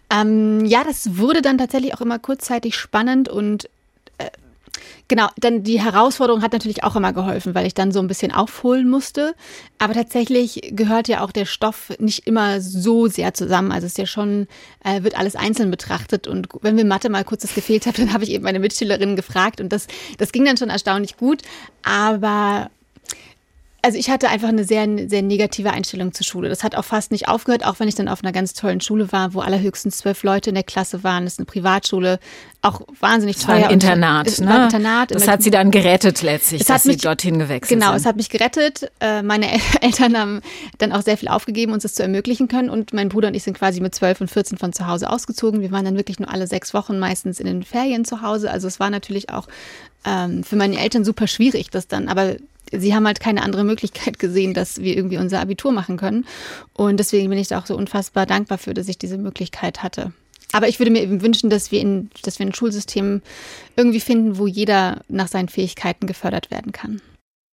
Ähm, 0.10 0.66
ja, 0.66 0.84
das 0.84 1.18
wurde 1.18 1.42
dann 1.42 1.58
tatsächlich 1.58 1.94
auch 1.94 2.02
immer 2.02 2.20
kurzzeitig 2.20 2.76
spannend 2.76 3.30
und 3.30 3.70
Genau, 5.08 5.28
dann 5.38 5.64
die 5.64 5.82
Herausforderung 5.82 6.42
hat 6.42 6.54
natürlich 6.54 6.84
auch 6.84 6.96
immer 6.96 7.14
geholfen, 7.14 7.54
weil 7.56 7.68
ich 7.68 7.74
dann 7.74 7.92
so 7.92 8.00
ein 8.00 8.08
bisschen 8.08 8.32
aufholen 8.32 8.90
musste. 8.90 9.36
Aber 9.80 9.94
tatsächlich 9.94 10.72
gehört 10.72 11.08
ja 11.08 11.22
auch 11.22 11.32
der 11.32 11.46
Stoff 11.46 11.92
nicht 12.00 12.26
immer 12.28 12.62
so 12.62 13.08
sehr 13.08 13.34
zusammen. 13.34 13.72
Also 13.72 13.86
es 13.86 13.94
ist 13.94 13.98
ja 13.98 14.06
schon, 14.06 14.48
äh, 14.84 15.04
wird 15.04 15.18
alles 15.18 15.36
einzeln 15.36 15.72
betrachtet. 15.72 16.28
Und 16.28 16.48
wenn 16.62 16.76
mir 16.76 16.86
Mathe 16.86 17.10
mal 17.10 17.24
kurz 17.24 17.42
das 17.42 17.56
gefehlt 17.56 17.86
hat, 17.86 17.98
dann 18.00 18.14
habe 18.14 18.24
ich 18.24 18.32
eben 18.32 18.44
meine 18.44 18.60
Mitschülerinnen 18.60 19.16
gefragt 19.16 19.62
und 19.62 19.70
das, 19.74 19.88
das 20.18 20.32
ging 20.32 20.46
dann 20.46 20.58
schon 20.58 20.70
erstaunlich 20.70 21.18
gut. 21.18 21.42
Aber 21.84 22.70
also 23.86 23.98
ich 23.98 24.10
hatte 24.10 24.30
einfach 24.30 24.48
eine 24.48 24.64
sehr, 24.64 24.88
sehr 25.10 25.22
negative 25.22 25.72
Einstellung 25.72 26.14
zur 26.14 26.26
Schule. 26.26 26.48
Das 26.48 26.64
hat 26.64 26.74
auch 26.76 26.86
fast 26.86 27.12
nicht 27.12 27.28
aufgehört, 27.28 27.66
auch 27.66 27.82
wenn 27.82 27.90
ich 27.90 27.96
dann 27.96 28.08
auf 28.08 28.24
einer 28.24 28.32
ganz 28.32 28.54
tollen 28.54 28.80
Schule 28.80 29.12
war, 29.12 29.34
wo 29.34 29.42
allerhöchstens 29.42 29.98
zwölf 29.98 30.24
Leute 30.24 30.52
in 30.52 30.56
der 30.56 30.64
Klasse 30.64 31.04
waren. 31.04 31.26
Das 31.26 31.34
ist 31.34 31.40
eine 31.40 31.48
Privatschule, 31.48 32.20
auch 32.62 32.82
wahnsinnig 33.02 33.40
teuer. 33.40 33.60
War 33.60 33.66
ein 33.66 33.74
Internat, 33.74 34.28
und, 34.40 34.46
ne? 34.46 34.56
Ein 34.56 34.64
Internat. 34.64 35.12
Das 35.12 35.28
hat 35.28 35.44
sie 35.44 35.52
dann 35.52 35.70
gerettet 35.70 36.22
letztlich, 36.22 36.62
es 36.62 36.68
dass 36.68 36.86
mich, 36.86 36.96
sie 36.96 37.02
dorthin 37.02 37.40
gewechselt 37.40 37.68
genau, 37.68 37.88
sind. 37.88 37.92
Genau, 37.92 37.98
es 37.98 38.06
hat 38.06 38.16
mich 38.16 38.30
gerettet. 38.30 38.90
Äh, 39.02 39.22
meine 39.22 39.48
Eltern 39.82 40.18
haben 40.18 40.42
dann 40.78 40.94
auch 40.94 41.02
sehr 41.02 41.18
viel 41.18 41.28
aufgegeben, 41.28 41.74
uns 41.74 41.84
das 41.84 41.94
zu 41.94 42.04
ermöglichen 42.04 42.48
können. 42.48 42.70
Und 42.70 42.94
mein 42.94 43.10
Bruder 43.10 43.28
und 43.28 43.34
ich 43.34 43.44
sind 43.44 43.58
quasi 43.58 43.82
mit 43.82 43.94
zwölf 43.94 44.22
und 44.22 44.32
14 44.32 44.58
von 44.58 44.72
zu 44.72 44.88
Hause 44.88 45.10
ausgezogen. 45.10 45.60
Wir 45.60 45.72
waren 45.72 45.84
dann 45.84 45.98
wirklich 45.98 46.20
nur 46.20 46.32
alle 46.32 46.48
sechs 46.48 46.74
Wochen 46.74 47.00
meistens 47.00 47.42
in 47.42 47.48
den 47.48 47.64
Ferien 47.64 48.06
zu 48.06 48.22
Hause. 48.22 48.50
Also 48.50 48.66
es 48.66 48.80
war 48.80 48.90
natürlich 48.90 49.30
auch 49.30 49.50
ähm, 50.06 50.46
für 50.46 50.56
meine 50.56 50.80
Eltern 50.80 51.04
super 51.04 51.28
schwierig, 51.28 51.70
das 51.70 51.90
dann, 51.90 52.08
aber 52.08 52.36
sie 52.72 52.96
haben 52.96 53.06
halt 53.06 53.20
keine 53.20 53.44
andere 53.44 53.64
Möglichkeit 53.64 54.20
gesehen, 54.20 54.54
dass 54.54 54.82
wir 54.82 54.96
irgendwie 54.96 55.18
unser 55.18 55.40
Abitur 55.40 55.72
machen 55.72 55.98
können. 55.98 56.26
Und 56.74 56.98
deswegen 57.00 57.30
bin 57.30 57.40
ich 57.40 57.48
da 57.50 57.60
auch 57.60 57.66
so 57.66 57.76
unfassbar 57.76 58.26
dankbar 58.26 58.58
für, 58.58 58.74
dass 58.74 58.88
ich 58.88 58.98
diese 58.98 59.18
Möglichkeit 59.18 59.84
hatte. 59.84 60.14
Aber 60.52 60.68
ich 60.68 60.80
würde 60.80 60.92
mir 60.92 61.02
eben 61.02 61.22
wünschen, 61.22 61.50
dass 61.50 61.72
wir, 61.72 61.82
in, 61.82 62.10
dass 62.22 62.38
wir 62.38 62.46
ein 62.46 62.54
Schulsystem 62.54 63.22
irgendwie 63.76 64.00
finden, 64.00 64.38
wo 64.38 64.46
jeder 64.46 65.02
nach 65.10 65.28
seinen 65.28 65.50
Fähigkeiten 65.50 66.06
gefördert 66.06 66.52
werden 66.52 66.72
kann. 66.72 67.02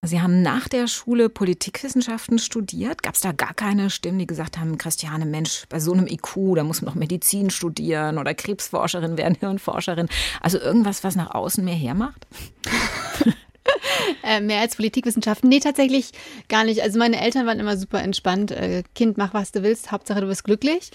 Sie 0.03 0.23
haben 0.23 0.41
nach 0.41 0.67
der 0.67 0.87
Schule 0.87 1.29
Politikwissenschaften 1.29 2.39
studiert. 2.39 3.03
Gab 3.03 3.15
es 3.15 3.21
da 3.21 3.33
gar 3.33 3.53
keine 3.53 3.91
Stimmen, 3.91 4.19
die 4.19 4.27
gesagt 4.27 4.59
haben, 4.59 4.79
Christiane, 4.79 5.27
Mensch, 5.27 5.65
bei 5.69 5.79
so 5.79 5.93
einem 5.93 6.07
IQ, 6.07 6.55
da 6.57 6.65
muss 6.65 6.81
man 6.81 6.95
noch 6.95 6.99
Medizin 6.99 7.51
studieren 7.51 8.17
oder 8.17 8.33
Krebsforscherin 8.33 9.19
werden, 9.19 9.37
Hirnforscherin. 9.39 10.09
Also 10.41 10.59
irgendwas, 10.59 11.05
was 11.05 11.17
nach 11.17 11.35
außen 11.35 11.63
mehr 11.63 11.75
hermacht? 11.75 12.27
Äh, 14.23 14.41
mehr 14.41 14.61
als 14.61 14.77
Politikwissenschaften? 14.77 15.49
Nee, 15.49 15.61
tatsächlich 15.61 16.11
gar 16.49 16.65
nicht. 16.65 16.83
Also 16.83 16.99
meine 16.99 17.21
Eltern 17.21 17.47
waren 17.47 17.59
immer 17.59 17.77
super 17.77 18.03
entspannt. 18.03 18.51
Äh, 18.51 18.83
kind, 18.95 19.17
mach 19.17 19.33
was 19.33 19.53
du 19.53 19.63
willst, 19.63 19.93
Hauptsache 19.93 20.21
du 20.21 20.27
bist 20.27 20.45
glücklich. 20.45 20.91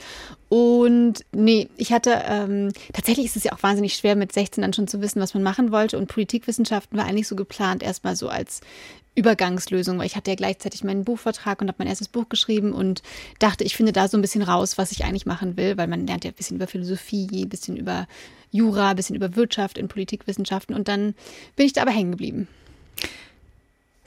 Und 0.49 1.25
nee, 1.31 1.67
ich 1.75 1.91
hatte, 1.91 2.21
ähm, 2.27 2.71
tatsächlich 2.93 3.25
ist 3.25 3.35
es 3.35 3.43
ja 3.43 3.53
auch 3.53 3.63
wahnsinnig 3.63 3.95
schwer, 3.95 4.15
mit 4.15 4.31
16 4.31 4.61
dann 4.61 4.73
schon 4.73 4.87
zu 4.87 5.01
wissen, 5.01 5.21
was 5.21 5.33
man 5.33 5.43
machen 5.43 5.71
wollte. 5.71 5.97
Und 5.97 6.07
Politikwissenschaften 6.07 6.97
war 6.97 7.05
eigentlich 7.05 7.27
so 7.27 7.35
geplant, 7.35 7.83
erstmal 7.83 8.15
so 8.15 8.29
als 8.29 8.61
Übergangslösung, 9.15 9.97
weil 9.97 10.05
ich 10.05 10.15
hatte 10.15 10.31
ja 10.31 10.35
gleichzeitig 10.35 10.83
meinen 10.83 11.05
Buchvertrag 11.05 11.61
und 11.61 11.69
habe 11.69 11.77
mein 11.79 11.87
erstes 11.87 12.09
Buch 12.09 12.29
geschrieben 12.29 12.73
und 12.73 13.01
dachte, 13.39 13.63
ich 13.63 13.75
finde 13.75 13.93
da 13.93 14.07
so 14.07 14.17
ein 14.17 14.21
bisschen 14.21 14.43
raus, 14.43 14.77
was 14.77 14.91
ich 14.91 15.05
eigentlich 15.05 15.25
machen 15.25 15.57
will, 15.57 15.77
weil 15.77 15.87
man 15.87 16.05
lernt 16.05 16.25
ja 16.25 16.31
ein 16.31 16.35
bisschen 16.35 16.57
über 16.57 16.67
Philosophie, 16.67 17.43
ein 17.43 17.49
bisschen 17.49 17.77
über 17.77 18.07
Jura, 18.51 18.89
ein 18.89 18.95
bisschen 18.95 19.15
über 19.15 19.35
Wirtschaft 19.35 19.77
in 19.77 19.87
Politikwissenschaften 19.87 20.75
und 20.75 20.87
dann 20.87 21.15
bin 21.55 21.65
ich 21.65 21.73
da 21.73 21.81
aber 21.81 21.91
hängen 21.91 22.11
geblieben. 22.11 22.47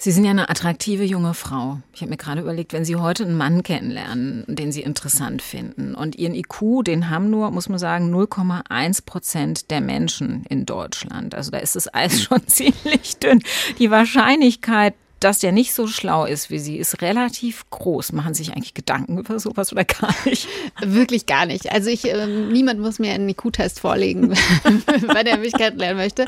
Sie 0.00 0.12
sind 0.12 0.24
ja 0.24 0.30
eine 0.30 0.48
attraktive 0.48 1.02
junge 1.02 1.34
Frau. 1.34 1.80
Ich 1.92 2.02
habe 2.02 2.10
mir 2.10 2.16
gerade 2.16 2.40
überlegt, 2.40 2.72
wenn 2.72 2.84
Sie 2.84 2.94
heute 2.94 3.24
einen 3.24 3.36
Mann 3.36 3.64
kennenlernen, 3.64 4.44
den 4.46 4.70
Sie 4.70 4.82
interessant 4.82 5.42
finden 5.42 5.96
und 5.96 6.14
Ihren 6.14 6.36
IQ, 6.36 6.84
den 6.84 7.10
haben 7.10 7.30
nur, 7.30 7.50
muss 7.50 7.68
man 7.68 7.80
sagen, 7.80 8.14
0,1 8.14 9.04
Prozent 9.04 9.72
der 9.72 9.80
Menschen 9.80 10.44
in 10.48 10.66
Deutschland. 10.66 11.34
Also 11.34 11.50
da 11.50 11.58
ist 11.58 11.74
das 11.74 11.92
Eis 11.92 12.22
schon 12.22 12.46
ziemlich 12.46 13.16
dünn. 13.16 13.42
Die 13.80 13.90
Wahrscheinlichkeit, 13.90 14.94
dass 15.18 15.40
der 15.40 15.50
nicht 15.50 15.74
so 15.74 15.88
schlau 15.88 16.26
ist 16.26 16.48
wie 16.48 16.60
sie, 16.60 16.76
ist 16.76 17.02
relativ 17.02 17.68
groß. 17.70 18.12
Machen 18.12 18.34
Sie 18.34 18.44
sich 18.44 18.52
eigentlich 18.52 18.74
Gedanken 18.74 19.18
über 19.18 19.40
sowas 19.40 19.72
oder 19.72 19.84
gar 19.84 20.14
nicht? 20.24 20.46
Wirklich 20.80 21.26
gar 21.26 21.44
nicht. 21.44 21.72
Also 21.72 21.90
ich, 21.90 22.04
äh, 22.04 22.26
niemand 22.26 22.78
muss 22.78 23.00
mir 23.00 23.12
einen 23.12 23.28
IQ-Test 23.28 23.80
vorlegen, 23.80 24.30
wenn 24.62 25.26
er 25.26 25.38
mich 25.38 25.54
kennenlernen 25.54 25.96
möchte. 25.96 26.24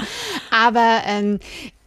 Aber 0.51 1.03
ähm, 1.07 1.39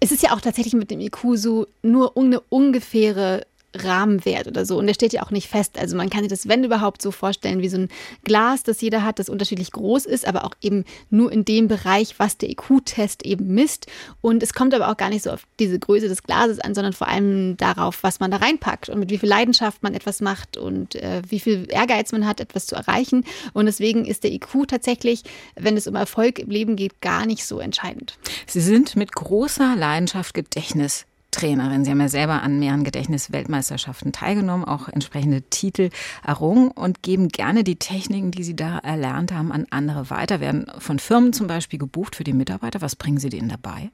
es 0.03 0.11
ist 0.11 0.21
ja 0.21 0.33
auch 0.33 0.41
tatsächlich 0.41 0.73
mit 0.73 0.91
dem 0.91 0.99
IQ 0.99 1.19
so 1.35 1.65
nur 1.81 2.17
eine 2.17 2.41
ungefähre 2.41 3.47
Rahmenwert 3.75 4.47
oder 4.47 4.65
so. 4.65 4.77
Und 4.77 4.87
der 4.87 4.93
steht 4.93 5.13
ja 5.13 5.23
auch 5.23 5.31
nicht 5.31 5.47
fest. 5.47 5.77
Also 5.77 5.95
man 5.95 6.09
kann 6.09 6.21
sich 6.21 6.29
das, 6.29 6.47
wenn 6.47 6.63
überhaupt, 6.63 7.01
so 7.01 7.11
vorstellen 7.11 7.61
wie 7.61 7.69
so 7.69 7.77
ein 7.77 7.89
Glas, 8.23 8.63
das 8.63 8.81
jeder 8.81 9.03
hat, 9.03 9.19
das 9.19 9.29
unterschiedlich 9.29 9.71
groß 9.71 10.05
ist, 10.05 10.27
aber 10.27 10.45
auch 10.45 10.53
eben 10.61 10.85
nur 11.09 11.31
in 11.31 11.45
dem 11.45 11.67
Bereich, 11.67 12.19
was 12.19 12.37
der 12.37 12.49
IQ-Test 12.49 13.25
eben 13.25 13.53
misst. 13.53 13.87
Und 14.21 14.43
es 14.43 14.53
kommt 14.53 14.73
aber 14.73 14.89
auch 14.89 14.97
gar 14.97 15.09
nicht 15.09 15.23
so 15.23 15.31
auf 15.31 15.43
diese 15.59 15.79
Größe 15.79 16.07
des 16.07 16.23
Glases 16.23 16.59
an, 16.59 16.75
sondern 16.75 16.93
vor 16.93 17.07
allem 17.07 17.57
darauf, 17.57 18.03
was 18.03 18.19
man 18.19 18.31
da 18.31 18.37
reinpackt 18.37 18.89
und 18.89 18.99
mit 18.99 19.09
wie 19.09 19.17
viel 19.17 19.29
Leidenschaft 19.29 19.83
man 19.83 19.93
etwas 19.93 20.21
macht 20.21 20.57
und 20.57 20.95
äh, 20.95 21.21
wie 21.27 21.39
viel 21.39 21.67
Ehrgeiz 21.69 22.11
man 22.11 22.25
hat, 22.25 22.39
etwas 22.39 22.67
zu 22.67 22.75
erreichen. 22.75 23.25
Und 23.53 23.65
deswegen 23.65 24.05
ist 24.05 24.23
der 24.23 24.31
IQ 24.31 24.67
tatsächlich, 24.67 25.23
wenn 25.55 25.77
es 25.77 25.87
um 25.87 25.95
Erfolg 25.95 26.39
im 26.39 26.49
Leben 26.49 26.75
geht, 26.75 27.01
gar 27.01 27.25
nicht 27.25 27.45
so 27.45 27.59
entscheidend. 27.59 28.17
Sie 28.47 28.61
sind 28.61 28.95
mit 28.95 29.13
großer 29.13 29.75
Leidenschaft 29.75 30.33
Gedächtnis 30.33 31.05
Trainerin. 31.33 31.83
Sie 31.83 31.91
haben 31.91 31.99
ja 31.99 32.09
selber 32.09 32.41
an 32.41 32.59
mehreren 32.59 32.83
Gedächtnisweltmeisterschaften 32.83 34.11
teilgenommen, 34.11 34.63
auch 34.63 34.87
entsprechende 34.87 35.41
Titel 35.41 35.89
errungen 36.25 36.71
und 36.71 37.01
geben 37.01 37.27
gerne 37.27 37.63
die 37.63 37.75
Techniken, 37.75 38.31
die 38.31 38.43
Sie 38.43 38.55
da 38.55 38.77
erlernt 38.77 39.33
haben, 39.33 39.51
an 39.51 39.67
andere 39.69 40.09
weiter. 40.09 40.39
Werden 40.39 40.67
von 40.77 40.99
Firmen 40.99 41.33
zum 41.33 41.47
Beispiel 41.47 41.79
gebucht 41.79 42.15
für 42.15 42.23
die 42.23 42.33
Mitarbeiter. 42.33 42.81
Was 42.81 42.95
bringen 42.95 43.17
Sie 43.17 43.29
denen 43.29 43.49
dabei? 43.49 43.89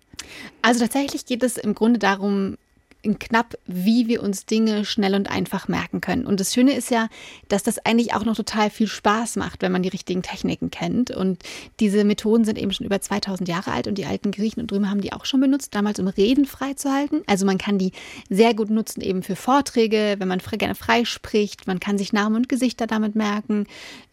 Also 0.62 0.82
tatsächlich 0.82 1.26
geht 1.26 1.44
es 1.44 1.58
im 1.58 1.74
Grunde 1.74 1.98
darum, 1.98 2.58
in 3.02 3.18
knapp, 3.18 3.56
wie 3.66 4.08
wir 4.08 4.22
uns 4.22 4.46
Dinge 4.46 4.84
schnell 4.84 5.16
und 5.16 5.30
einfach 5.30 5.68
merken 5.68 6.02
können. 6.02 6.26
Und 6.26 6.40
das 6.40 6.54
Schöne 6.54 6.74
ist 6.74 6.92
ja, 6.92 7.08
dass 7.48 7.64
das 7.64 7.86
eigentlich 7.86 8.14
auch 8.14 8.26
noch 8.26 8.36
total 8.36 8.70
viel 8.70 8.88
Spaß 8.88 9.38
macht, 9.38 9.62
wenn 9.62 9.72
man 9.72 9.84
die 9.84 9.90
richtigen 9.90 10.22
Techniken 10.22 10.70
kennt. 10.70 11.10
Und 11.10 11.42
diese 11.80 12.04
Methoden 12.04 12.44
sind 12.44 12.58
eben 12.58 12.74
schon 12.74 12.86
über 12.86 13.00
2000 13.00 13.48
Jahre 13.48 13.72
alt 13.72 13.88
und 13.88 13.98
die 13.98 14.06
alten 14.06 14.32
Griechen 14.32 14.62
und 14.62 14.72
Römer 14.72 14.90
haben 14.90 15.02
die 15.02 15.14
auch 15.14 15.26
schon 15.26 15.40
benutzt, 15.40 15.76
damals 15.76 16.00
um 16.00 16.08
Reden 16.08 16.46
freizuhalten. 16.46 17.22
Also 17.26 17.46
man 17.46 17.58
kann 17.58 17.78
die 17.78 17.94
sehr 18.30 18.54
gut 18.54 18.70
nutzen 18.70 19.00
eben 19.02 19.24
für 19.24 19.38
Vorträge, 19.38 20.16
wenn 20.20 20.28
man 20.28 20.40
gerne 20.40 20.76
frei 20.76 21.06
spricht. 21.06 21.68
Man 21.68 21.80
kann 21.80 21.98
sich 21.98 22.12
Namen 22.12 22.36
und 22.36 22.50
Gesichter 22.50 22.86
damit 22.86 23.16
merken. 23.16 23.66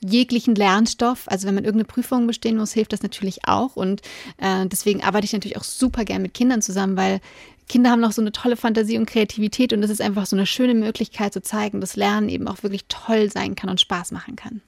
Jeglichen 0.05 0.55
Lernstoff, 0.55 1.25
also 1.27 1.49
wenn 1.49 1.55
man 1.55 1.65
irgendeine 1.65 1.89
Prüfung 1.89 2.27
bestehen 2.27 2.57
muss, 2.57 2.73
hilft 2.73 2.93
das 2.93 3.03
natürlich 3.03 3.49
auch. 3.49 3.75
Und 3.75 4.03
äh, 4.39 4.67
deswegen 4.67 5.03
arbeite 5.03 5.25
ich 5.25 5.33
natürlich 5.33 5.57
auch 5.57 5.65
super 5.65 6.05
gern 6.05 6.23
mit 6.23 6.35
Kindern 6.35 6.63
zusammen, 6.63 6.97
weil 6.97 7.21
Kinder 7.69 7.91
haben 7.91 8.01
noch 8.01 8.13
so 8.13 8.23
eine 8.23 8.33
tolle 8.33 8.57
Fantasie 8.57 8.99
und 8.99 9.07
Kreativität 9.07 9.73
und 9.73 9.81
das 9.81 9.91
ist 9.91 10.01
einfach 10.01 10.27
so 10.27 10.37
eine 10.37 10.47
schöne 10.47 10.75
Möglichkeit 10.75 11.33
zu 11.33 11.43
zeigen, 11.43 11.81
dass 11.81 11.97
Lernen 11.97 12.29
eben 12.29 12.47
auch 12.49 12.63
wirklich 12.63 12.87
toll 12.89 13.31
sein 13.31 13.55
kann 13.55 13.71
und 13.71 13.81
Spaß 13.81 14.13
machen 14.13 14.37
kann. 14.37 14.63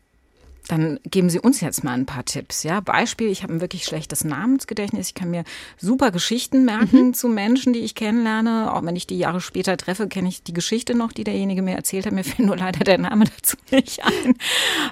Dann 0.68 1.00
geben 1.04 1.30
Sie 1.30 1.40
uns 1.40 1.60
jetzt 1.62 1.82
mal 1.82 1.94
ein 1.94 2.06
paar 2.06 2.24
Tipps. 2.24 2.62
Ja, 2.62 2.80
Beispiel: 2.80 3.28
Ich 3.28 3.42
habe 3.42 3.54
ein 3.54 3.60
wirklich 3.60 3.84
schlechtes 3.84 4.24
Namensgedächtnis. 4.24 5.08
Ich 5.08 5.14
kann 5.14 5.30
mir 5.30 5.44
super 5.78 6.10
Geschichten 6.10 6.64
merken 6.64 7.06
mhm. 7.06 7.14
zu 7.14 7.28
Menschen, 7.28 7.72
die 7.72 7.80
ich 7.80 7.94
kennenlerne. 7.94 8.72
Auch 8.72 8.84
wenn 8.84 8.94
ich 8.94 9.06
die 9.06 9.18
Jahre 9.18 9.40
später 9.40 9.76
treffe, 9.78 10.08
kenne 10.08 10.28
ich 10.28 10.42
die 10.42 10.52
Geschichte 10.52 10.94
noch, 10.94 11.12
die 11.12 11.24
derjenige 11.24 11.62
mir 11.62 11.74
erzählt 11.74 12.04
hat. 12.04 12.12
Mir 12.12 12.24
fällt 12.28 12.46
nur 12.46 12.56
leider 12.56 12.84
der 12.84 12.98
Name 12.98 13.24
dazu 13.24 13.56
nicht 13.70 14.04
ein. 14.04 14.34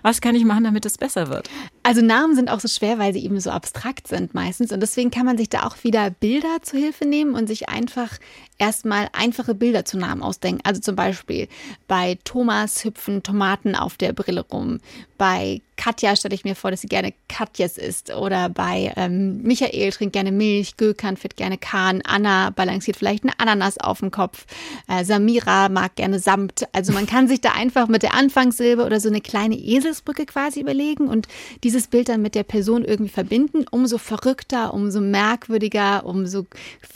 Was 0.03 0.21
kann 0.21 0.35
ich 0.35 0.45
machen, 0.45 0.65
damit 0.65 0.87
es 0.87 0.97
besser 0.97 1.29
wird? 1.29 1.51
Also 1.83 2.01
Namen 2.01 2.35
sind 2.35 2.51
auch 2.51 2.61
so 2.61 2.69
schwer, 2.69 2.99
weil 2.99 3.13
sie 3.13 3.25
eben 3.25 3.39
so 3.39 3.51
abstrakt 3.51 4.09
sind 4.09 4.35
meistens. 4.35 4.73
Und 4.73 4.81
deswegen 4.81 5.11
kann 5.11 5.27
man 5.27 5.37
sich 5.37 5.51
da 5.51 5.65
auch 5.65 5.77
wieder 5.85 6.11
Bilder 6.11 6.63
zu 6.63 6.79
Hilfe 6.79 7.05
nehmen 7.05 7.35
und 7.35 7.47
sich 7.47 7.69
einfach 7.69 8.19
erstmal 8.59 9.09
einfache 9.13 9.55
Bilder 9.55 9.85
zu 9.85 9.99
Namen 9.99 10.23
ausdenken. 10.23 10.63
Also 10.65 10.81
zum 10.81 10.97
Beispiel 10.97 11.49
bei 11.87 12.19
Thomas 12.25 12.85
hüpfen 12.85 13.23
Tomaten 13.23 13.75
auf 13.75 13.97
der 13.97 14.13
Brille 14.13 14.41
rum. 14.41 14.79
Bei 15.19 15.61
Katja 15.77 16.17
stelle 16.17 16.35
ich 16.35 16.45
mir 16.45 16.57
vor, 16.57 16.71
dass 16.71 16.81
sie 16.81 16.89
gerne 16.89 17.13
Katjes 17.29 17.79
isst. 17.79 18.11
Oder 18.15 18.49
bei 18.49 18.93
ähm, 18.97 19.43
Michael 19.43 19.93
trinkt 19.93 20.15
gerne 20.15 20.33
Milch, 20.33 20.77
Gökhan 20.77 21.17
fährt 21.17 21.37
gerne 21.37 21.59
Kahn, 21.59 22.03
Anna 22.05 22.51
balanciert 22.51 22.97
vielleicht 22.97 23.25
eine 23.25 23.39
Ananas 23.39 23.79
auf 23.79 24.01
dem 24.01 24.11
Kopf, 24.11 24.47
äh, 24.89 25.05
Samira 25.05 25.69
mag 25.69 25.95
gerne 25.97 26.19
Samt. 26.19 26.67
Also 26.73 26.93
man 26.93 27.07
kann 27.07 27.29
sich 27.29 27.41
da 27.41 27.53
einfach 27.53 27.89
mit 27.89 28.03
der 28.03 28.15
Anfangssilbe 28.15 28.85
oder 28.85 29.01
so 29.01 29.09
eine 29.09 29.21
kleine 29.21 29.57
Eselsbrücke 29.57 30.27
quasi 30.27 30.61
überlegen 30.61 31.09
und 31.09 31.29
dieses 31.63 31.87
Bild 31.87 32.09
dann 32.09 32.23
mit 32.23 32.35
der 32.35 32.45
Person 32.45 32.85
irgendwie 32.85 33.13
verbinden. 33.13 33.67
Umso 33.71 33.99
verrückter, 33.99 34.73
umso 34.75 35.01
merkwürdiger, 35.01 36.05
umso 36.07 36.47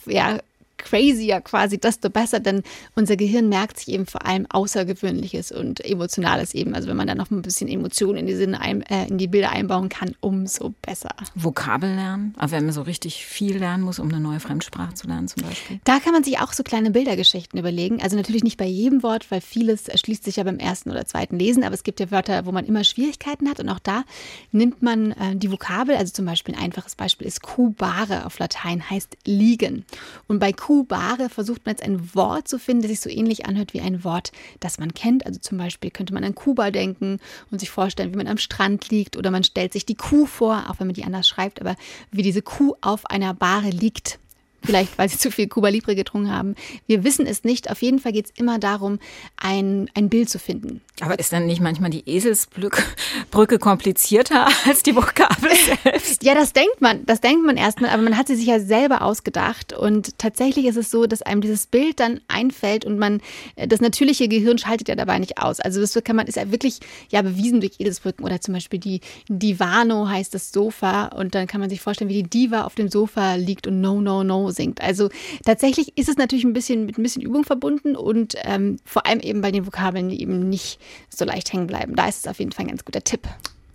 ja, 0.07 0.39
crazier 0.81 1.41
quasi, 1.41 1.79
desto 1.79 2.11
besser, 2.11 2.41
denn 2.41 2.63
unser 2.95 3.17
Gehirn 3.17 3.49
merkt 3.49 3.79
sich 3.79 3.89
eben 3.89 4.07
vor 4.07 4.27
allem 4.27 4.47
Außergewöhnliches 4.49 5.53
und 5.53 5.85
Emotionales 5.85 6.55
eben. 6.55 6.75
Also 6.75 6.89
wenn 6.89 6.97
man 6.97 7.07
da 7.07 7.15
noch 7.15 7.31
ein 7.31 7.43
bisschen 7.43 7.69
Emotionen 7.69 8.19
in 8.19 8.27
die, 8.27 8.35
Sinne 8.35 8.61
ein, 8.61 8.83
äh, 8.83 9.07
in 9.07 9.19
die 9.19 9.29
Bilder 9.29 9.53
einbauen 9.53 9.89
kann, 9.89 10.15
umso 10.21 10.75
besser. 10.83 11.11
Vokabel 11.35 11.95
lernen, 11.95 12.35
aber 12.37 12.53
wenn 12.53 12.65
man 12.65 12.73
so 12.73 12.83
richtig 12.83 13.25
viel 13.25 13.59
lernen 13.59 13.85
muss, 13.85 13.99
um 13.99 14.09
eine 14.09 14.21
neue 14.21 14.41
Fremdsprache 14.41 14.95
zu 14.95 15.07
lernen 15.07 15.29
zum 15.29 15.43
Beispiel. 15.43 15.81
Da 15.85 16.01
kann 16.01 16.13
man 16.13 16.25
sich 16.25 16.39
auch 16.39 16.53
so 16.53 16.63
kleine 16.63 16.91
Bildergeschichten 16.91 17.59
überlegen. 17.59 18.03
Also 18.03 18.17
natürlich 18.17 18.45
nicht 18.45 18.57
bei 18.57 18.67
jedem 18.67 19.03
Wort, 19.03 19.31
weil 19.31 19.41
vieles 19.41 19.89
erschließt 19.89 20.25
sich 20.25 20.37
ja 20.37 20.45
beim 20.45 20.59
ersten 20.59 20.91
oder 20.91 21.05
zweiten 21.07 21.39
Lesen, 21.39 21.65
aber 21.65 21.75
es 21.75 21.83
gibt 21.83 22.01
ja 22.01 22.11
Wörter, 22.11 22.47
wo 22.47 22.53
man 22.53 22.65
immer 22.65 22.85
Schwierigkeiten 22.85 23.49
hat 23.49 23.61
und 23.61 23.69
auch 23.69 23.79
da 23.79 24.05
nimmt 24.53 24.83
man 24.83 25.13
äh, 25.13 25.37
die 25.37 25.51
Vokabel, 25.51 25.97
also 25.97 26.13
zum 26.13 26.27
Beispiel 26.27 26.55
ein 26.55 26.61
einfaches 26.61 26.97
Beispiel 26.97 27.27
ist 27.27 27.43
kubare 27.43 28.27
auf 28.27 28.39
Latein 28.39 28.89
heißt 28.89 29.17
liegen. 29.25 29.85
Und 30.29 30.39
bei 30.39 30.53
Ku 30.53 30.70
Kubare 30.71 31.31
versucht 31.31 31.67
man 31.67 31.73
jetzt 31.73 31.83
ein 31.83 32.15
Wort 32.15 32.47
zu 32.47 32.57
finden, 32.57 32.83
das 32.83 32.93
sich 32.93 33.01
so 33.01 33.11
ähnlich 33.11 33.45
anhört 33.45 33.75
wie 33.75 33.81
ein 33.81 34.05
Wort, 34.05 34.31
das 34.61 34.79
man 34.79 34.95
kennt. 34.95 35.27
Also 35.27 35.41
zum 35.41 35.59
Beispiel 35.59 35.91
könnte 35.91 36.15
man 36.15 36.23
an 36.23 36.37
Kuba 36.37 36.71
denken 36.71 37.19
und 37.51 37.59
sich 37.59 37.71
vorstellen, 37.71 38.13
wie 38.13 38.17
man 38.17 38.29
am 38.29 38.39
Strand 38.39 38.89
liegt 38.89 39.17
oder 39.17 39.33
man 39.33 39.43
stellt 39.43 39.73
sich 39.73 39.85
die 39.85 39.97
Kuh 39.97 40.27
vor, 40.27 40.67
auch 40.69 40.79
wenn 40.79 40.87
man 40.87 40.95
die 40.95 41.03
anders 41.03 41.27
schreibt, 41.27 41.61
aber 41.61 41.75
wie 42.13 42.23
diese 42.23 42.41
Kuh 42.41 42.77
auf 42.83 43.05
einer 43.07 43.35
Bahre 43.35 43.71
liegt. 43.71 44.20
Vielleicht, 44.63 44.99
weil 44.99 45.09
sie 45.09 45.17
zu 45.17 45.31
viel 45.31 45.49
Cuba 45.49 45.69
Libre 45.69 45.95
getrunken 45.95 46.31
haben. 46.31 46.55
Wir 46.87 47.03
wissen 47.03 47.27
es 47.27 47.45
nicht. 47.45 47.71
Auf 47.71 47.81
jeden 47.81 47.99
Fall 47.99 48.13
geht 48.13 48.27
es 48.27 48.33
immer 48.37 48.59
darum, 48.59 48.99
ein, 49.37 49.91
ein 49.95 50.11
Bild 50.11 50.29
zu 50.29 50.39
finden. 50.39 50.83
Aber 51.01 51.19
ist 51.19 51.33
dann 51.33 51.47
nicht 51.47 51.63
manchmal 51.63 51.91
die 51.91 52.07
Eselsbrücke 52.07 53.59
komplizierter 53.59 54.49
als 54.67 54.83
die 54.83 54.95
Vokabel 54.95 55.51
selbst? 55.55 56.23
ja, 56.23 56.35
das 56.35 56.53
denkt 56.53 56.81
man. 56.81 57.07
Das 57.07 57.23
denkt 57.23 57.45
man 57.45 57.57
erstmal. 57.57 57.91
Aber 57.91 58.03
man 58.03 58.19
hat 58.19 58.27
sie 58.27 58.37
sich 58.37 58.47
ja 58.47 58.61
selber 58.61 59.01
ausgedacht. 59.01 59.73
Und 59.73 60.19
tatsächlich 60.19 60.67
ist 60.67 60.77
es 60.77 60.91
so, 60.91 61.07
dass 61.07 61.23
einem 61.23 61.41
dieses 61.41 61.67
Bild 61.67 61.99
dann 61.99 62.21
einfällt 62.29 62.85
und 62.85 62.99
man, 62.99 63.23
das 63.57 63.81
natürliche 63.81 64.29
Gehirn 64.29 64.59
schaltet 64.59 64.89
ja 64.89 64.95
dabei 64.95 65.19
nicht 65.19 65.39
aus. 65.39 65.61
Also 65.61 65.81
das 65.81 65.99
kann 66.05 66.17
man, 66.17 66.27
ist 66.27 66.37
ja 66.37 66.51
wirklich 66.51 66.81
ja 67.11 67.23
bewiesen 67.23 67.61
durch 67.61 67.77
Eselsbrücken 67.79 68.25
oder 68.25 68.41
zum 68.41 68.53
Beispiel 68.53 68.79
die 68.79 69.01
Divano 69.29 70.09
heißt 70.09 70.35
das 70.35 70.53
Sofa. 70.53 71.07
Und 71.07 71.35
dann 71.35 71.47
kann 71.47 71.61
man 71.61 71.71
sich 71.71 71.81
vorstellen, 71.81 72.11
wie 72.11 72.23
die 72.23 72.29
Diva 72.29 72.65
auf 72.65 72.75
dem 72.75 72.91
Sofa 72.91 73.37
liegt 73.37 73.67
und 73.67 73.81
no, 73.81 74.03
no, 74.03 74.23
no 74.23 74.50
singt. 74.51 74.81
Also 74.81 75.09
tatsächlich 75.45 75.97
ist 75.97 76.09
es 76.09 76.17
natürlich 76.17 76.45
ein 76.45 76.53
bisschen 76.53 76.87
mit 76.87 76.99
ein 76.99 77.03
bisschen 77.03 77.23
Übung 77.23 77.45
verbunden 77.45 77.97
und 77.97 78.35
ähm, 78.43 78.77
vor 78.85 79.07
allem 79.07 79.21
eben 79.21 79.41
bei 79.41 79.51
den 79.51 79.67
Vokabeln, 79.67 80.09
die 80.09 80.21
eben 80.21 80.49
nicht 80.49 80.81
so 81.09 81.25
leicht 81.25 81.53
hängen 81.53 81.67
bleiben. 81.67 81.97
Da 81.97 82.09
ist 82.09 82.21
es 82.21 82.27
auf 82.27 82.39
jeden 82.39 82.53
Fall 82.53 82.65
ein 82.65 82.69
ganz 82.69 82.85
guter 82.85 83.03
Tipp. 83.03 83.29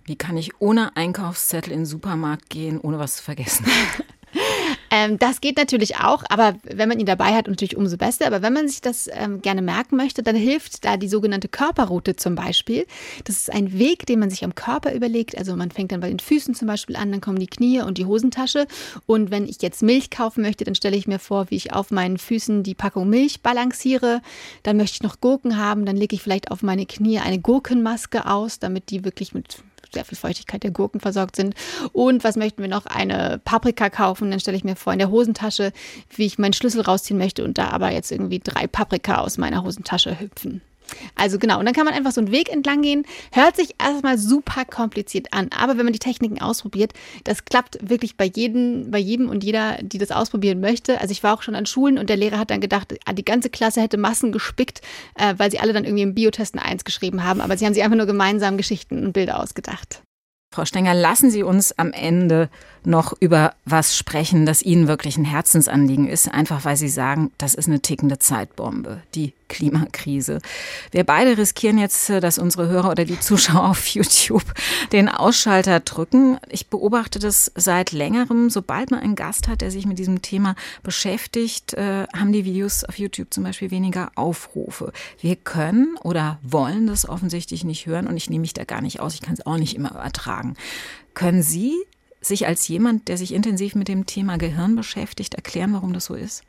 Wie 0.04 0.16
kann 0.16 0.36
ich 0.36 0.60
ohne 0.60 0.96
Einkaufszettel 0.96 1.72
in 1.72 1.80
den 1.80 1.86
Supermarkt 1.86 2.48
gehen, 2.48 2.80
ohne 2.80 2.98
was 2.98 3.16
zu 3.16 3.24
vergessen? 3.24 3.66
Ähm, 4.90 5.18
das 5.18 5.40
geht 5.40 5.56
natürlich 5.56 5.96
auch, 5.96 6.24
aber 6.28 6.56
wenn 6.62 6.88
man 6.88 7.00
ihn 7.00 7.06
dabei 7.06 7.34
hat, 7.34 7.48
natürlich 7.48 7.76
umso 7.76 7.96
besser. 7.96 8.26
Aber 8.26 8.42
wenn 8.42 8.52
man 8.52 8.68
sich 8.68 8.80
das 8.80 9.08
ähm, 9.12 9.42
gerne 9.42 9.62
merken 9.62 9.96
möchte, 9.96 10.22
dann 10.22 10.36
hilft 10.36 10.84
da 10.84 10.96
die 10.96 11.08
sogenannte 11.08 11.48
Körperroute 11.48 12.16
zum 12.16 12.34
Beispiel. 12.34 12.86
Das 13.24 13.36
ist 13.36 13.52
ein 13.52 13.78
Weg, 13.78 14.06
den 14.06 14.18
man 14.18 14.30
sich 14.30 14.44
am 14.44 14.54
Körper 14.54 14.94
überlegt. 14.94 15.36
Also 15.36 15.56
man 15.56 15.70
fängt 15.70 15.92
dann 15.92 16.00
bei 16.00 16.08
den 16.08 16.18
Füßen 16.18 16.54
zum 16.54 16.68
Beispiel 16.68 16.96
an, 16.96 17.10
dann 17.10 17.20
kommen 17.20 17.38
die 17.38 17.46
Knie 17.46 17.80
und 17.80 17.98
die 17.98 18.04
Hosentasche. 18.04 18.66
Und 19.06 19.30
wenn 19.30 19.46
ich 19.46 19.62
jetzt 19.62 19.82
Milch 19.82 20.10
kaufen 20.10 20.42
möchte, 20.42 20.64
dann 20.64 20.74
stelle 20.74 20.96
ich 20.96 21.06
mir 21.06 21.18
vor, 21.18 21.50
wie 21.50 21.56
ich 21.56 21.72
auf 21.72 21.90
meinen 21.90 22.18
Füßen 22.18 22.62
die 22.62 22.74
Packung 22.74 23.08
Milch 23.08 23.42
balanciere. 23.42 24.20
Dann 24.62 24.76
möchte 24.76 24.96
ich 24.96 25.02
noch 25.02 25.20
Gurken 25.20 25.58
haben, 25.58 25.86
dann 25.86 25.96
lege 25.96 26.14
ich 26.14 26.22
vielleicht 26.22 26.50
auf 26.50 26.62
meine 26.62 26.86
Knie 26.86 27.18
eine 27.18 27.38
Gurkenmaske 27.38 28.26
aus, 28.26 28.58
damit 28.58 28.90
die 28.90 29.04
wirklich 29.04 29.34
mit 29.34 29.58
sehr 29.92 30.04
viel 30.04 30.18
Feuchtigkeit 30.18 30.62
der 30.62 30.70
Gurken 30.70 31.00
versorgt 31.00 31.36
sind. 31.36 31.54
Und 31.92 32.24
was 32.24 32.36
möchten 32.36 32.62
wir 32.62 32.68
noch? 32.68 32.86
Eine 32.86 33.40
Paprika 33.44 33.90
kaufen. 33.90 34.30
Dann 34.30 34.40
stelle 34.40 34.56
ich 34.56 34.64
mir 34.64 34.76
vor, 34.76 34.92
in 34.92 34.98
der 34.98 35.10
Hosentasche, 35.10 35.72
wie 36.14 36.26
ich 36.26 36.38
meinen 36.38 36.52
Schlüssel 36.52 36.82
rausziehen 36.82 37.18
möchte 37.18 37.44
und 37.44 37.58
da 37.58 37.68
aber 37.68 37.92
jetzt 37.92 38.12
irgendwie 38.12 38.40
drei 38.40 38.66
Paprika 38.66 39.18
aus 39.18 39.38
meiner 39.38 39.62
Hosentasche 39.62 40.20
hüpfen. 40.20 40.62
Also 41.14 41.38
genau, 41.38 41.58
und 41.58 41.66
dann 41.66 41.74
kann 41.74 41.84
man 41.84 41.94
einfach 41.94 42.12
so 42.12 42.20
einen 42.20 42.32
Weg 42.32 42.50
entlang 42.50 42.82
gehen. 42.82 43.04
Hört 43.32 43.56
sich 43.56 43.74
erstmal 43.82 44.18
super 44.18 44.64
kompliziert 44.64 45.32
an, 45.32 45.50
aber 45.56 45.78
wenn 45.78 45.84
man 45.84 45.92
die 45.92 45.98
Techniken 45.98 46.40
ausprobiert, 46.40 46.92
das 47.24 47.44
klappt 47.44 47.78
wirklich 47.88 48.16
bei 48.16 48.26
jedem, 48.26 48.90
bei 48.90 48.98
jedem 48.98 49.28
und 49.28 49.44
jeder, 49.44 49.78
die 49.82 49.98
das 49.98 50.10
ausprobieren 50.10 50.60
möchte. 50.60 51.00
Also 51.00 51.12
ich 51.12 51.22
war 51.22 51.34
auch 51.34 51.42
schon 51.42 51.54
an 51.54 51.66
Schulen 51.66 51.98
und 51.98 52.08
der 52.08 52.16
Lehrer 52.16 52.38
hat 52.38 52.50
dann 52.50 52.60
gedacht, 52.60 52.94
ah, 53.04 53.12
die 53.12 53.24
ganze 53.24 53.50
Klasse 53.50 53.80
hätte 53.80 53.96
Massen 53.96 54.32
gespickt, 54.32 54.80
äh, 55.14 55.34
weil 55.36 55.50
sie 55.50 55.58
alle 55.58 55.72
dann 55.72 55.84
irgendwie 55.84 56.02
im 56.02 56.14
Biotesten 56.14 56.60
eins 56.60 56.84
geschrieben 56.84 57.24
haben, 57.24 57.40
aber 57.40 57.56
sie 57.56 57.66
haben 57.66 57.74
sich 57.74 57.82
einfach 57.82 57.96
nur 57.96 58.06
gemeinsam 58.06 58.56
Geschichten 58.56 59.04
und 59.04 59.12
Bilder 59.12 59.40
ausgedacht. 59.40 60.02
Frau 60.54 60.64
Stenger, 60.64 60.94
lassen 60.94 61.30
Sie 61.30 61.42
uns 61.42 61.76
am 61.76 61.92
Ende 61.92 62.48
noch 62.86 63.14
über 63.20 63.54
was 63.64 63.96
sprechen, 63.96 64.46
das 64.46 64.62
Ihnen 64.62 64.88
wirklich 64.88 65.16
ein 65.16 65.24
Herzensanliegen 65.24 66.08
ist, 66.08 66.32
einfach 66.32 66.64
weil 66.64 66.76
Sie 66.76 66.88
sagen, 66.88 67.32
das 67.38 67.54
ist 67.54 67.68
eine 67.68 67.80
tickende 67.80 68.18
Zeitbombe, 68.18 69.02
die 69.14 69.34
Klimakrise. 69.48 70.40
Wir 70.90 71.04
beide 71.04 71.36
riskieren 71.36 71.78
jetzt, 71.78 72.08
dass 72.08 72.38
unsere 72.38 72.68
Hörer 72.68 72.90
oder 72.90 73.04
die 73.04 73.20
Zuschauer 73.20 73.70
auf 73.70 73.86
YouTube 73.88 74.44
den 74.92 75.08
Ausschalter 75.08 75.80
drücken. 75.80 76.38
Ich 76.48 76.68
beobachte 76.68 77.18
das 77.18 77.52
seit 77.54 77.92
längerem. 77.92 78.50
Sobald 78.50 78.90
man 78.90 79.00
einen 79.00 79.14
Gast 79.14 79.48
hat, 79.48 79.60
der 79.60 79.70
sich 79.70 79.86
mit 79.86 79.98
diesem 79.98 80.22
Thema 80.22 80.54
beschäftigt, 80.82 81.74
äh, 81.74 82.06
haben 82.16 82.32
die 82.32 82.44
Videos 82.44 82.84
auf 82.84 82.98
YouTube 82.98 83.32
zum 83.32 83.44
Beispiel 83.44 83.70
weniger 83.70 84.10
Aufrufe. 84.14 84.92
Wir 85.20 85.36
können 85.36 85.96
oder 86.02 86.38
wollen 86.42 86.86
das 86.86 87.08
offensichtlich 87.08 87.64
nicht 87.64 87.86
hören 87.86 88.06
und 88.06 88.16
ich 88.16 88.30
nehme 88.30 88.42
mich 88.42 88.54
da 88.54 88.64
gar 88.64 88.80
nicht 88.80 89.00
aus. 89.00 89.14
Ich 89.14 89.22
kann 89.22 89.34
es 89.34 89.46
auch 89.46 89.58
nicht 89.58 89.74
immer 89.74 89.90
ertragen. 89.90 90.54
Können 91.14 91.42
Sie 91.42 91.74
sich 92.28 92.46
als 92.46 92.66
jemand, 92.68 93.08
der 93.08 93.16
sich 93.16 93.32
intensiv 93.32 93.74
mit 93.74 93.88
dem 93.88 94.06
Thema 94.06 94.36
Gehirn 94.36 94.76
beschäftigt, 94.76 95.34
erklären, 95.34 95.72
warum 95.72 95.92
das 95.92 96.06
so 96.06 96.14
ist? 96.14 96.42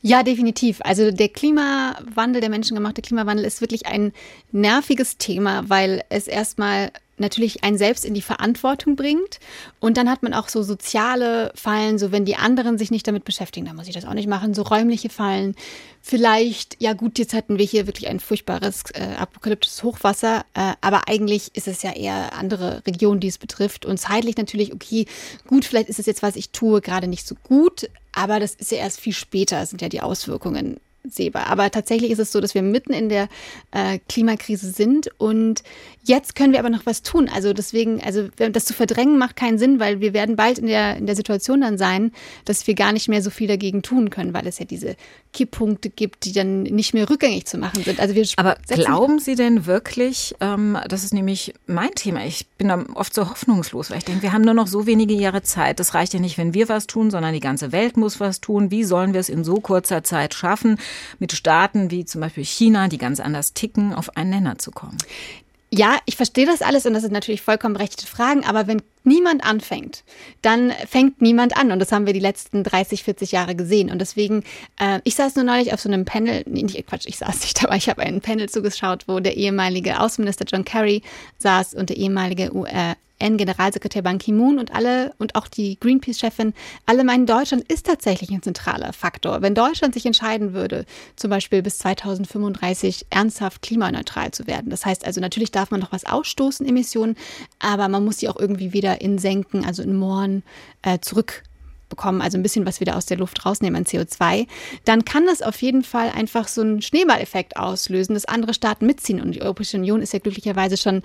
Ja, 0.00 0.22
definitiv. 0.22 0.80
Also 0.82 1.10
der 1.10 1.28
Klimawandel, 1.28 2.40
der 2.40 2.50
menschengemachte 2.50 3.02
Klimawandel 3.02 3.44
ist 3.44 3.60
wirklich 3.60 3.86
ein 3.86 4.12
nerviges 4.52 5.18
Thema, 5.18 5.68
weil 5.68 6.02
es 6.08 6.26
erstmal 6.26 6.92
natürlich 7.18 7.64
einen 7.64 7.78
selbst 7.78 8.04
in 8.04 8.14
die 8.14 8.22
Verantwortung 8.22 8.96
bringt. 8.96 9.40
Und 9.80 9.96
dann 9.96 10.10
hat 10.10 10.22
man 10.22 10.34
auch 10.34 10.48
so 10.48 10.62
soziale 10.62 11.52
Fallen, 11.54 11.98
so 11.98 12.12
wenn 12.12 12.24
die 12.24 12.36
anderen 12.36 12.78
sich 12.78 12.90
nicht 12.90 13.06
damit 13.06 13.24
beschäftigen, 13.24 13.66
dann 13.66 13.76
muss 13.76 13.88
ich 13.88 13.94
das 13.94 14.04
auch 14.04 14.14
nicht 14.14 14.28
machen, 14.28 14.54
so 14.54 14.62
räumliche 14.62 15.08
Fallen. 15.08 15.54
Vielleicht, 16.02 16.80
ja 16.80 16.92
gut, 16.92 17.18
jetzt 17.18 17.34
hatten 17.34 17.58
wir 17.58 17.64
hier 17.64 17.86
wirklich 17.86 18.08
ein 18.08 18.20
furchtbares 18.20 18.84
äh, 18.94 19.16
apokalyptisches 19.18 19.82
Hochwasser, 19.82 20.44
äh, 20.54 20.74
aber 20.80 21.08
eigentlich 21.08 21.50
ist 21.54 21.68
es 21.68 21.82
ja 21.82 21.92
eher 21.92 22.34
andere 22.34 22.82
Regionen, 22.86 23.20
die 23.20 23.28
es 23.28 23.38
betrifft. 23.38 23.84
Und 23.84 23.98
zeitlich 23.98 24.36
natürlich, 24.36 24.72
okay, 24.72 25.06
gut, 25.46 25.64
vielleicht 25.64 25.88
ist 25.88 25.98
es 25.98 26.06
jetzt, 26.06 26.22
was 26.22 26.36
ich 26.36 26.50
tue, 26.50 26.80
gerade 26.80 27.08
nicht 27.08 27.26
so 27.26 27.34
gut, 27.42 27.88
aber 28.12 28.38
das 28.40 28.54
ist 28.54 28.70
ja 28.70 28.78
erst 28.78 29.00
viel 29.00 29.12
später, 29.12 29.64
sind 29.66 29.82
ja 29.82 29.88
die 29.88 30.00
Auswirkungen 30.00 30.78
sehbar. 31.10 31.46
Aber 31.48 31.70
tatsächlich 31.70 32.10
ist 32.10 32.18
es 32.18 32.32
so, 32.32 32.40
dass 32.40 32.54
wir 32.54 32.62
mitten 32.62 32.92
in 32.92 33.08
der 33.08 33.28
äh, 33.72 33.98
Klimakrise 34.08 34.70
sind 34.70 35.08
und 35.18 35.62
jetzt 36.04 36.34
können 36.34 36.52
wir 36.52 36.60
aber 36.60 36.70
noch 36.70 36.86
was 36.86 37.02
tun. 37.02 37.28
Also 37.32 37.52
deswegen, 37.52 38.00
also 38.02 38.28
das 38.36 38.64
zu 38.64 38.74
verdrängen 38.74 39.18
macht 39.18 39.36
keinen 39.36 39.58
Sinn, 39.58 39.80
weil 39.80 40.00
wir 40.00 40.12
werden 40.12 40.36
bald 40.36 40.58
in 40.58 40.66
der, 40.66 40.96
in 40.96 41.06
der 41.06 41.16
Situation 41.16 41.60
dann 41.60 41.78
sein, 41.78 42.12
dass 42.44 42.66
wir 42.66 42.74
gar 42.74 42.92
nicht 42.92 43.08
mehr 43.08 43.22
so 43.22 43.30
viel 43.30 43.48
dagegen 43.48 43.82
tun 43.82 44.10
können, 44.10 44.32
weil 44.32 44.46
es 44.46 44.58
ja 44.58 44.64
diese 44.64 44.96
Kipppunkte 45.32 45.90
gibt, 45.90 46.24
die 46.24 46.32
dann 46.32 46.62
nicht 46.62 46.94
mehr 46.94 47.10
rückgängig 47.10 47.46
zu 47.46 47.58
machen 47.58 47.82
sind. 47.82 48.00
Also 48.00 48.14
wir 48.14 48.26
aber 48.36 48.56
glauben 48.68 49.18
Sie 49.18 49.34
denn 49.34 49.66
wirklich, 49.66 50.34
ähm, 50.40 50.78
das 50.88 51.04
ist 51.04 51.12
nämlich 51.12 51.54
mein 51.66 51.90
Thema, 51.90 52.24
ich 52.24 52.46
bin 52.58 52.68
da 52.68 52.84
oft 52.94 53.12
so 53.12 53.28
hoffnungslos, 53.28 53.90
weil 53.90 53.98
ich 53.98 54.04
denke, 54.04 54.22
wir 54.22 54.32
haben 54.32 54.42
nur 54.42 54.54
noch 54.54 54.66
so 54.66 54.86
wenige 54.86 55.14
Jahre 55.14 55.42
Zeit. 55.42 55.78
Das 55.80 55.94
reicht 55.94 56.14
ja 56.14 56.20
nicht, 56.20 56.38
wenn 56.38 56.54
wir 56.54 56.68
was 56.68 56.86
tun, 56.86 57.10
sondern 57.10 57.34
die 57.34 57.40
ganze 57.40 57.72
Welt 57.72 57.96
muss 57.96 58.20
was 58.20 58.40
tun. 58.40 58.70
Wie 58.70 58.84
sollen 58.84 59.12
wir 59.12 59.20
es 59.20 59.28
in 59.28 59.44
so 59.44 59.56
kurzer 59.56 60.02
Zeit 60.02 60.34
schaffen? 60.34 60.78
Mit 61.18 61.32
Staaten 61.32 61.90
wie 61.90 62.04
zum 62.04 62.20
Beispiel 62.20 62.44
China, 62.44 62.88
die 62.88 62.98
ganz 62.98 63.20
anders 63.20 63.52
ticken, 63.54 63.94
auf 63.94 64.16
einen 64.16 64.30
Nenner 64.30 64.58
zu 64.58 64.70
kommen? 64.70 64.98
Ja, 65.72 65.98
ich 66.06 66.14
verstehe 66.14 66.46
das 66.46 66.62
alles 66.62 66.86
und 66.86 66.94
das 66.94 67.02
sind 67.02 67.12
natürlich 67.12 67.42
vollkommen 67.42 67.74
berechtigte 67.74 68.06
Fragen, 68.06 68.44
aber 68.44 68.68
wenn 68.68 68.82
niemand 69.02 69.44
anfängt, 69.44 70.04
dann 70.40 70.70
fängt 70.88 71.20
niemand 71.20 71.56
an 71.56 71.72
und 71.72 71.80
das 71.80 71.90
haben 71.90 72.06
wir 72.06 72.12
die 72.12 72.20
letzten 72.20 72.62
30, 72.62 73.02
40 73.02 73.32
Jahre 73.32 73.56
gesehen 73.56 73.90
und 73.90 73.98
deswegen, 73.98 74.44
äh, 74.78 75.00
ich 75.02 75.16
saß 75.16 75.34
nur 75.34 75.44
neulich 75.44 75.72
auf 75.72 75.80
so 75.80 75.88
einem 75.88 76.04
Panel, 76.04 76.44
nee, 76.46 76.62
nicht 76.62 76.86
Quatsch, 76.86 77.06
ich 77.06 77.18
saß 77.18 77.40
nicht 77.40 77.62
dabei, 77.62 77.78
ich 77.78 77.88
habe 77.88 78.02
ein 78.02 78.20
Panel 78.20 78.48
zugeschaut, 78.48 79.08
wo 79.08 79.18
der 79.18 79.36
ehemalige 79.36 79.98
Außenminister 79.98 80.44
John 80.46 80.64
Kerry 80.64 81.02
saß 81.38 81.74
und 81.74 81.90
der 81.90 81.96
ehemalige 81.96 82.44
äh, 82.44 82.94
UN-Generalsekretär 83.20 84.02
Ban 84.02 84.18
Ki-moon 84.18 84.58
und 84.58 84.74
alle 84.74 85.14
und 85.18 85.34
auch 85.34 85.48
die 85.48 85.78
Greenpeace-Chefin, 85.80 86.54
alle 86.84 87.04
meinen, 87.04 87.26
Deutschland 87.26 87.70
ist 87.70 87.86
tatsächlich 87.86 88.30
ein 88.30 88.42
zentraler 88.42 88.92
Faktor. 88.92 89.42
Wenn 89.42 89.54
Deutschland 89.54 89.94
sich 89.94 90.06
entscheiden 90.06 90.52
würde, 90.52 90.84
zum 91.16 91.30
Beispiel 91.30 91.62
bis 91.62 91.78
2035 91.78 93.06
ernsthaft 93.10 93.62
klimaneutral 93.62 94.30
zu 94.30 94.46
werden, 94.46 94.70
das 94.70 94.84
heißt 94.84 95.04
also 95.06 95.20
natürlich 95.20 95.50
darf 95.50 95.70
man 95.70 95.80
noch 95.80 95.92
was 95.92 96.04
ausstoßen, 96.04 96.66
Emissionen, 96.66 97.16
aber 97.58 97.88
man 97.88 98.04
muss 98.04 98.18
sie 98.18 98.28
auch 98.28 98.38
irgendwie 98.38 98.72
wieder 98.72 99.00
in 99.00 99.18
Senken, 99.18 99.64
also 99.64 99.82
in 99.82 99.96
Mooren 99.96 100.42
äh, 100.82 100.98
zurück 101.00 101.42
bekommen, 101.88 102.20
also 102.20 102.36
ein 102.36 102.42
bisschen 102.42 102.66
was 102.66 102.80
wieder 102.80 102.96
aus 102.96 103.06
der 103.06 103.16
Luft 103.16 103.46
rausnehmen 103.46 103.76
an 103.76 103.84
CO2, 103.84 104.46
dann 104.84 105.04
kann 105.04 105.26
das 105.26 105.42
auf 105.42 105.60
jeden 105.62 105.84
Fall 105.84 106.10
einfach 106.10 106.48
so 106.48 106.60
einen 106.60 106.82
Schneeballeffekt 106.82 107.56
auslösen, 107.56 108.14
dass 108.14 108.24
andere 108.24 108.54
Staaten 108.54 108.86
mitziehen. 108.86 109.20
Und 109.20 109.32
die 109.32 109.42
Europäische 109.42 109.76
Union 109.76 110.02
ist 110.02 110.12
ja 110.12 110.18
glücklicherweise 110.18 110.76
schon 110.76 111.02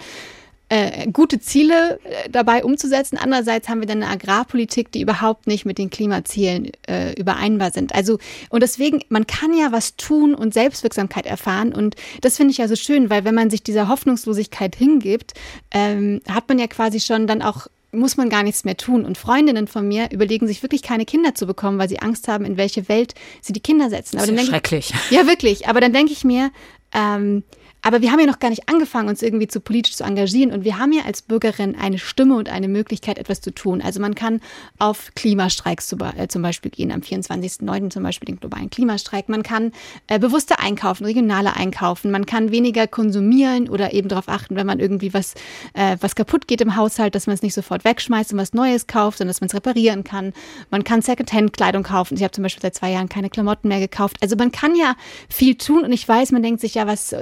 äh, 0.71 1.11
gute 1.11 1.41
Ziele 1.41 1.99
äh, 2.05 2.29
dabei 2.29 2.63
umzusetzen. 2.63 3.17
Andererseits 3.17 3.67
haben 3.67 3.81
wir 3.81 3.87
dann 3.87 4.01
eine 4.01 4.11
Agrarpolitik, 4.11 4.89
die 4.93 5.01
überhaupt 5.01 5.45
nicht 5.45 5.65
mit 5.65 5.77
den 5.77 5.89
Klimazielen 5.89 6.71
äh, 6.87 7.11
übereinbar 7.19 7.71
sind. 7.71 7.93
Also, 7.93 8.19
und 8.49 8.63
deswegen, 8.63 9.01
man 9.09 9.27
kann 9.27 9.53
ja 9.53 9.73
was 9.73 9.97
tun 9.97 10.33
und 10.33 10.53
Selbstwirksamkeit 10.53 11.25
erfahren. 11.25 11.73
Und 11.73 11.95
das 12.21 12.37
finde 12.37 12.51
ich 12.51 12.57
ja 12.59 12.69
so 12.69 12.77
schön, 12.77 13.09
weil 13.09 13.25
wenn 13.25 13.35
man 13.35 13.49
sich 13.49 13.63
dieser 13.63 13.89
Hoffnungslosigkeit 13.89 14.73
hingibt, 14.73 15.33
ähm, 15.71 16.21
hat 16.29 16.47
man 16.47 16.57
ja 16.57 16.67
quasi 16.67 17.01
schon 17.01 17.27
dann 17.27 17.41
auch 17.41 17.67
muss 17.93 18.15
man 18.15 18.29
gar 18.29 18.43
nichts 18.43 18.63
mehr 18.63 18.77
tun. 18.77 19.03
Und 19.03 19.17
Freundinnen 19.17 19.67
von 19.67 19.85
mir 19.85 20.09
überlegen 20.13 20.47
sich 20.47 20.63
wirklich 20.63 20.81
keine 20.81 21.03
Kinder 21.03 21.35
zu 21.35 21.45
bekommen, 21.45 21.77
weil 21.77 21.89
sie 21.89 21.99
Angst 21.99 22.29
haben, 22.29 22.45
in 22.45 22.55
welche 22.55 22.87
Welt 22.87 23.13
sie 23.41 23.51
die 23.51 23.59
Kinder 23.59 23.89
setzen. 23.89 24.17
Aber 24.17 24.27
das 24.27 24.35
ist 24.35 24.41
ja 24.43 24.49
schrecklich. 24.49 24.93
Ich, 25.09 25.11
ja, 25.11 25.27
wirklich. 25.27 25.67
Aber 25.67 25.81
dann 25.81 25.91
denke 25.91 26.13
ich 26.13 26.23
mir, 26.23 26.51
ähm, 26.93 27.43
aber 27.81 28.01
wir 28.01 28.11
haben 28.11 28.19
ja 28.19 28.25
noch 28.25 28.39
gar 28.39 28.49
nicht 28.49 28.69
angefangen, 28.69 29.09
uns 29.09 29.21
irgendwie 29.21 29.47
zu 29.47 29.59
politisch 29.59 29.95
zu 29.95 30.03
engagieren. 30.03 30.51
Und 30.51 30.63
wir 30.63 30.77
haben 30.77 30.93
ja 30.93 31.03
als 31.03 31.21
Bürgerin 31.21 31.75
eine 31.75 31.97
Stimme 31.97 32.35
und 32.35 32.49
eine 32.49 32.67
Möglichkeit, 32.67 33.17
etwas 33.17 33.41
zu 33.41 33.53
tun. 33.53 33.81
Also 33.81 33.99
man 33.99 34.13
kann 34.15 34.39
auf 34.77 35.11
Klimastreiks 35.15 35.87
zum 35.87 35.99
äh, 35.99 36.27
Beispiel 36.27 36.71
gehen, 36.71 36.91
am 36.91 37.01
24.09. 37.01 37.89
zum 37.89 38.03
Beispiel 38.03 38.27
den 38.27 38.39
globalen 38.39 38.69
Klimastreik. 38.69 39.29
Man 39.29 39.43
kann 39.43 39.71
äh, 40.07 40.19
bewusster 40.19 40.59
einkaufen, 40.59 41.05
regionaler 41.05 41.57
einkaufen. 41.57 42.11
Man 42.11 42.25
kann 42.25 42.51
weniger 42.51 42.85
konsumieren 42.87 43.67
oder 43.67 43.93
eben 43.93 44.09
darauf 44.09 44.29
achten, 44.29 44.55
wenn 44.55 44.67
man 44.67 44.79
irgendwie 44.79 45.13
was, 45.13 45.33
äh, 45.73 45.97
was 45.99 46.15
kaputt 46.15 46.47
geht 46.47 46.61
im 46.61 46.75
Haushalt, 46.75 47.15
dass 47.15 47.25
man 47.25 47.33
es 47.33 47.41
nicht 47.41 47.55
sofort 47.55 47.83
wegschmeißt 47.83 48.33
und 48.33 48.39
was 48.39 48.53
Neues 48.53 48.85
kauft, 48.85 49.17
sondern 49.17 49.31
dass 49.31 49.41
man 49.41 49.47
es 49.47 49.55
reparieren 49.55 50.03
kann. 50.03 50.33
Man 50.69 50.83
kann 50.83 51.01
Secondhand-Kleidung 51.01 51.83
kaufen. 51.83 52.15
Ich 52.15 52.23
habe 52.23 52.31
zum 52.31 52.43
Beispiel 52.43 52.61
seit 52.61 52.75
zwei 52.75 52.91
Jahren 52.91 53.09
keine 53.09 53.29
Klamotten 53.29 53.67
mehr 53.69 53.79
gekauft. 53.79 54.17
Also 54.21 54.35
man 54.35 54.51
kann 54.51 54.75
ja 54.75 54.95
viel 55.29 55.55
tun 55.55 55.83
und 55.83 55.91
ich 55.91 56.07
weiß, 56.07 56.31
man 56.31 56.43
denkt 56.43 56.61
sich 56.61 56.75
ja, 56.75 56.85
was 56.85 57.15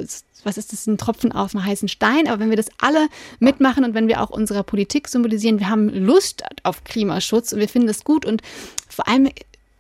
was 0.44 0.58
ist 0.58 0.74
das, 0.74 0.88
ein 0.88 0.98
Tropfen 0.98 1.32
auf 1.32 1.56
einem 1.56 1.66
heißen 1.66 1.88
Stein. 1.88 2.28
Aber 2.28 2.40
wenn 2.40 2.50
wir 2.50 2.58
das 2.58 2.70
alle 2.80 3.08
mitmachen 3.40 3.84
und 3.84 3.94
wenn 3.94 4.08
wir 4.08 4.22
auch 4.22 4.30
unserer 4.30 4.64
Politik 4.64 5.08
symbolisieren, 5.08 5.60
wir 5.60 5.70
haben 5.70 5.90
Lust 5.90 6.44
auf 6.64 6.84
Klimaschutz 6.84 7.54
und 7.54 7.60
wir 7.60 7.70
finden 7.70 7.88
das 7.88 8.04
gut 8.04 8.26
und 8.26 8.42
vor 8.88 9.08
allem, 9.08 9.30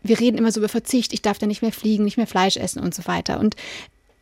wir 0.04 0.20
reden 0.20 0.38
immer 0.38 0.52
so 0.52 0.60
über 0.60 0.70
Verzicht, 0.70 1.14
ich 1.14 1.22
darf 1.22 1.38
da 1.38 1.48
nicht 1.48 1.62
mehr 1.62 1.72
fliegen, 1.72 2.04
nicht 2.04 2.18
mehr 2.18 2.28
Fleisch 2.28 2.58
essen 2.58 2.82
und 2.82 2.96
so 2.96 3.06
weiter. 3.08 3.40
Und 3.40 3.56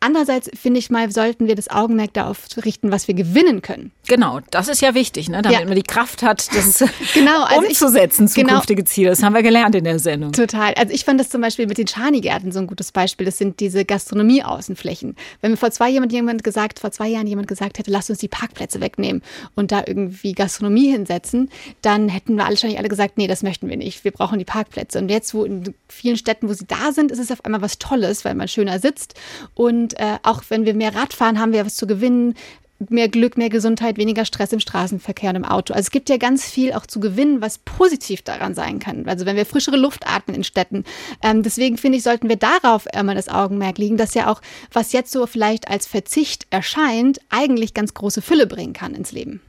Andererseits 0.00 0.50
finde 0.54 0.78
ich 0.78 0.90
mal, 0.90 1.10
sollten 1.10 1.48
wir 1.48 1.56
das 1.56 1.68
Augenmerk 1.68 2.12
darauf 2.14 2.46
richten, 2.64 2.92
was 2.92 3.08
wir 3.08 3.14
gewinnen 3.14 3.62
können. 3.62 3.90
Genau, 4.06 4.40
das 4.50 4.68
ist 4.68 4.80
ja 4.80 4.94
wichtig, 4.94 5.28
ne? 5.28 5.42
damit 5.42 5.58
ja. 5.58 5.66
man 5.66 5.74
die 5.74 5.82
Kraft 5.82 6.22
hat, 6.22 6.48
das 6.54 6.84
genau, 7.14 7.42
also 7.44 7.66
umzusetzen, 7.66 8.26
ich, 8.26 8.34
genau. 8.34 8.48
zukünftige 8.48 8.82
genau, 8.82 8.92
Ziele. 8.92 9.10
Das 9.10 9.22
haben 9.22 9.34
wir 9.34 9.42
gelernt 9.42 9.74
in 9.74 9.84
der 9.84 9.98
Sendung. 9.98 10.32
Total. 10.32 10.74
Also 10.74 10.92
ich 10.94 11.04
fand 11.04 11.18
das 11.18 11.30
zum 11.30 11.40
Beispiel 11.40 11.66
mit 11.66 11.78
den 11.78 11.88
Schanigärten 11.88 12.52
so 12.52 12.60
ein 12.60 12.66
gutes 12.66 12.92
Beispiel. 12.92 13.26
Das 13.26 13.38
sind 13.38 13.60
diese 13.60 13.84
Gastronomie-Außenflächen. 13.84 15.16
Wenn 15.40 15.50
mir 15.50 15.56
vor 15.56 15.70
zwei 15.72 15.90
jemand, 15.90 16.12
jemand 16.12 16.44
gesagt, 16.44 16.78
vor 16.78 16.92
zwei 16.92 17.08
Jahren 17.08 17.26
jemand 17.26 17.48
gesagt 17.48 17.78
hätte, 17.78 17.90
lass 17.90 18.08
uns 18.08 18.18
die 18.18 18.28
Parkplätze 18.28 18.80
wegnehmen 18.80 19.22
und 19.56 19.72
da 19.72 19.82
irgendwie 19.86 20.32
Gastronomie 20.32 20.92
hinsetzen, 20.92 21.50
dann 21.82 22.08
hätten 22.08 22.36
wir 22.36 22.44
wahrscheinlich 22.44 22.78
alle 22.78 22.88
gesagt, 22.88 23.18
nee, 23.18 23.26
das 23.26 23.42
möchten 23.42 23.68
wir 23.68 23.76
nicht. 23.76 24.04
Wir 24.04 24.12
brauchen 24.12 24.38
die 24.38 24.44
Parkplätze. 24.44 24.98
Und 24.98 25.10
jetzt, 25.10 25.34
wo 25.34 25.44
in 25.44 25.74
vielen 25.88 26.16
Städten, 26.16 26.48
wo 26.48 26.52
sie 26.52 26.66
da 26.66 26.92
sind, 26.92 27.10
ist 27.10 27.18
es 27.18 27.30
auf 27.30 27.44
einmal 27.44 27.62
was 27.62 27.78
Tolles, 27.78 28.24
weil 28.24 28.34
man 28.34 28.48
schöner 28.48 28.78
sitzt 28.78 29.14
und 29.54 29.87
und 29.88 29.98
äh, 29.98 30.18
auch 30.22 30.42
wenn 30.50 30.66
wir 30.66 30.74
mehr 30.74 30.94
Rad 30.94 31.14
fahren, 31.14 31.40
haben 31.40 31.52
wir 31.52 31.64
was 31.64 31.76
zu 31.76 31.86
gewinnen. 31.86 32.34
Mehr 32.90 33.08
Glück, 33.08 33.36
mehr 33.36 33.48
Gesundheit, 33.48 33.96
weniger 33.96 34.24
Stress 34.24 34.52
im 34.52 34.60
Straßenverkehr 34.60 35.30
und 35.30 35.36
im 35.36 35.44
Auto. 35.44 35.72
Also 35.72 35.86
es 35.86 35.90
gibt 35.90 36.08
ja 36.08 36.16
ganz 36.16 36.44
viel 36.44 36.74
auch 36.74 36.86
zu 36.86 37.00
gewinnen, 37.00 37.40
was 37.40 37.58
positiv 37.58 38.22
daran 38.22 38.54
sein 38.54 38.78
kann. 38.78 39.08
Also 39.08 39.26
wenn 39.26 39.34
wir 39.34 39.46
frischere 39.46 39.76
Luft 39.76 40.06
atmen 40.06 40.36
in 40.36 40.44
Städten. 40.44 40.84
Ähm, 41.20 41.42
deswegen 41.42 41.76
finde 41.76 41.98
ich, 41.98 42.04
sollten 42.04 42.28
wir 42.28 42.36
darauf 42.36 42.86
immer 42.94 43.16
das 43.16 43.28
Augenmerk 43.28 43.78
legen, 43.78 43.96
dass 43.96 44.14
ja 44.14 44.30
auch, 44.30 44.40
was 44.72 44.92
jetzt 44.92 45.10
so 45.10 45.26
vielleicht 45.26 45.68
als 45.68 45.88
Verzicht 45.88 46.46
erscheint, 46.50 47.18
eigentlich 47.30 47.74
ganz 47.74 47.94
große 47.94 48.22
Fülle 48.22 48.46
bringen 48.46 48.74
kann 48.74 48.94
ins 48.94 49.10
Leben 49.10 49.40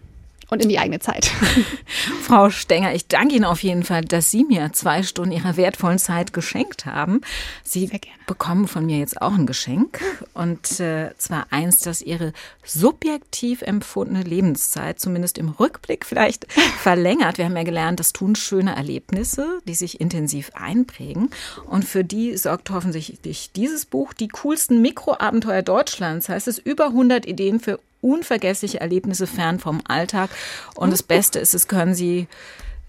und 0.50 0.62
in 0.62 0.70
die 0.70 0.80
eigene 0.80 1.00
Zeit. 1.00 1.32
Frau 2.22 2.50
Stenger, 2.50 2.94
ich 2.94 3.08
danke 3.08 3.36
Ihnen 3.36 3.46
auf 3.46 3.62
jeden 3.64 3.84
Fall, 3.84 4.02
dass 4.02 4.32
Sie 4.32 4.44
mir 4.44 4.72
zwei 4.74 5.04
Stunden 5.04 5.32
Ihrer 5.32 5.58
wertvollen 5.58 6.00
Zeit 6.00 6.34
geschenkt 6.34 6.86
haben. 6.86 7.22
Sie 7.64 7.90
bekommen 8.26 8.68
von 8.68 8.86
mir 8.86 9.00
jetzt 9.00 9.22
auch 9.22 9.34
ein 9.34 9.46
Geschenk 9.46 10.02
und 10.34 10.80
äh, 10.80 11.12
zwar 11.18 11.48
eins, 11.52 11.80
das 11.80 12.02
Ihre 12.02 12.34
subjektiv 12.64 13.62
empfundene 13.62 14.24
Lebenszeit 14.24 15.00
zumindest 15.00 15.38
im 15.38 15.50
Rückblick 15.50 16.06
vielleicht 16.06 16.52
verlängert. 16.80 17.38
Wir 17.38 17.46
haben 17.46 17.58
ja 17.58 17.64
gelernt, 17.64 18.00
das 18.00 18.14
tun 18.14 18.36
schöne 18.36 18.76
Erlebnisse, 18.76 19.60
die 19.68 19.76
sich 19.76 20.00
intensiv 20.02 20.52
einprägen 20.54 21.30
und 21.66 21.86
für 21.86 22.04
die 22.04 22.38
sorgt 22.38 22.70
hoffentlich 22.70 23.20
dieses 23.56 23.86
Buch 23.86 24.14
die 24.14 24.28
coolsten 24.28 24.82
Mikroabenteuer 24.82 25.62
Deutschlands. 25.62 26.30
Heißt 26.30 26.48
es 26.48 26.58
über 26.58 26.88
100 26.88 27.26
Ideen 27.26 27.60
für 27.60 27.80
unvergessliche 28.02 28.80
Erlebnisse 28.80 29.28
fern 29.28 29.60
vom 29.60 29.82
Alltag. 29.88 30.30
Und 30.76 30.92
das 30.92 31.04
Beste 31.04 31.40
ist, 31.40 31.54
es 31.54 31.68
können 31.68 31.94
Sie 31.94 32.28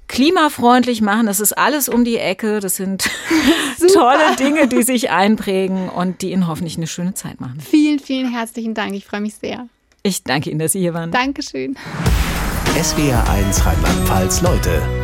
klimafreundlich 0.08 1.02
machen. 1.02 1.26
Das 1.26 1.40
ist 1.40 1.52
alles 1.56 1.88
um 1.88 2.04
die 2.04 2.18
Ecke. 2.18 2.60
Das 2.60 2.76
sind 2.76 3.08
tolle 3.94 4.36
Dinge, 4.38 4.68
die 4.68 4.82
sich 4.82 5.10
einprägen 5.10 5.88
und 5.88 6.22
die 6.22 6.32
Ihnen 6.32 6.48
hoffentlich 6.48 6.76
eine 6.76 6.86
schöne 6.86 7.14
Zeit 7.14 7.40
machen. 7.40 7.60
Vielen, 7.60 7.98
vielen 7.98 8.30
herzlichen 8.30 8.74
Dank. 8.74 8.94
Ich 8.94 9.04
freue 9.04 9.20
mich 9.20 9.36
sehr. 9.36 9.68
Ich 10.02 10.24
danke 10.24 10.50
Ihnen, 10.50 10.58
dass 10.58 10.72
Sie 10.72 10.80
hier 10.80 10.94
waren. 10.94 11.10
Dankeschön. 11.10 11.76
SWR 12.80 13.28
1 13.28 13.66
Rheinland-Pfalz, 13.66 14.42
Leute. 14.42 14.99